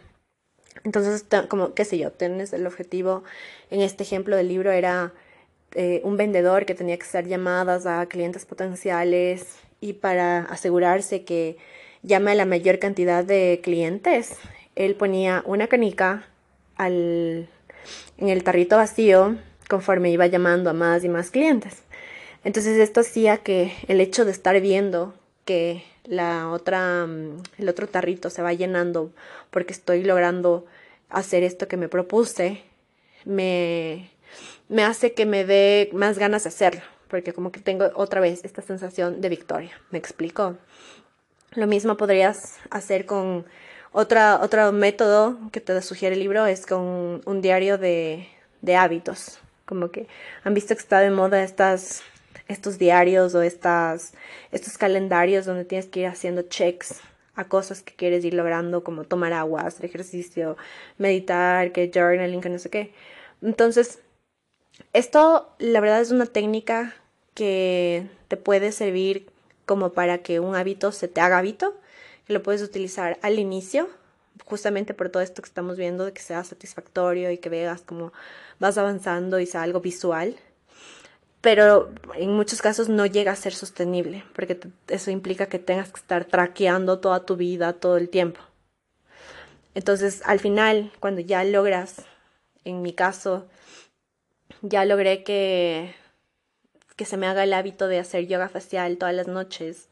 Entonces, 0.84 1.24
como, 1.48 1.74
qué 1.74 1.84
sé 1.84 1.98
yo, 1.98 2.10
tienes 2.10 2.52
el 2.52 2.66
objetivo, 2.66 3.24
en 3.70 3.80
este 3.80 4.02
ejemplo 4.02 4.36
del 4.36 4.48
libro 4.48 4.72
era 4.72 5.12
eh, 5.74 6.00
un 6.04 6.16
vendedor 6.16 6.64
que 6.66 6.74
tenía 6.74 6.96
que 6.96 7.04
hacer 7.04 7.26
llamadas 7.26 7.86
a 7.86 8.06
clientes 8.06 8.44
potenciales 8.44 9.58
y 9.80 9.94
para 9.94 10.40
asegurarse 10.44 11.24
que 11.24 11.56
llame 12.02 12.32
a 12.32 12.34
la 12.34 12.44
mayor 12.44 12.78
cantidad 12.78 13.24
de 13.24 13.60
clientes, 13.62 14.36
él 14.74 14.94
ponía 14.94 15.42
una 15.46 15.66
canica 15.66 16.28
al, 16.76 17.48
en 18.18 18.28
el 18.28 18.44
tarrito 18.44 18.76
vacío 18.76 19.36
conforme 19.68 20.10
iba 20.10 20.26
llamando 20.26 20.70
a 20.70 20.72
más 20.72 21.04
y 21.04 21.08
más 21.08 21.30
clientes. 21.30 21.82
Entonces 22.44 22.78
esto 22.78 23.00
hacía 23.00 23.38
que 23.38 23.72
el 23.88 24.00
hecho 24.00 24.24
de 24.24 24.30
estar 24.30 24.60
viendo 24.60 25.14
que 25.44 25.84
la 26.04 26.50
otra, 26.50 27.06
mm, 27.06 27.42
el 27.58 27.68
otro 27.68 27.88
tarrito 27.88 28.30
se 28.30 28.42
va 28.42 28.52
llenando 28.52 29.10
porque 29.50 29.72
estoy 29.72 30.04
logrando 30.04 30.66
hacer 31.08 31.42
esto 31.42 31.68
que 31.68 31.76
me 31.76 31.88
propuse, 31.88 32.62
me, 33.24 34.10
me 34.68 34.84
hace 34.84 35.12
que 35.12 35.26
me 35.26 35.44
dé 35.44 35.90
más 35.92 36.18
ganas 36.18 36.44
de 36.44 36.48
hacerlo, 36.48 36.82
porque 37.08 37.32
como 37.32 37.52
que 37.52 37.60
tengo 37.60 37.90
otra 37.94 38.20
vez 38.20 38.44
esta 38.44 38.62
sensación 38.62 39.20
de 39.20 39.28
victoria. 39.28 39.72
¿Me 39.90 39.98
explico? 39.98 40.56
Lo 41.52 41.66
mismo 41.66 41.96
podrías 41.96 42.58
hacer 42.70 43.06
con 43.06 43.46
otra, 43.92 44.40
otro 44.42 44.72
método 44.72 45.38
que 45.52 45.60
te 45.60 45.80
sugiere 45.82 46.14
el 46.14 46.20
libro 46.20 46.46
es 46.46 46.66
con 46.66 47.22
un 47.24 47.40
diario 47.40 47.78
de, 47.78 48.28
de 48.62 48.76
hábitos. 48.76 49.38
Como 49.66 49.90
que 49.90 50.08
han 50.44 50.54
visto 50.54 50.74
que 50.74 50.80
está 50.80 51.00
de 51.00 51.10
moda 51.10 51.42
estas, 51.42 52.02
estos 52.48 52.78
diarios 52.78 53.34
o 53.34 53.42
estas, 53.42 54.14
estos 54.52 54.78
calendarios 54.78 55.44
donde 55.44 55.64
tienes 55.64 55.86
que 55.86 56.00
ir 56.00 56.06
haciendo 56.06 56.42
checks 56.42 57.00
a 57.34 57.44
cosas 57.44 57.82
que 57.82 57.94
quieres 57.94 58.24
ir 58.24 58.32
logrando, 58.32 58.82
como 58.82 59.04
tomar 59.04 59.34
agua, 59.34 59.62
hacer 59.62 59.84
ejercicio, 59.84 60.56
meditar, 60.96 61.72
que 61.72 61.90
journaling, 61.92 62.40
que 62.40 62.48
no 62.48 62.58
sé 62.58 62.70
qué. 62.70 62.94
Entonces, 63.42 64.00
esto 64.94 65.54
la 65.58 65.80
verdad 65.80 66.00
es 66.00 66.10
una 66.10 66.26
técnica 66.26 66.94
que 67.34 68.08
te 68.28 68.38
puede 68.38 68.72
servir 68.72 69.28
como 69.66 69.92
para 69.92 70.18
que 70.18 70.40
un 70.40 70.56
hábito 70.56 70.92
se 70.92 71.08
te 71.08 71.20
haga 71.20 71.38
hábito 71.38 71.76
que 72.26 72.32
lo 72.32 72.42
puedes 72.42 72.62
utilizar 72.62 73.18
al 73.22 73.38
inicio, 73.38 73.88
justamente 74.44 74.94
por 74.94 75.08
todo 75.08 75.22
esto 75.22 75.42
que 75.42 75.48
estamos 75.48 75.76
viendo, 75.76 76.04
de 76.04 76.12
que 76.12 76.22
sea 76.22 76.44
satisfactorio 76.44 77.30
y 77.30 77.38
que 77.38 77.48
veas 77.48 77.82
cómo 77.82 78.12
vas 78.58 78.78
avanzando 78.78 79.40
y 79.40 79.46
sea 79.46 79.62
algo 79.62 79.80
visual. 79.80 80.36
Pero 81.40 81.92
en 82.14 82.32
muchos 82.32 82.60
casos 82.60 82.88
no 82.88 83.06
llega 83.06 83.32
a 83.32 83.36
ser 83.36 83.54
sostenible, 83.54 84.24
porque 84.34 84.58
eso 84.88 85.10
implica 85.10 85.46
que 85.46 85.58
tengas 85.58 85.92
que 85.92 86.00
estar 86.00 86.24
traqueando 86.24 86.98
toda 86.98 87.24
tu 87.24 87.36
vida 87.36 87.72
todo 87.74 87.96
el 87.96 88.08
tiempo. 88.08 88.40
Entonces, 89.74 90.22
al 90.24 90.40
final, 90.40 90.90
cuando 91.00 91.20
ya 91.20 91.44
logras, 91.44 92.04
en 92.64 92.82
mi 92.82 92.94
caso, 92.94 93.46
ya 94.62 94.84
logré 94.84 95.22
que, 95.22 95.94
que 96.96 97.04
se 97.04 97.16
me 97.16 97.26
haga 97.26 97.44
el 97.44 97.52
hábito 97.52 97.86
de 97.86 97.98
hacer 97.98 98.26
yoga 98.26 98.48
facial 98.48 98.96
todas 98.96 99.14
las 99.14 99.28
noches 99.28 99.88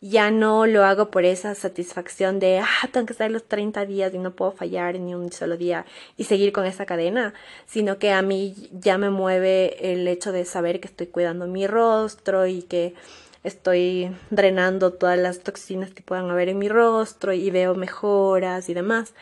ya 0.00 0.30
no 0.30 0.66
lo 0.66 0.84
hago 0.84 1.10
por 1.10 1.24
esa 1.24 1.54
satisfacción 1.54 2.38
de, 2.38 2.60
ah, 2.60 2.88
tengo 2.92 3.06
que 3.06 3.12
estar 3.12 3.30
los 3.30 3.44
30 3.44 3.84
días 3.84 4.14
y 4.14 4.18
no 4.18 4.32
puedo 4.32 4.52
fallar 4.52 4.98
ni 4.98 5.14
un 5.14 5.32
solo 5.32 5.56
día 5.56 5.86
y 6.16 6.24
seguir 6.24 6.52
con 6.52 6.66
esa 6.66 6.86
cadena, 6.86 7.34
sino 7.66 7.98
que 7.98 8.12
a 8.12 8.22
mí 8.22 8.54
ya 8.72 8.96
me 8.96 9.10
mueve 9.10 9.92
el 9.92 10.06
hecho 10.06 10.30
de 10.30 10.44
saber 10.44 10.80
que 10.80 10.88
estoy 10.88 11.08
cuidando 11.08 11.46
mi 11.46 11.66
rostro 11.66 12.46
y 12.46 12.62
que 12.62 12.94
estoy 13.42 14.14
drenando 14.30 14.92
todas 14.92 15.18
las 15.18 15.40
toxinas 15.40 15.90
que 15.90 16.02
puedan 16.02 16.30
haber 16.30 16.48
en 16.48 16.58
mi 16.58 16.68
rostro 16.68 17.32
y 17.32 17.50
veo 17.50 17.74
mejoras 17.74 18.68
y 18.68 18.74
demás. 18.74 19.14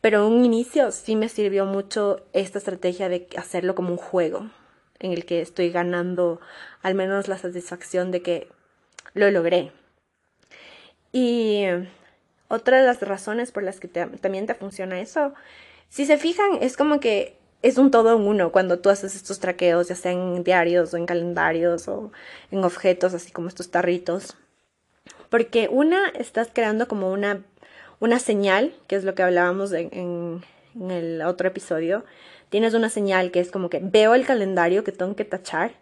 Pero 0.00 0.26
en 0.26 0.32
un 0.32 0.44
inicio 0.44 0.92
sí 0.92 1.16
me 1.16 1.28
sirvió 1.28 1.66
mucho 1.66 2.24
esta 2.32 2.58
estrategia 2.58 3.08
de 3.08 3.26
hacerlo 3.36 3.74
como 3.74 3.90
un 3.90 3.96
juego 3.98 4.48
en 5.00 5.12
el 5.12 5.24
que 5.24 5.40
estoy 5.40 5.70
ganando 5.70 6.40
al 6.82 6.94
menos 6.94 7.28
la 7.28 7.38
satisfacción 7.38 8.10
de 8.10 8.22
que 8.22 8.48
lo 9.14 9.30
logré. 9.30 9.72
Y 11.12 11.64
otra 12.48 12.78
de 12.78 12.86
las 12.86 13.00
razones 13.00 13.52
por 13.52 13.62
las 13.62 13.80
que 13.80 13.88
también 13.88 14.46
te 14.46 14.54
funciona 14.54 15.00
eso, 15.00 15.34
si 15.88 16.06
se 16.06 16.18
fijan, 16.18 16.58
es 16.60 16.76
como 16.76 17.00
que 17.00 17.36
es 17.62 17.78
un 17.78 17.90
todo 17.90 18.16
en 18.16 18.22
uno 18.22 18.52
cuando 18.52 18.78
tú 18.78 18.90
haces 18.90 19.14
estos 19.14 19.38
traqueos, 19.38 19.88
ya 19.88 19.94
sea 19.94 20.12
en 20.12 20.42
diarios 20.44 20.94
o 20.94 20.96
en 20.96 21.06
calendarios 21.06 21.88
o 21.88 22.12
en 22.50 22.64
objetos, 22.64 23.14
así 23.14 23.32
como 23.32 23.48
estos 23.48 23.70
tarritos. 23.70 24.36
Porque 25.28 25.68
una, 25.70 26.08
estás 26.10 26.48
creando 26.52 26.88
como 26.88 27.12
una, 27.12 27.42
una 27.98 28.18
señal, 28.18 28.74
que 28.86 28.96
es 28.96 29.04
lo 29.04 29.14
que 29.14 29.22
hablábamos 29.22 29.72
en, 29.72 30.42
en 30.74 30.90
el 30.90 31.22
otro 31.22 31.48
episodio. 31.48 32.04
Tienes 32.48 32.74
una 32.74 32.88
señal 32.88 33.30
que 33.30 33.40
es 33.40 33.50
como 33.50 33.70
que 33.70 33.80
veo 33.82 34.14
el 34.14 34.26
calendario 34.26 34.84
que 34.84 34.92
tengo 34.92 35.14
que 35.14 35.24
tachar 35.24 35.72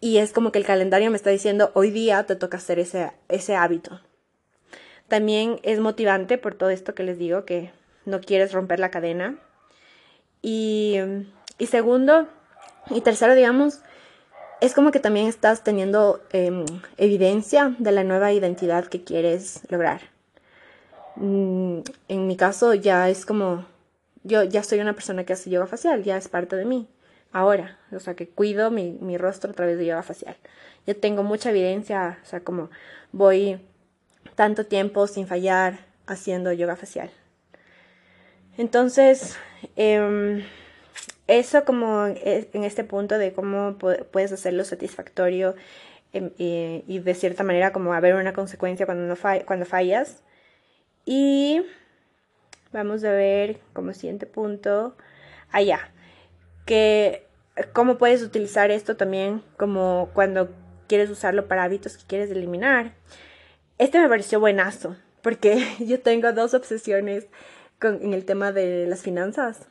y 0.00 0.18
es 0.18 0.32
como 0.32 0.52
que 0.52 0.58
el 0.58 0.66
calendario 0.66 1.10
me 1.10 1.16
está 1.16 1.30
diciendo 1.30 1.70
hoy 1.74 1.90
día 1.90 2.24
te 2.24 2.36
toca 2.36 2.56
hacer 2.56 2.78
ese, 2.78 3.12
ese 3.28 3.56
hábito. 3.56 4.00
También 5.12 5.60
es 5.62 5.78
motivante 5.78 6.38
por 6.38 6.54
todo 6.54 6.70
esto 6.70 6.94
que 6.94 7.02
les 7.02 7.18
digo, 7.18 7.44
que 7.44 7.70
no 8.06 8.22
quieres 8.22 8.54
romper 8.54 8.80
la 8.80 8.90
cadena. 8.90 9.36
Y, 10.40 10.96
y 11.58 11.66
segundo, 11.66 12.28
y 12.88 13.02
tercero, 13.02 13.34
digamos, 13.34 13.80
es 14.62 14.72
como 14.72 14.90
que 14.90 15.00
también 15.00 15.26
estás 15.26 15.64
teniendo 15.64 16.22
em, 16.32 16.64
evidencia 16.96 17.76
de 17.78 17.92
la 17.92 18.04
nueva 18.04 18.32
identidad 18.32 18.86
que 18.86 19.04
quieres 19.04 19.60
lograr. 19.68 20.00
Mm, 21.16 21.80
en 22.08 22.26
mi 22.26 22.38
caso 22.38 22.72
ya 22.72 23.10
es 23.10 23.26
como, 23.26 23.66
yo 24.24 24.44
ya 24.44 24.62
soy 24.62 24.80
una 24.80 24.94
persona 24.94 25.24
que 25.24 25.34
hace 25.34 25.50
yoga 25.50 25.66
facial, 25.66 26.04
ya 26.04 26.16
es 26.16 26.28
parte 26.28 26.56
de 26.56 26.64
mí. 26.64 26.88
Ahora, 27.32 27.78
o 27.94 28.00
sea, 28.00 28.14
que 28.14 28.30
cuido 28.30 28.70
mi, 28.70 28.92
mi 29.02 29.18
rostro 29.18 29.50
a 29.50 29.54
través 29.54 29.76
de 29.76 29.84
yoga 29.84 30.02
facial. 30.02 30.36
Yo 30.86 30.96
tengo 30.96 31.22
mucha 31.22 31.50
evidencia, 31.50 32.18
o 32.22 32.26
sea, 32.26 32.40
como 32.40 32.70
voy 33.12 33.60
tanto 34.34 34.66
tiempo 34.66 35.06
sin 35.06 35.26
fallar 35.26 35.78
haciendo 36.06 36.52
yoga 36.52 36.76
facial. 36.76 37.10
Entonces, 38.58 39.36
em, 39.76 40.44
eso 41.26 41.64
como 41.64 42.06
e, 42.06 42.48
en 42.52 42.64
este 42.64 42.84
punto 42.84 43.18
de 43.18 43.32
cómo 43.32 43.78
puedes 43.78 44.32
hacerlo 44.32 44.64
satisfactorio 44.64 45.54
em, 46.12 46.30
y, 46.36 46.98
de 46.98 47.14
cierta 47.14 47.44
manera 47.44 47.72
como 47.72 47.94
haber 47.94 48.14
una 48.14 48.32
consecuencia 48.32 48.86
cuando, 48.86 49.06
no 49.06 49.16
cuando 49.46 49.66
fallas. 49.66 50.22
Y 51.04 51.62
vamos 52.72 53.04
a 53.04 53.12
ver 53.12 53.58
como 53.72 53.92
siguiente 53.94 54.26
punto, 54.26 54.96
allá, 55.50 55.90
que 56.66 57.26
cómo 57.72 57.98
puedes 57.98 58.22
utilizar 58.22 58.70
esto 58.70 58.96
también 58.96 59.42
como 59.56 60.10
cuando 60.14 60.50
quieres 60.88 61.10
usarlo 61.10 61.48
para 61.48 61.64
hábitos 61.64 61.96
que 61.96 62.04
quieres 62.06 62.30
eliminar. 62.30 62.92
Este 63.82 63.98
me 63.98 64.08
pareció 64.08 64.38
buenazo, 64.38 64.94
porque 65.22 65.66
yo 65.80 65.98
tengo 65.98 66.32
dos 66.32 66.54
obsesiones 66.54 67.26
con, 67.80 68.00
en 68.00 68.14
el 68.14 68.24
tema 68.24 68.52
de 68.52 68.86
las 68.86 69.02
finanzas. 69.02 69.66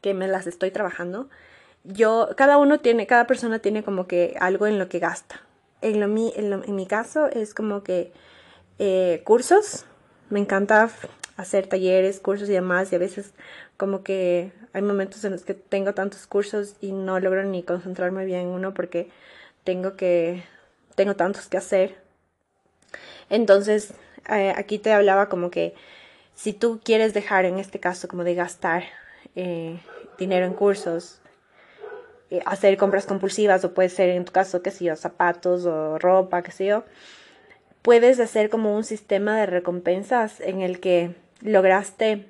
que 0.00 0.14
me 0.14 0.28
las 0.28 0.46
estoy 0.46 0.70
trabajando, 0.70 1.28
yo, 1.82 2.28
cada 2.36 2.56
uno 2.56 2.78
tiene, 2.78 3.08
cada 3.08 3.26
persona 3.26 3.58
tiene 3.58 3.82
como 3.82 4.06
que 4.06 4.36
algo 4.38 4.68
en 4.68 4.78
lo 4.78 4.88
que 4.88 5.00
gasta. 5.00 5.40
En, 5.82 5.98
lo, 5.98 6.06
en, 6.06 6.76
mi 6.76 6.86
caso 6.86 7.26
es 7.26 7.52
como 7.52 7.82
que 7.82 8.12
eh, 8.78 9.22
cursos, 9.24 9.86
me 10.30 10.38
encanta 10.38 10.88
hacer 11.36 11.66
talleres, 11.66 12.20
cursos 12.20 12.48
y 12.48 12.52
demás, 12.52 12.92
y 12.92 12.94
a 12.94 13.00
veces 13.00 13.34
como 13.76 14.04
que 14.04 14.52
hay 14.72 14.82
momentos 14.82 15.24
en 15.24 15.32
los 15.32 15.42
que 15.42 15.54
tengo 15.54 15.94
tantos 15.94 16.28
cursos 16.28 16.76
y 16.80 16.92
no 16.92 17.18
logro 17.18 17.42
ni 17.42 17.64
concentrarme 17.64 18.24
bien 18.24 18.42
en 18.42 18.48
uno 18.50 18.72
porque 18.72 19.10
tengo 19.64 19.96
que, 19.96 20.44
tengo 20.94 21.16
tantos 21.16 21.48
que 21.48 21.56
hacer. 21.56 22.05
Entonces, 23.30 23.94
eh, 24.28 24.52
aquí 24.56 24.78
te 24.78 24.92
hablaba 24.92 25.28
como 25.28 25.50
que 25.50 25.74
si 26.34 26.52
tú 26.52 26.80
quieres 26.82 27.14
dejar 27.14 27.44
en 27.44 27.58
este 27.58 27.80
caso 27.80 28.08
como 28.08 28.24
de 28.24 28.34
gastar 28.34 28.84
eh, 29.34 29.78
dinero 30.18 30.46
en 30.46 30.54
cursos, 30.54 31.20
eh, 32.30 32.42
hacer 32.44 32.76
compras 32.76 33.06
compulsivas 33.06 33.64
o 33.64 33.74
puede 33.74 33.88
ser 33.88 34.10
en 34.10 34.24
tu 34.24 34.32
caso, 34.32 34.62
que 34.62 34.70
sé 34.70 34.84
yo, 34.84 34.96
zapatos 34.96 35.64
o 35.66 35.98
ropa, 35.98 36.42
qué 36.42 36.50
sé 36.50 36.66
yo, 36.66 36.84
puedes 37.82 38.18
hacer 38.20 38.50
como 38.50 38.74
un 38.76 38.84
sistema 38.84 39.38
de 39.38 39.46
recompensas 39.46 40.40
en 40.40 40.60
el 40.60 40.80
que 40.80 41.14
lograste 41.40 42.26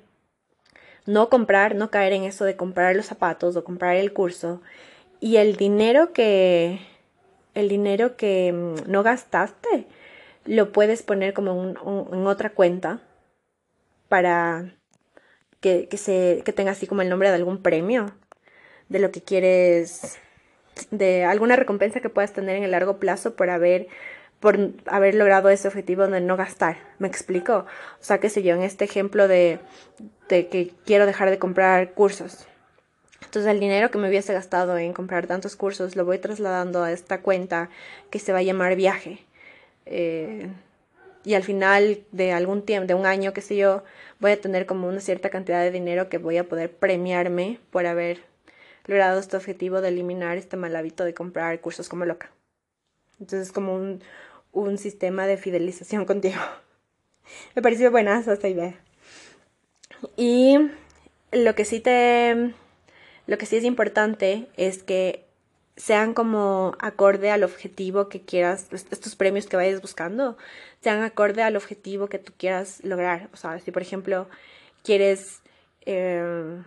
no 1.07 1.29
comprar, 1.29 1.75
no 1.75 1.89
caer 1.89 2.13
en 2.13 2.23
eso 2.25 2.45
de 2.45 2.55
comprar 2.55 2.95
los 2.95 3.07
zapatos 3.07 3.55
o 3.55 3.63
comprar 3.63 3.95
el 3.95 4.13
curso 4.13 4.61
y 5.19 5.37
el 5.37 5.55
dinero 5.55 6.13
que 6.13 6.79
el 7.55 7.69
dinero 7.69 8.17
que 8.17 8.53
mm, 8.53 8.91
no 8.91 9.01
gastaste 9.01 9.87
lo 10.47 10.71
puedes 10.71 11.03
poner 11.03 11.33
como 11.33 12.07
en 12.11 12.27
otra 12.27 12.51
cuenta 12.51 13.01
para 14.09 14.73
que, 15.59 15.87
que, 15.87 15.97
se, 15.97 16.41
que 16.45 16.53
tenga 16.53 16.71
así 16.71 16.87
como 16.87 17.01
el 17.01 17.09
nombre 17.09 17.29
de 17.29 17.35
algún 17.35 17.61
premio 17.61 18.13
de 18.89 18.99
lo 18.99 19.11
que 19.11 19.21
quieres, 19.21 20.17
de 20.91 21.25
alguna 21.25 21.55
recompensa 21.55 21.99
que 21.99 22.09
puedas 22.09 22.33
tener 22.33 22.55
en 22.55 22.63
el 22.63 22.71
largo 22.71 22.97
plazo 22.97 23.35
por 23.35 23.49
haber, 23.49 23.87
por 24.39 24.57
haber 24.85 25.15
logrado 25.15 25.49
ese 25.49 25.67
objetivo 25.67 26.07
de 26.07 26.21
no 26.21 26.37
gastar. 26.37 26.77
¿Me 26.99 27.07
explico? 27.07 27.65
O 27.99 28.03
sea, 28.03 28.19
qué 28.19 28.29
sé 28.29 28.43
yo, 28.43 28.55
en 28.55 28.63
este 28.63 28.85
ejemplo 28.85 29.27
de, 29.27 29.59
de 30.29 30.47
que 30.47 30.71
quiero 30.85 31.05
dejar 31.05 31.29
de 31.29 31.39
comprar 31.39 31.93
cursos. 31.93 32.47
Entonces 33.25 33.51
el 33.51 33.59
dinero 33.59 33.91
que 33.91 33.97
me 33.97 34.07
hubiese 34.07 34.33
gastado 34.33 34.77
en 34.77 34.93
comprar 34.93 35.27
tantos 35.27 35.55
cursos 35.57 35.95
lo 35.95 36.05
voy 36.05 36.19
trasladando 36.19 36.83
a 36.83 36.91
esta 36.91 37.21
cuenta 37.21 37.69
que 38.09 38.19
se 38.19 38.31
va 38.31 38.39
a 38.39 38.43
llamar 38.43 38.75
viaje. 38.75 39.26
Eh, 39.89 40.49
y 41.23 41.33
al 41.33 41.43
final 41.43 42.03
de 42.11 42.31
algún 42.31 42.63
tiempo, 42.63 42.87
de 42.87 42.93
un 42.93 43.05
año, 43.05 43.33
qué 43.33 43.41
sé 43.41 43.57
yo, 43.57 43.83
voy 44.19 44.31
a 44.31 44.41
tener 44.41 44.65
como 44.65 44.87
una 44.87 45.01
cierta 45.01 45.29
cantidad 45.29 45.61
de 45.61 45.71
dinero 45.71 46.09
que 46.09 46.17
voy 46.17 46.37
a 46.37 46.47
poder 46.47 46.71
premiarme 46.71 47.59
por 47.69 47.85
haber 47.85 48.21
logrado 48.85 49.19
este 49.19 49.35
objetivo 49.35 49.81
de 49.81 49.89
eliminar 49.89 50.37
este 50.37 50.55
mal 50.55 50.75
hábito 50.75 51.03
de 51.03 51.13
comprar 51.13 51.59
cursos 51.59 51.89
como 51.89 52.05
loca. 52.05 52.31
Entonces 53.19 53.47
es 53.47 53.51
como 53.51 53.75
un, 53.75 54.01
un 54.53 54.77
sistema 54.77 55.27
de 55.27 55.37
fidelización 55.37 56.05
contigo. 56.05 56.39
Me 57.55 57.61
pareció 57.61 57.91
buena 57.91 58.19
esta 58.19 58.47
idea. 58.47 58.75
Y 60.15 60.57
lo 61.31 61.55
que 61.55 61.65
sí 61.65 61.79
te 61.79 62.53
lo 63.25 63.37
que 63.37 63.45
sí 63.45 63.57
es 63.57 63.65
importante 63.65 64.47
es 64.55 64.83
que 64.83 65.26
sean 65.77 66.13
como 66.13 66.75
acorde 66.79 67.31
al 67.31 67.43
objetivo 67.43 68.09
que 68.09 68.21
quieras, 68.21 68.67
estos 68.71 69.15
premios 69.15 69.45
que 69.45 69.55
vayas 69.55 69.81
buscando, 69.81 70.37
sean 70.81 71.03
acorde 71.03 71.43
al 71.43 71.55
objetivo 71.55 72.07
que 72.07 72.19
tú 72.19 72.33
quieras 72.37 72.83
lograr. 72.83 73.29
O 73.31 73.37
sea, 73.37 73.59
si 73.59 73.71
por 73.71 73.83
ejemplo 73.83 74.27
quieres 74.83 75.41
eh, 75.85 76.61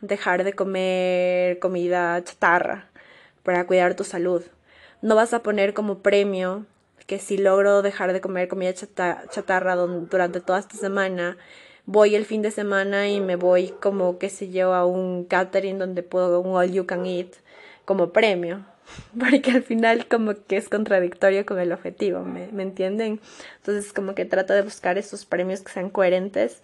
dejar 0.00 0.44
de 0.44 0.54
comer 0.54 1.58
comida 1.58 2.22
chatarra 2.24 2.88
para 3.42 3.66
cuidar 3.66 3.94
tu 3.94 4.04
salud. 4.04 4.42
No 5.02 5.14
vas 5.14 5.34
a 5.34 5.42
poner 5.42 5.74
como 5.74 5.98
premio 5.98 6.66
que 7.06 7.18
si 7.18 7.38
logro 7.38 7.82
dejar 7.82 8.12
de 8.12 8.20
comer 8.20 8.48
comida 8.48 8.72
chatarra 8.72 9.76
durante 9.76 10.40
toda 10.40 10.60
esta 10.60 10.76
semana, 10.76 11.36
voy 11.86 12.14
el 12.14 12.24
fin 12.24 12.40
de 12.42 12.50
semana 12.50 13.08
y 13.08 13.20
me 13.20 13.36
voy 13.36 13.74
como, 13.80 14.18
qué 14.18 14.30
sé 14.30 14.50
yo, 14.50 14.74
a 14.74 14.86
un 14.86 15.24
catering 15.24 15.78
donde 15.78 16.02
puedo 16.02 16.40
un 16.40 16.56
all 16.56 16.70
you 16.70 16.86
can 16.86 17.04
eat 17.06 17.34
como 17.84 18.10
premio. 18.10 18.64
Porque 19.18 19.50
al 19.50 19.62
final 19.62 20.06
como 20.06 20.34
que 20.34 20.56
es 20.56 20.68
contradictorio 20.68 21.46
con 21.46 21.58
el 21.58 21.72
objetivo, 21.72 22.20
¿me, 22.20 22.48
¿me 22.48 22.62
entienden? 22.62 23.20
Entonces 23.58 23.92
como 23.92 24.14
que 24.14 24.24
trata 24.24 24.54
de 24.54 24.62
buscar 24.62 24.98
esos 24.98 25.24
premios 25.24 25.60
que 25.60 25.72
sean 25.72 25.90
coherentes 25.90 26.62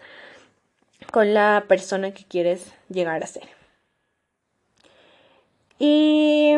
con 1.13 1.35
la 1.35 1.65
persona 1.69 2.13
que 2.13 2.25
quieres 2.25 2.73
llegar 2.89 3.23
a 3.23 3.27
ser. 3.27 3.49
Y 5.79 6.55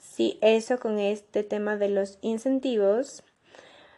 sí, 0.00 0.38
eso 0.40 0.78
con 0.78 0.98
este 0.98 1.42
tema 1.42 1.76
de 1.76 1.88
los 1.88 2.18
incentivos. 2.22 3.22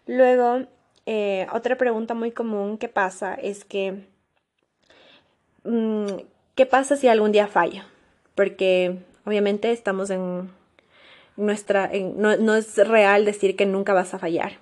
Luego, 0.07 0.67
eh, 1.07 1.47
otra 1.53 1.77
pregunta 1.77 2.15
muy 2.15 2.31
común 2.31 2.79
que 2.79 2.89
pasa 2.89 3.35
es 3.35 3.65
que, 3.65 4.07
mm, 5.65 6.07
¿qué 6.55 6.67
pasa 6.67 6.97
si 6.97 7.09
algún 7.09 7.33
día 7.33 7.49
falla? 7.49 7.87
Porque 8.35 8.99
obviamente 9.31 9.71
estamos 9.71 10.11
en 10.11 10.51
nuestra, 11.37 11.89
no, 12.17 12.37
no 12.37 12.57
es 12.57 12.77
real 12.77 13.25
decir 13.25 13.55
que 13.55 13.65
nunca 13.65 13.93
vas 13.93 14.13
a 14.13 14.19
fallar. 14.19 14.55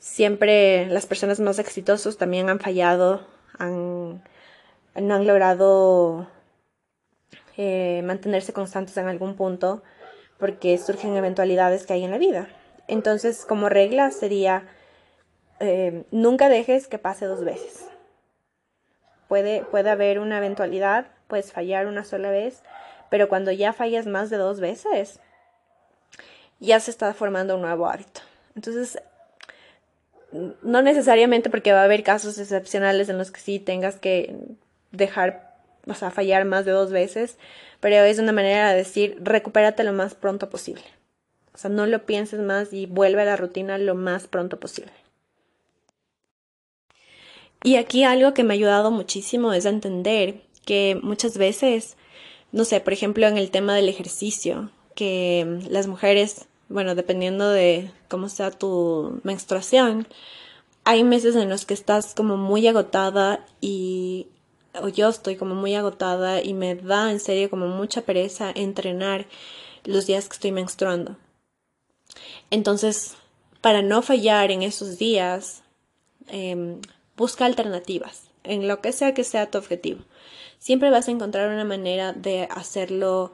Siempre 0.00 0.86
las 0.86 1.06
personas 1.06 1.38
más 1.38 1.60
exitosas 1.60 2.16
también 2.16 2.48
han 2.48 2.58
fallado 2.58 3.24
han, 3.58 4.20
no 4.96 5.14
han 5.14 5.26
logrado 5.28 6.26
eh, 7.56 8.02
mantenerse 8.04 8.52
constantes 8.52 8.96
en 8.96 9.06
algún 9.06 9.36
punto 9.36 9.84
porque 10.38 10.76
surgen 10.78 11.16
eventualidades 11.16 11.86
que 11.86 11.92
hay 11.92 12.02
en 12.02 12.10
la 12.10 12.18
vida. 12.18 12.48
Entonces, 12.88 13.44
como 13.44 13.68
regla 13.68 14.10
sería, 14.10 14.66
eh, 15.60 16.02
nunca 16.10 16.48
dejes 16.48 16.88
que 16.88 16.98
pase 16.98 17.26
dos 17.26 17.44
veces. 17.44 17.86
Puede, 19.28 19.62
puede 19.62 19.90
haber 19.90 20.18
una 20.18 20.38
eventualidad, 20.38 21.06
puedes 21.28 21.52
fallar 21.52 21.86
una 21.86 22.02
sola 22.02 22.30
vez, 22.30 22.62
pero 23.10 23.28
cuando 23.28 23.52
ya 23.52 23.72
fallas 23.72 24.06
más 24.06 24.30
de 24.30 24.36
dos 24.36 24.60
veces, 24.60 25.20
ya 26.60 26.80
se 26.80 26.90
está 26.90 27.12
formando 27.14 27.54
un 27.56 27.62
nuevo 27.62 27.88
hábito. 27.88 28.20
Entonces, 28.54 28.98
no 30.62 30.82
necesariamente 30.82 31.50
porque 31.50 31.72
va 31.72 31.82
a 31.82 31.84
haber 31.84 32.02
casos 32.02 32.38
excepcionales 32.38 33.08
en 33.08 33.18
los 33.18 33.30
que 33.30 33.40
sí 33.40 33.58
tengas 33.58 33.96
que 33.96 34.36
dejar, 34.90 35.56
o 35.86 35.94
sea, 35.94 36.10
fallar 36.10 36.44
más 36.44 36.64
de 36.64 36.72
dos 36.72 36.90
veces, 36.90 37.38
pero 37.80 37.96
es 37.96 38.18
una 38.18 38.32
manera 38.32 38.70
de 38.70 38.76
decir, 38.76 39.16
recupérate 39.20 39.84
lo 39.84 39.92
más 39.92 40.14
pronto 40.14 40.50
posible. 40.50 40.84
O 41.54 41.58
sea, 41.58 41.70
no 41.70 41.86
lo 41.86 42.06
pienses 42.06 42.40
más 42.40 42.72
y 42.72 42.86
vuelve 42.86 43.22
a 43.22 43.24
la 43.24 43.36
rutina 43.36 43.78
lo 43.78 43.94
más 43.94 44.28
pronto 44.28 44.60
posible. 44.60 44.92
Y 47.64 47.76
aquí 47.76 48.04
algo 48.04 48.34
que 48.34 48.44
me 48.44 48.54
ha 48.54 48.56
ayudado 48.56 48.90
muchísimo 48.90 49.52
es 49.52 49.64
entender 49.64 50.42
que 50.64 50.98
muchas 51.02 51.38
veces, 51.38 51.96
no 52.52 52.64
sé, 52.64 52.80
por 52.80 52.92
ejemplo, 52.92 53.26
en 53.26 53.38
el 53.38 53.50
tema 53.50 53.74
del 53.74 53.88
ejercicio, 53.88 54.70
que 54.94 55.60
las 55.68 55.86
mujeres 55.86 56.48
bueno, 56.68 56.94
dependiendo 56.94 57.48
de 57.48 57.90
cómo 58.08 58.28
sea 58.28 58.50
tu 58.50 59.20
menstruación, 59.22 60.06
hay 60.84 61.02
meses 61.02 61.34
en 61.36 61.48
los 61.48 61.64
que 61.64 61.74
estás 61.74 62.14
como 62.14 62.36
muy 62.36 62.66
agotada 62.66 63.46
y 63.60 64.28
o 64.80 64.88
yo 64.88 65.08
estoy 65.08 65.36
como 65.36 65.54
muy 65.54 65.74
agotada 65.74 66.42
y 66.42 66.54
me 66.54 66.74
da 66.74 67.10
en 67.10 67.20
serio 67.20 67.50
como 67.50 67.66
mucha 67.68 68.02
pereza 68.02 68.52
entrenar 68.54 69.26
los 69.84 70.06
días 70.06 70.28
que 70.28 70.34
estoy 70.34 70.52
menstruando. 70.52 71.16
Entonces, 72.50 73.16
para 73.60 73.82
no 73.82 74.02
fallar 74.02 74.50
en 74.50 74.62
esos 74.62 74.98
días, 74.98 75.62
em, 76.28 76.80
busca 77.16 77.46
alternativas 77.46 78.24
en 78.44 78.68
lo 78.68 78.80
que 78.80 78.92
sea 78.92 79.14
que 79.14 79.24
sea 79.24 79.50
tu 79.50 79.58
objetivo. 79.58 80.00
Siempre 80.58 80.90
vas 80.90 81.08
a 81.08 81.12
encontrar 81.12 81.50
una 81.50 81.64
manera 81.64 82.12
de 82.12 82.48
hacerlo, 82.50 83.32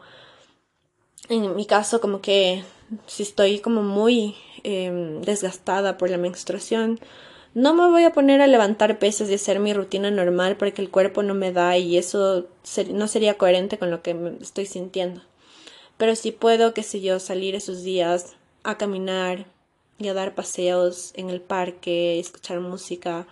en 1.29 1.57
mi 1.57 1.67
caso, 1.67 2.01
como 2.01 2.21
que 2.21 2.65
si 3.07 3.23
estoy 3.23 3.61
como 3.61 3.83
muy 3.83 4.37
em, 4.63 5.23
desgastada 5.23 5.97
por 5.97 6.11
la 6.11 6.19
menstruación, 6.19 7.01
no 7.55 7.73
me 7.73 7.89
voy 7.89 8.05
a 8.05 8.13
poner 8.13 8.41
a 8.41 8.47
levantar 8.47 8.99
pesas 8.99 9.31
y 9.31 9.35
hacer 9.35 9.61
mi 9.61 9.73
rutina 9.73 10.11
normal 10.11 10.57
porque 10.57 10.83
el 10.83 10.91
cuerpo 10.91 11.23
no 11.23 11.35
me 11.35 11.53
da 11.53 11.79
y 11.79 11.97
eso 11.97 12.47
no 12.91 13.09
sería 13.09 13.39
coherente 13.39 13.79
con 13.79 13.91
lo 13.91 14.03
que 14.03 14.37
estoy 14.41 14.67
sintiendo. 14.67 15.23
Pero 15.97 16.17
si 16.17 16.33
puedo, 16.33 16.75
qué 16.75 16.83
sé 16.83 17.01
yo, 17.01 17.21
salir 17.21 17.55
esos 17.55 17.85
días 17.85 18.35
a 18.65 18.77
caminar 18.77 19.47
y 19.99 20.09
a 20.09 20.15
dar 20.15 20.35
paseos 20.35 21.13
en 21.15 21.31
el 21.31 21.41
parque, 21.41 22.19
escuchar 22.19 22.61
música. 22.61 23.27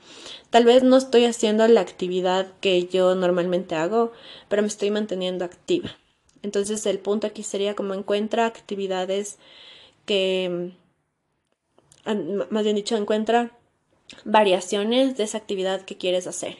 Tal 0.50 0.64
vez 0.64 0.82
no 0.82 0.96
estoy 0.96 1.24
haciendo 1.24 1.66
la 1.66 1.80
actividad 1.80 2.52
que 2.60 2.86
yo 2.86 3.14
normalmente 3.14 3.74
hago, 3.74 4.12
pero 4.48 4.62
me 4.62 4.68
estoy 4.68 4.90
manteniendo 4.90 5.44
activa. 5.44 5.90
Entonces 6.42 6.84
el 6.86 6.98
punto 6.98 7.26
aquí 7.26 7.42
sería 7.42 7.74
como 7.74 7.94
encuentra 7.94 8.46
actividades 8.46 9.38
que, 10.04 10.72
más 12.04 12.64
bien 12.64 12.76
dicho, 12.76 12.96
encuentra 12.96 13.56
variaciones 14.24 15.16
de 15.16 15.24
esa 15.24 15.38
actividad 15.38 15.82
que 15.82 15.96
quieres 15.96 16.26
hacer. 16.26 16.58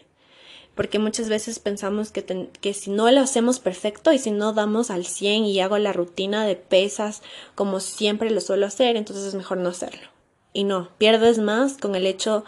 Porque 0.74 0.98
muchas 0.98 1.28
veces 1.28 1.58
pensamos 1.58 2.10
que, 2.10 2.48
que 2.60 2.74
si 2.74 2.90
no 2.90 3.10
lo 3.10 3.20
hacemos 3.20 3.60
perfecto 3.60 4.12
y 4.12 4.18
si 4.18 4.30
no 4.30 4.52
damos 4.52 4.90
al 4.90 5.04
100 5.04 5.44
y 5.44 5.60
hago 5.60 5.78
la 5.78 5.92
rutina 5.92 6.46
de 6.46 6.56
pesas 6.56 7.22
como 7.54 7.80
siempre 7.80 8.30
lo 8.30 8.40
suelo 8.40 8.66
hacer, 8.66 8.96
entonces 8.96 9.26
es 9.26 9.34
mejor 9.34 9.58
no 9.58 9.68
hacerlo. 9.68 10.08
Y 10.52 10.64
no, 10.64 10.88
pierdes 10.98 11.38
más 11.38 11.76
con 11.76 11.94
el 11.94 12.06
hecho 12.06 12.44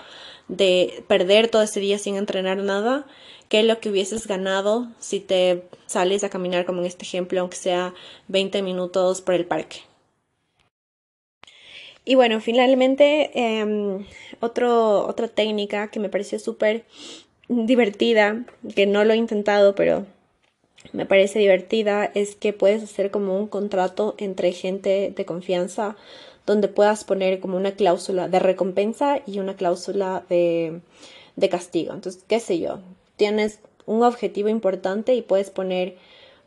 de 0.49 1.05
perder 1.09 1.49
todo 1.49 1.63
ese 1.63 1.81
día 1.81 1.99
sin 1.99 2.17
entrenar 2.17 2.59
nada 2.59 3.07
que 3.49 3.63
lo 3.63 3.79
que 3.81 3.91
hubieses 3.91 4.27
ganado 4.27 4.89
si 4.99 5.21
te 5.21 5.65
sales 5.87 6.25
a 6.25 6.31
caminar 6.31 6.65
como 6.65 6.81
en 6.81 6.87
este 6.87 7.05
ejemplo, 7.05 7.41
aunque 7.41 7.57
sea 7.57 7.95
20 8.29 8.63
minutos 8.63 9.21
por 9.21 9.35
el 9.35 9.47
parque. 9.47 9.83
Y 12.07 12.17
bueno, 12.17 12.41
finalmente, 12.41 13.31
em, 13.35 14.07
otra 14.41 15.29
técnica 15.29 15.91
que 15.91 16.01
me 16.01 16.11
pareció 16.11 16.39
súper 16.39 16.85
divertida, 17.49 18.45
que 18.75 18.87
no 18.87 19.05
lo 19.05 19.13
he 19.13 19.17
intentado, 19.17 19.75
pero 19.75 20.07
me 20.93 21.07
parece 21.07 21.39
divertida, 21.39 22.11
es 22.15 22.37
que 22.37 22.53
puedes 22.53 22.83
hacer 22.83 23.11
como 23.11 23.39
un 23.39 23.47
contrato 23.47 24.15
entre 24.19 24.53
gente 24.53 25.13
de 25.15 25.25
confianza 25.25 25.97
donde 26.47 26.69
puedas 26.69 27.05
poner 27.05 27.41
como 27.41 27.57
una 27.57 27.73
cláusula 27.73 28.29
de 28.29 28.39
recompensa 28.39 29.21
y 29.27 29.39
una 29.39 29.57
cláusula 29.57 30.25
de, 30.29 30.81
de 31.37 31.49
castigo. 31.49 31.95
Entonces, 31.95 32.23
qué 32.29 32.39
sé 32.39 32.59
yo, 32.59 32.81
tienes 33.17 33.61
un 33.87 34.03
objetivo 34.03 34.49
importante 34.49 35.15
y 35.15 35.23
puedes 35.23 35.51
poner 35.51 35.97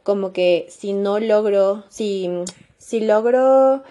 como 0.03 0.33
que 0.33 0.67
si 0.69 0.93
no 0.93 1.19
logro, 1.19 1.83
si, 1.89 2.29
si 2.77 2.99
logro 2.99 3.83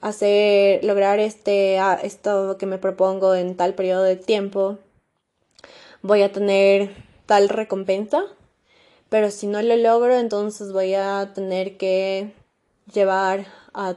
hacer, 0.00 0.84
lograr 0.84 1.20
este, 1.20 1.78
ah, 1.78 1.98
esto 2.02 2.58
que 2.58 2.66
me 2.66 2.78
propongo 2.78 3.34
en 3.34 3.56
tal 3.56 3.74
periodo 3.74 4.02
de 4.02 4.16
tiempo, 4.16 4.78
voy 6.02 6.22
a 6.22 6.32
tener 6.32 6.90
tal 7.26 7.48
recompensa, 7.48 8.24
pero 9.08 9.30
si 9.30 9.46
no 9.46 9.62
lo 9.62 9.76
logro, 9.76 10.16
entonces 10.18 10.72
voy 10.72 10.94
a 10.94 11.32
tener 11.34 11.76
que 11.76 12.32
llevar 12.92 13.46
a 13.72 13.94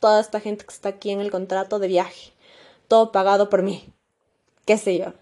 toda 0.00 0.20
esta 0.20 0.40
gente 0.40 0.64
que 0.64 0.72
está 0.72 0.90
aquí 0.90 1.10
en 1.10 1.20
el 1.20 1.30
contrato 1.30 1.78
de 1.78 1.88
viaje, 1.88 2.32
todo 2.88 3.12
pagado 3.12 3.50
por 3.50 3.62
mí, 3.62 3.92
qué 4.64 4.78
sé 4.78 4.98
yo. 4.98 5.12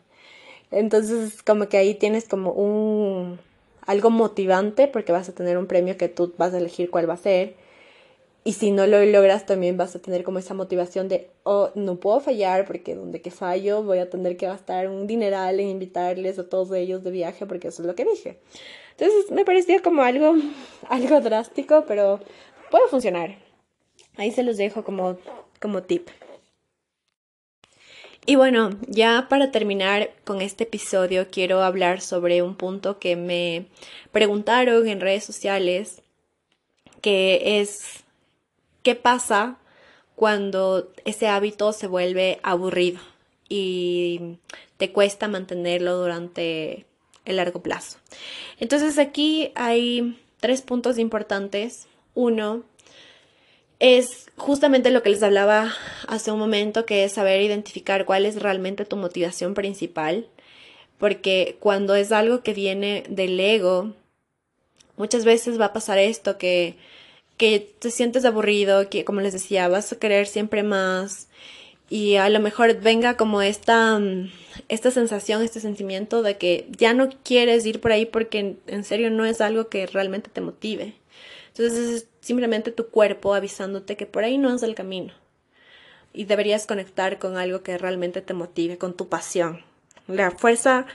Entonces, 0.70 1.42
como 1.42 1.68
que 1.68 1.78
ahí 1.78 1.94
tienes 1.94 2.28
como 2.28 2.52
un 2.52 3.40
algo 3.86 4.10
motivante 4.10 4.86
porque 4.86 5.12
vas 5.12 5.28
a 5.30 5.34
tener 5.34 5.56
un 5.56 5.66
premio 5.66 5.96
que 5.96 6.08
tú 6.08 6.34
vas 6.36 6.52
a 6.52 6.58
elegir 6.58 6.90
cuál 6.90 7.08
va 7.08 7.14
a 7.14 7.18
ser 7.18 7.56
y 8.48 8.54
si 8.54 8.70
no 8.70 8.86
lo 8.86 9.04
logras, 9.04 9.44
también 9.44 9.76
vas 9.76 9.94
a 9.94 9.98
tener 9.98 10.24
como 10.24 10.38
esa 10.38 10.54
motivación 10.54 11.06
de, 11.06 11.28
oh, 11.42 11.68
no 11.74 11.96
puedo 11.96 12.18
fallar 12.18 12.64
porque 12.64 12.94
donde 12.94 13.20
que 13.20 13.30
fallo 13.30 13.82
voy 13.82 13.98
a 13.98 14.08
tener 14.08 14.38
que 14.38 14.46
gastar 14.46 14.88
un 14.88 15.06
dineral 15.06 15.60
en 15.60 15.68
invitarles 15.68 16.38
a 16.38 16.48
todos 16.48 16.72
ellos 16.72 17.04
de 17.04 17.10
viaje 17.10 17.44
porque 17.44 17.68
eso 17.68 17.82
es 17.82 17.86
lo 17.86 17.94
que 17.94 18.06
dije. 18.06 18.38
Entonces 18.92 19.30
me 19.32 19.44
parecía 19.44 19.82
como 19.82 20.00
algo, 20.00 20.34
algo 20.88 21.20
drástico, 21.20 21.84
pero 21.86 22.20
puede 22.70 22.88
funcionar. 22.88 23.36
Ahí 24.16 24.30
se 24.30 24.42
los 24.42 24.56
dejo 24.56 24.82
como, 24.82 25.18
como 25.60 25.82
tip. 25.82 26.08
Y 28.24 28.36
bueno, 28.36 28.70
ya 28.86 29.26
para 29.28 29.50
terminar 29.50 30.08
con 30.24 30.40
este 30.40 30.64
episodio 30.64 31.26
quiero 31.30 31.62
hablar 31.62 32.00
sobre 32.00 32.40
un 32.40 32.54
punto 32.54 32.98
que 32.98 33.14
me 33.14 33.66
preguntaron 34.10 34.88
en 34.88 35.02
redes 35.02 35.24
sociales, 35.24 36.00
que 37.02 37.60
es 37.60 38.07
¿Qué 38.88 38.94
pasa 38.94 39.58
cuando 40.16 40.90
ese 41.04 41.28
hábito 41.28 41.74
se 41.74 41.86
vuelve 41.86 42.40
aburrido 42.42 43.00
y 43.46 44.38
te 44.78 44.92
cuesta 44.92 45.28
mantenerlo 45.28 45.98
durante 45.98 46.86
el 47.26 47.36
largo 47.36 47.60
plazo? 47.60 47.98
Entonces 48.58 48.98
aquí 48.98 49.52
hay 49.56 50.18
tres 50.40 50.62
puntos 50.62 50.96
importantes. 50.96 51.86
Uno 52.14 52.62
es 53.78 54.30
justamente 54.38 54.90
lo 54.90 55.02
que 55.02 55.10
les 55.10 55.22
hablaba 55.22 55.70
hace 56.06 56.32
un 56.32 56.38
momento, 56.38 56.86
que 56.86 57.04
es 57.04 57.12
saber 57.12 57.42
identificar 57.42 58.06
cuál 58.06 58.24
es 58.24 58.40
realmente 58.40 58.86
tu 58.86 58.96
motivación 58.96 59.52
principal, 59.52 60.28
porque 60.96 61.58
cuando 61.60 61.94
es 61.94 62.10
algo 62.10 62.42
que 62.42 62.54
viene 62.54 63.04
del 63.10 63.38
ego, 63.38 63.92
muchas 64.96 65.26
veces 65.26 65.60
va 65.60 65.66
a 65.66 65.72
pasar 65.74 65.98
esto 65.98 66.38
que 66.38 66.78
que 67.38 67.72
te 67.78 67.90
sientes 67.90 68.24
aburrido, 68.24 68.90
que 68.90 69.04
como 69.04 69.20
les 69.20 69.32
decía, 69.32 69.68
vas 69.68 69.92
a 69.92 69.98
querer 69.98 70.26
siempre 70.26 70.62
más 70.62 71.28
y 71.88 72.16
a 72.16 72.28
lo 72.28 72.40
mejor 72.40 72.80
venga 72.80 73.16
como 73.16 73.40
esta, 73.40 73.98
mm, 73.98 74.30
esta 74.68 74.90
sensación, 74.90 75.42
este 75.42 75.60
sentimiento 75.60 76.22
de 76.22 76.36
que 76.36 76.66
ya 76.76 76.92
no 76.92 77.08
quieres 77.24 77.64
ir 77.64 77.80
por 77.80 77.92
ahí 77.92 78.04
porque 78.04 78.56
en 78.66 78.84
serio 78.84 79.10
no 79.10 79.24
es 79.24 79.40
algo 79.40 79.68
que 79.68 79.86
realmente 79.86 80.28
te 80.30 80.40
motive. 80.40 80.94
Entonces 81.48 81.78
es 81.88 82.06
simplemente 82.20 82.72
tu 82.72 82.88
cuerpo 82.88 83.34
avisándote 83.34 83.96
que 83.96 84.06
por 84.06 84.24
ahí 84.24 84.36
no 84.36 84.54
es 84.54 84.62
el 84.62 84.74
camino 84.74 85.14
y 86.12 86.24
deberías 86.24 86.66
conectar 86.66 87.18
con 87.18 87.36
algo 87.36 87.62
que 87.62 87.78
realmente 87.78 88.20
te 88.20 88.34
motive, 88.34 88.78
con 88.78 88.94
tu 88.94 89.08
pasión. 89.08 89.62
La 90.08 90.30
fuerza, 90.30 90.86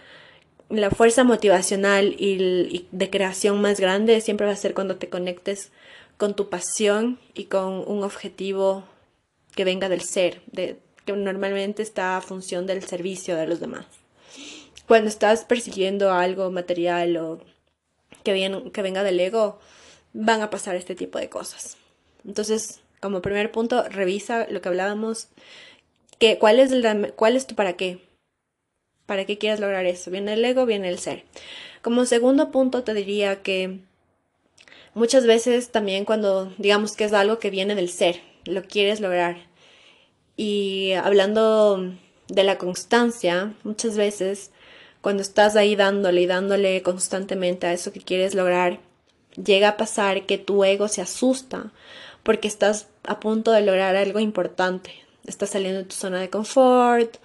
la 0.70 0.89
fuerza 0.89 1.24
motivacional 1.24 2.16
y 2.18 2.88
de 2.91 3.10
creación 3.10 3.62
más 3.62 3.80
grande 3.80 4.22
siempre 4.22 4.46
va 4.46 4.54
a 4.54 4.58
ser 4.58 4.74
cuando 4.74 4.98
te 4.98 5.10
conectes 5.10 5.72
con 6.18 6.36
tu 6.36 6.49
pasión 6.49 7.20
y 7.34 7.45
con 7.45 7.84
un 7.88 8.03
objetivo 8.03 8.84
que 9.55 9.66
venga 9.66 9.89
del 9.89 10.01
ser, 10.01 10.41
que 10.53 11.14
normalmente 11.14 11.82
está 11.82 12.18
a 12.18 12.22
función 12.22 12.66
del 12.66 12.84
servicio 12.84 13.36
de 13.36 13.47
los 13.47 13.59
demás. 13.59 13.86
Cuando 14.88 15.09
estás 15.09 15.45
persiguiendo 15.45 16.11
algo 16.11 16.51
material 16.51 17.18
o 17.18 17.39
que, 18.24 18.72
que 18.74 18.82
venga 18.82 19.03
del 19.03 19.20
ego, 19.20 19.59
van 20.14 20.41
a 20.41 20.49
pasar 20.49 20.76
este 20.76 20.95
tipo 20.95 21.20
de 21.20 21.30
cosas. 21.30 21.78
Entonces, 22.26 22.82
como 22.99 23.22
primer 23.22 23.51
punto, 23.51 23.84
revisa 23.89 24.47
lo 24.49 24.61
que 24.61 24.70
hablábamos, 24.70 25.28
que, 26.20 26.38
cuál, 26.38 26.59
es 26.59 26.72
el, 26.72 27.14
cuál 27.16 27.36
es 27.36 27.47
tu 27.47 27.55
para 27.55 27.74
qué. 27.74 27.99
¿Para 29.05 29.26
qué 29.26 29.38
quieres 29.38 29.59
lograr 29.59 29.86
eso? 29.86 30.09
¿Viene 30.09 30.34
el 30.34 30.45
ego? 30.45 30.66
¿Viene 30.66 30.88
el 30.88 30.99
ser? 30.99 31.26
Como 31.82 32.05
segundo 32.05 32.51
punto, 32.51 32.84
te 32.84 32.93
diría 32.93 33.41
que 33.41 33.80
Muchas 34.94 35.26
veces 35.26 35.72
también 35.72 36.06
cuando 36.06 36.52
digamos 36.58 36.96
que 36.96 37.06
es 37.06 37.14
algo 37.14 37.39
que 37.39 37.50
viene 37.50 37.74
del 37.76 37.89
ser, 37.89 38.22
lo 38.46 38.64
quieres 38.64 39.00
lograr. 39.00 39.38
Y 40.38 40.91
hablando 40.94 41.94
de 42.28 42.44
la 42.44 42.58
constancia, 42.58 43.54
muchas 43.64 43.98
veces 43.98 44.52
cuando 45.02 45.22
estás 45.22 45.56
ahí 45.56 45.76
dándole 45.76 46.22
y 46.22 46.28
dándole 46.28 46.82
constantemente 46.82 47.68
a 47.68 47.74
eso 47.74 47.91
que 47.91 48.02
quieres 48.02 48.36
lograr, 48.36 48.80
llega 49.44 49.70
a 49.70 49.78
pasar 49.78 50.26
que 50.26 50.38
tu 50.38 50.64
ego 50.64 50.88
se 50.88 51.02
asusta 51.02 51.72
porque 52.24 52.48
estás 52.48 52.88
a 53.04 53.20
punto 53.20 53.52
de 53.52 53.62
lograr 53.62 53.96
algo 53.96 54.20
importante. 54.20 54.94
Estás 55.26 55.52
saliendo 55.52 55.80
de 55.80 55.86
tu 55.86 55.96
zona 55.96 56.20
de 56.20 56.30
confort 56.30 57.18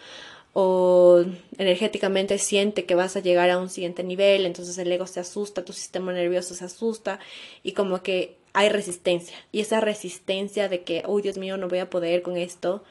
o 0.53 1.24
energéticamente 1.57 2.38
siente 2.38 2.84
que 2.84 2.94
vas 2.94 3.16
a 3.16 3.20
llegar 3.20 3.51
a 3.51 3.59
un 3.59 3.68
siguiente 3.68 4.03
nivel, 4.03 4.46
entonces 4.46 4.76
el 4.78 4.90
ego 4.90 5.07
se 5.07 5.20
asusta, 5.20 5.64
tu 5.64 5.72
sistema 5.72 6.12
nervioso 6.12 6.55
se 6.55 6.64
asusta 6.64 7.20
y 7.62 7.72
como 7.72 8.03
que 8.03 8.36
hay 8.53 8.68
resistencia. 8.68 9.36
Y 9.53 9.61
esa 9.61 9.80
resistencia 9.80 10.68
de 10.68 10.82
que, 10.82 11.05
uy, 11.07 11.22
Dios 11.22 11.38
mío, 11.38 11.57
no 11.57 11.68
voy 11.68 11.78
a 11.78 11.90
poder 11.90 12.22
con 12.22 12.36
esto, 12.36 12.82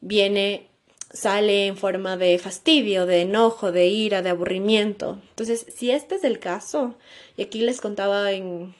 viene, 0.00 0.68
sale 1.12 1.66
en 1.66 1.76
forma 1.76 2.16
de 2.16 2.38
fastidio, 2.38 3.06
de 3.06 3.22
enojo, 3.22 3.72
de 3.72 3.86
ira, 3.86 4.22
de 4.22 4.30
aburrimiento. 4.30 5.20
Entonces, 5.30 5.66
si 5.74 5.90
este 5.90 6.16
es 6.16 6.24
el 6.24 6.38
caso, 6.38 6.96
y 7.36 7.42
aquí 7.42 7.60
les 7.60 7.80
contaba 7.80 8.32
en, 8.32 8.74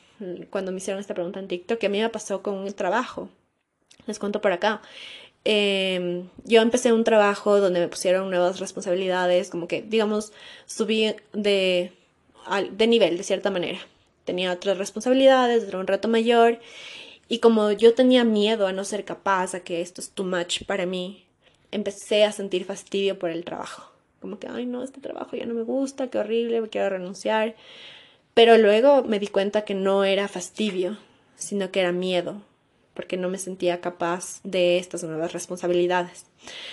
cuando 0.51 0.73
me 0.73 0.79
hicieron 0.79 1.01
esta 1.01 1.15
pregunta 1.15 1.39
en 1.39 1.49
TikTok, 1.49 1.79
que 1.79 1.87
a 1.87 1.91
mí 1.91 2.01
me 2.01 2.09
pasó 2.09 2.43
con 2.43 2.67
el 2.67 2.75
trabajo. 2.75 3.29
Les 4.07 4.19
cuento 4.19 4.41
por 4.41 4.53
acá. 4.53 4.83
Em, 5.45 6.29
yo 6.45 6.63
empecé 6.63 6.93
un 6.93 7.05
trabajo 7.05 7.61
donde 7.61 7.81
me 7.81 7.89
pusieron 7.89 8.31
nuevas 8.31 8.61
responsabilidades, 8.61 9.51
como 9.51 9.67
que, 9.67 9.83
digamos, 9.83 10.33
subí 10.67 11.15
de, 11.33 11.93
de 12.71 12.87
nivel 12.87 13.17
de 13.17 13.25
cierta 13.25 13.51
manera. 13.51 13.79
Tenía 14.25 14.53
otras 14.53 14.79
responsabilidades, 14.79 15.65
era 15.65 15.79
un 15.79 15.87
reto 15.87 16.09
mayor 16.09 16.61
y 17.29 17.39
como 17.39 17.73
yo 17.73 17.95
tenía 17.95 18.25
miedo 18.25 18.67
a 18.67 18.73
no 18.73 18.85
ser 18.85 19.05
capaz, 19.05 19.55
a 19.55 19.61
que 19.61 19.81
esto 19.81 20.01
es 20.01 20.11
too 20.11 20.25
much 20.25 20.65
para 20.67 20.87
mí, 20.87 21.25
empecé 21.71 22.25
a 22.25 22.33
sentir 22.33 22.65
fastidio 22.67 23.19
por 23.19 23.31
el 23.31 23.45
trabajo. 23.45 23.91
Como 24.21 24.39
que, 24.39 24.49
ay, 24.49 24.67
no, 24.67 24.83
este 24.83 25.01
trabajo 25.01 25.35
ya 25.35 25.47
no 25.47 25.55
me 25.55 25.63
gusta, 25.63 26.09
qué 26.09 26.19
horrible, 26.19 26.69
quiero 26.69 26.91
renunciar. 26.91 27.57
Pero 28.35 28.59
luego 28.59 29.03
me 29.03 29.19
di 29.19 29.29
cuenta 29.29 29.65
que 29.65 29.75
no 29.75 30.05
era 30.05 30.29
fastidio, 30.29 30.99
sino 31.37 31.71
que 31.71 31.81
era 31.81 31.91
miedo, 31.91 32.43
porque 32.95 33.17
no 33.17 33.29
me 33.29 33.39
sentía 33.39 33.81
capaz 33.81 34.41
de 34.45 34.79
estas 34.79 35.03
nuevas 35.05 35.33
responsabilidades. 35.33 36.27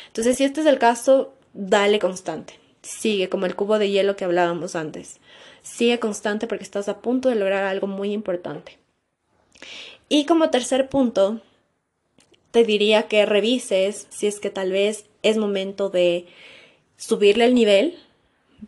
Entonces, 0.08 0.38
si 0.38 0.44
este 0.44 0.62
es 0.62 0.68
el 0.68 0.80
caso, 0.80 1.34
dale 1.54 2.00
constante. 2.00 2.60
Sigue 2.82 3.30
como 3.30 3.46
el 3.46 3.56
cubo 3.56 3.80
de 3.80 3.90
hielo 3.90 4.16
que 4.16 4.26
hablábamos 4.26 4.76
antes. 4.76 5.20
Sigue 5.62 6.00
constante 6.00 6.48
porque 6.48 6.64
estás 6.64 6.90
a 6.90 7.02
punto 7.02 7.30
de 7.30 7.36
lograr 7.36 7.64
algo 7.66 7.88
muy 7.88 8.12
importante. 8.12 8.78
Y 10.08 10.26
como 10.26 10.50
tercer 10.50 10.90
punto, 10.90 11.42
te 12.52 12.64
diría 12.64 13.08
que 13.08 13.26
revises 13.26 14.08
si 14.10 14.28
es 14.28 14.40
que 14.40 14.50
tal 14.50 14.72
vez 14.72 15.06
es 15.22 15.38
momento 15.38 15.90
de 15.90 16.28
subirle 16.98 17.46
el 17.46 17.54
nivel 17.54 17.98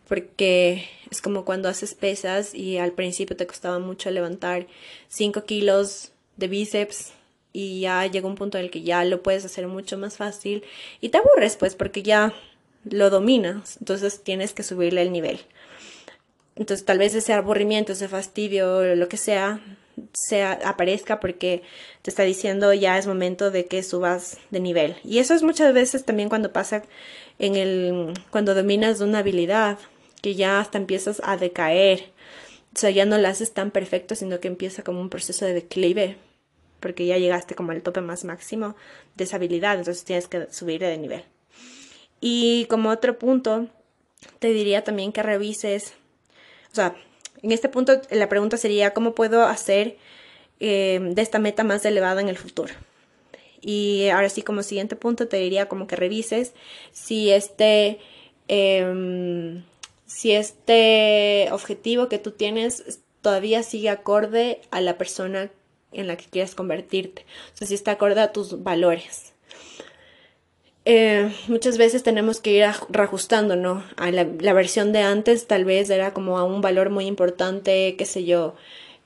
porque 0.08 0.88
es 1.10 1.20
como 1.20 1.44
cuando 1.44 1.68
haces 1.68 1.94
pesas 1.94 2.54
y 2.54 2.78
al 2.78 2.92
principio 2.92 3.36
te 3.36 3.46
costaba 3.46 3.78
mucho 3.78 4.10
levantar 4.10 4.66
5 5.08 5.44
kilos 5.44 6.12
de 6.36 6.48
bíceps 6.48 7.12
y 7.52 7.80
ya 7.80 8.06
llega 8.06 8.26
un 8.26 8.34
punto 8.34 8.58
en 8.58 8.64
el 8.64 8.70
que 8.70 8.82
ya 8.82 9.04
lo 9.04 9.22
puedes 9.22 9.44
hacer 9.44 9.66
mucho 9.66 9.98
más 9.98 10.16
fácil 10.16 10.64
y 11.00 11.10
te 11.10 11.18
aburres 11.18 11.56
pues 11.56 11.74
porque 11.74 12.02
ya 12.02 12.32
lo 12.84 13.10
dominas, 13.10 13.76
entonces 13.78 14.22
tienes 14.22 14.52
que 14.52 14.62
subirle 14.62 15.02
el 15.02 15.12
nivel. 15.12 15.40
Entonces 16.56 16.84
tal 16.84 16.98
vez 16.98 17.14
ese 17.14 17.32
aburrimiento, 17.32 17.92
ese 17.92 18.08
fastidio, 18.08 18.94
lo 18.94 19.08
que 19.08 19.16
sea, 19.16 19.60
sea 20.12 20.58
aparezca 20.64 21.20
porque 21.20 21.62
te 22.02 22.10
está 22.10 22.24
diciendo 22.24 22.72
ya 22.74 22.98
es 22.98 23.06
momento 23.06 23.50
de 23.50 23.66
que 23.66 23.82
subas 23.82 24.38
de 24.50 24.60
nivel. 24.60 24.96
Y 25.04 25.18
eso 25.18 25.34
es 25.34 25.42
muchas 25.42 25.72
veces 25.72 26.04
también 26.04 26.28
cuando 26.28 26.52
pasa 26.52 26.82
en 27.38 27.56
el 27.56 28.14
cuando 28.30 28.54
dominas 28.54 29.00
una 29.00 29.18
habilidad, 29.18 29.78
que 30.20 30.34
ya 30.34 30.60
hasta 30.60 30.78
empiezas 30.78 31.20
a 31.24 31.36
decaer. 31.36 32.10
O 32.74 32.78
sea, 32.78 32.90
ya 32.90 33.04
no 33.04 33.18
la 33.18 33.30
haces 33.30 33.52
tan 33.52 33.70
perfecto, 33.70 34.14
sino 34.14 34.40
que 34.40 34.48
empieza 34.48 34.82
como 34.82 35.00
un 35.00 35.10
proceso 35.10 35.44
de 35.44 35.52
declive, 35.52 36.16
porque 36.82 37.06
ya 37.06 37.16
llegaste 37.16 37.54
como 37.54 37.72
al 37.72 37.80
tope 37.80 38.02
más 38.02 38.24
máximo 38.24 38.76
de 39.14 39.24
esa 39.24 39.36
habilidad, 39.36 39.78
entonces 39.78 40.04
tienes 40.04 40.28
que 40.28 40.52
subir 40.52 40.80
de 40.82 40.98
nivel. 40.98 41.24
Y 42.20 42.66
como 42.66 42.90
otro 42.90 43.18
punto, 43.18 43.68
te 44.38 44.48
diría 44.48 44.84
también 44.84 45.12
que 45.12 45.22
revises, 45.22 45.94
o 46.72 46.74
sea, 46.74 46.94
en 47.42 47.52
este 47.52 47.68
punto 47.68 48.00
la 48.10 48.28
pregunta 48.28 48.56
sería, 48.56 48.92
¿cómo 48.92 49.14
puedo 49.14 49.44
hacer 49.44 49.96
eh, 50.60 51.00
de 51.02 51.22
esta 51.22 51.38
meta 51.38 51.64
más 51.64 51.84
elevada 51.84 52.20
en 52.20 52.28
el 52.28 52.36
futuro? 52.36 52.74
Y 53.60 54.08
ahora 54.08 54.28
sí, 54.28 54.42
como 54.42 54.62
siguiente 54.62 54.96
punto, 54.96 55.28
te 55.28 55.36
diría 55.36 55.68
como 55.68 55.86
que 55.86 55.96
revises 55.96 56.52
si 56.90 57.30
este, 57.30 58.00
em, 58.48 59.64
si 60.04 60.32
este 60.32 61.48
objetivo 61.52 62.08
que 62.08 62.18
tú 62.18 62.32
tienes 62.32 63.00
todavía 63.22 63.62
sigue 63.62 63.88
acorde 63.88 64.60
a 64.70 64.80
la 64.80 64.98
persona 64.98 65.50
en 65.92 66.06
la 66.06 66.16
que 66.16 66.26
quieres 66.26 66.54
convertirte. 66.54 67.24
O 67.54 67.56
sea, 67.56 67.66
si 67.66 67.74
está 67.74 67.92
acorde 67.92 68.20
a 68.20 68.32
tus 68.32 68.62
valores. 68.62 69.32
Eh, 70.84 71.32
muchas 71.46 71.78
veces 71.78 72.02
tenemos 72.02 72.40
que 72.40 72.52
ir 72.52 72.64
reajustando, 72.88 73.54
¿no? 73.54 73.84
A 73.96 74.10
la, 74.10 74.24
versión 74.52 74.92
de 74.92 75.00
antes 75.00 75.46
tal 75.46 75.64
vez 75.64 75.90
era 75.90 76.12
como 76.12 76.38
a 76.38 76.44
un 76.44 76.60
valor 76.60 76.90
muy 76.90 77.06
importante, 77.06 77.94
qué 77.96 78.04
sé 78.04 78.24
yo, 78.24 78.56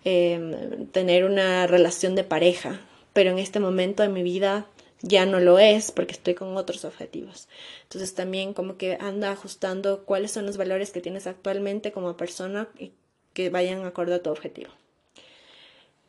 em, 0.05 0.87
tener 0.87 1.25
una 1.25 1.67
relación 1.67 2.15
de 2.15 2.25
pareja, 2.25 2.81
pero 3.13 3.31
en 3.31 3.39
este 3.39 3.61
momento 3.61 4.03
de 4.03 4.09
mi 4.09 4.23
vida 4.23 4.67
ya 5.03 5.27
no 5.27 5.41
lo 5.41 5.59
es 5.59 5.93
porque 5.93 6.13
estoy 6.13 6.35
con 6.35 6.57
otros 6.57 6.85
objetivos. 6.85 7.49
Entonces 7.85 8.15
también 8.15 8.55
como 8.55 8.77
que 8.79 8.97
anda 9.01 9.31
ajustando 9.31 10.05
cuáles 10.05 10.31
son 10.33 10.47
los 10.47 10.57
valores 10.57 10.91
que 10.93 11.03
tienes 11.03 11.27
actualmente 11.27 11.93
como 11.93 12.17
persona 12.17 12.69
y 12.79 12.93
que 13.35 13.51
vayan 13.51 13.85
acorde 13.85 14.15
a 14.15 14.23
tu 14.23 14.31
objetivo. 14.31 14.71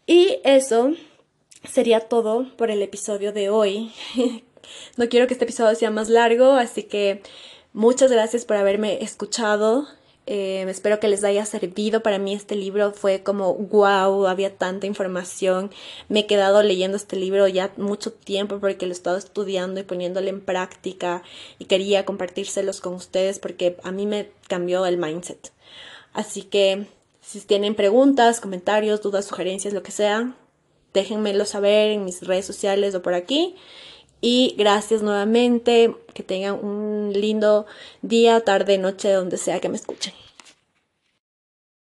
Y 0.08 0.40
eso 0.46 0.94
sería 1.70 2.00
todo 2.00 2.48
por 2.56 2.72
el 2.72 2.82
episodio 2.82 3.32
de 3.34 3.50
hoy. 3.50 3.92
No 4.98 5.08
quiero 5.08 5.28
que 5.28 5.34
este 5.34 5.46
episodio 5.46 5.74
sea 5.76 5.92
más 5.92 6.10
largo, 6.10 6.52
así 6.52 6.84
que 6.84 7.22
muchas 7.72 8.12
gracias 8.12 8.44
por 8.44 8.58
haberme 8.58 9.02
escuchado. 9.02 9.88
Eh, 10.26 10.66
espero 10.68 11.00
que 11.00 11.08
les 11.08 11.24
haya 11.24 11.46
servido. 11.46 12.04
Para 12.04 12.20
mí 12.20 12.34
este 12.34 12.56
libro 12.56 12.92
fue 12.92 13.24
como 13.24 13.54
wow, 13.54 14.28
había 14.28 14.58
tanta 14.58 14.86
información. 14.86 15.72
Me 16.10 16.22
he 16.22 16.26
quedado 16.26 16.64
leyendo 16.64 16.98
este 16.98 17.16
libro 17.16 17.48
ya 17.48 17.72
mucho 17.78 18.12
tiempo 18.12 18.60
porque 18.60 18.86
lo 18.86 18.92
he 18.92 18.94
estado 18.94 19.16
estudiando 19.16 19.80
y 19.80 19.84
poniéndolo 19.84 20.28
en 20.28 20.42
práctica 20.42 21.24
y 21.60 21.66
quería 21.66 22.04
compartírselos 22.04 22.82
con 22.82 22.94
ustedes 22.94 23.40
porque 23.40 23.78
a 23.84 23.92
mí 23.92 24.06
me 24.06 24.30
cambió 24.50 24.86
el 24.86 24.98
mindset. 24.98 25.54
Así 26.12 26.42
que 26.42 26.88
si 27.28 27.42
tienen 27.42 27.76
preguntas, 27.76 28.40
comentarios, 28.40 29.02
dudas, 29.02 29.26
sugerencias, 29.26 29.74
lo 29.74 29.84
que 29.84 29.92
sea, 29.92 30.34
déjenmelo 30.94 31.46
saber 31.46 31.92
en 31.92 32.06
mis 32.06 32.22
redes 32.22 32.46
sociales 32.46 32.96
o 32.96 33.02
por 33.02 33.14
aquí. 33.14 33.56
Y 34.22 34.56
gracias 34.58 35.02
nuevamente, 35.02 35.94
que 36.14 36.24
tengan 36.24 36.64
un 36.64 37.12
lindo 37.14 37.66
día, 38.02 38.40
tarde, 38.42 38.78
noche, 38.78 39.12
donde 39.12 39.38
sea 39.38 39.60
que 39.60 39.68
me 39.68 39.76
escuchen. 39.76 40.14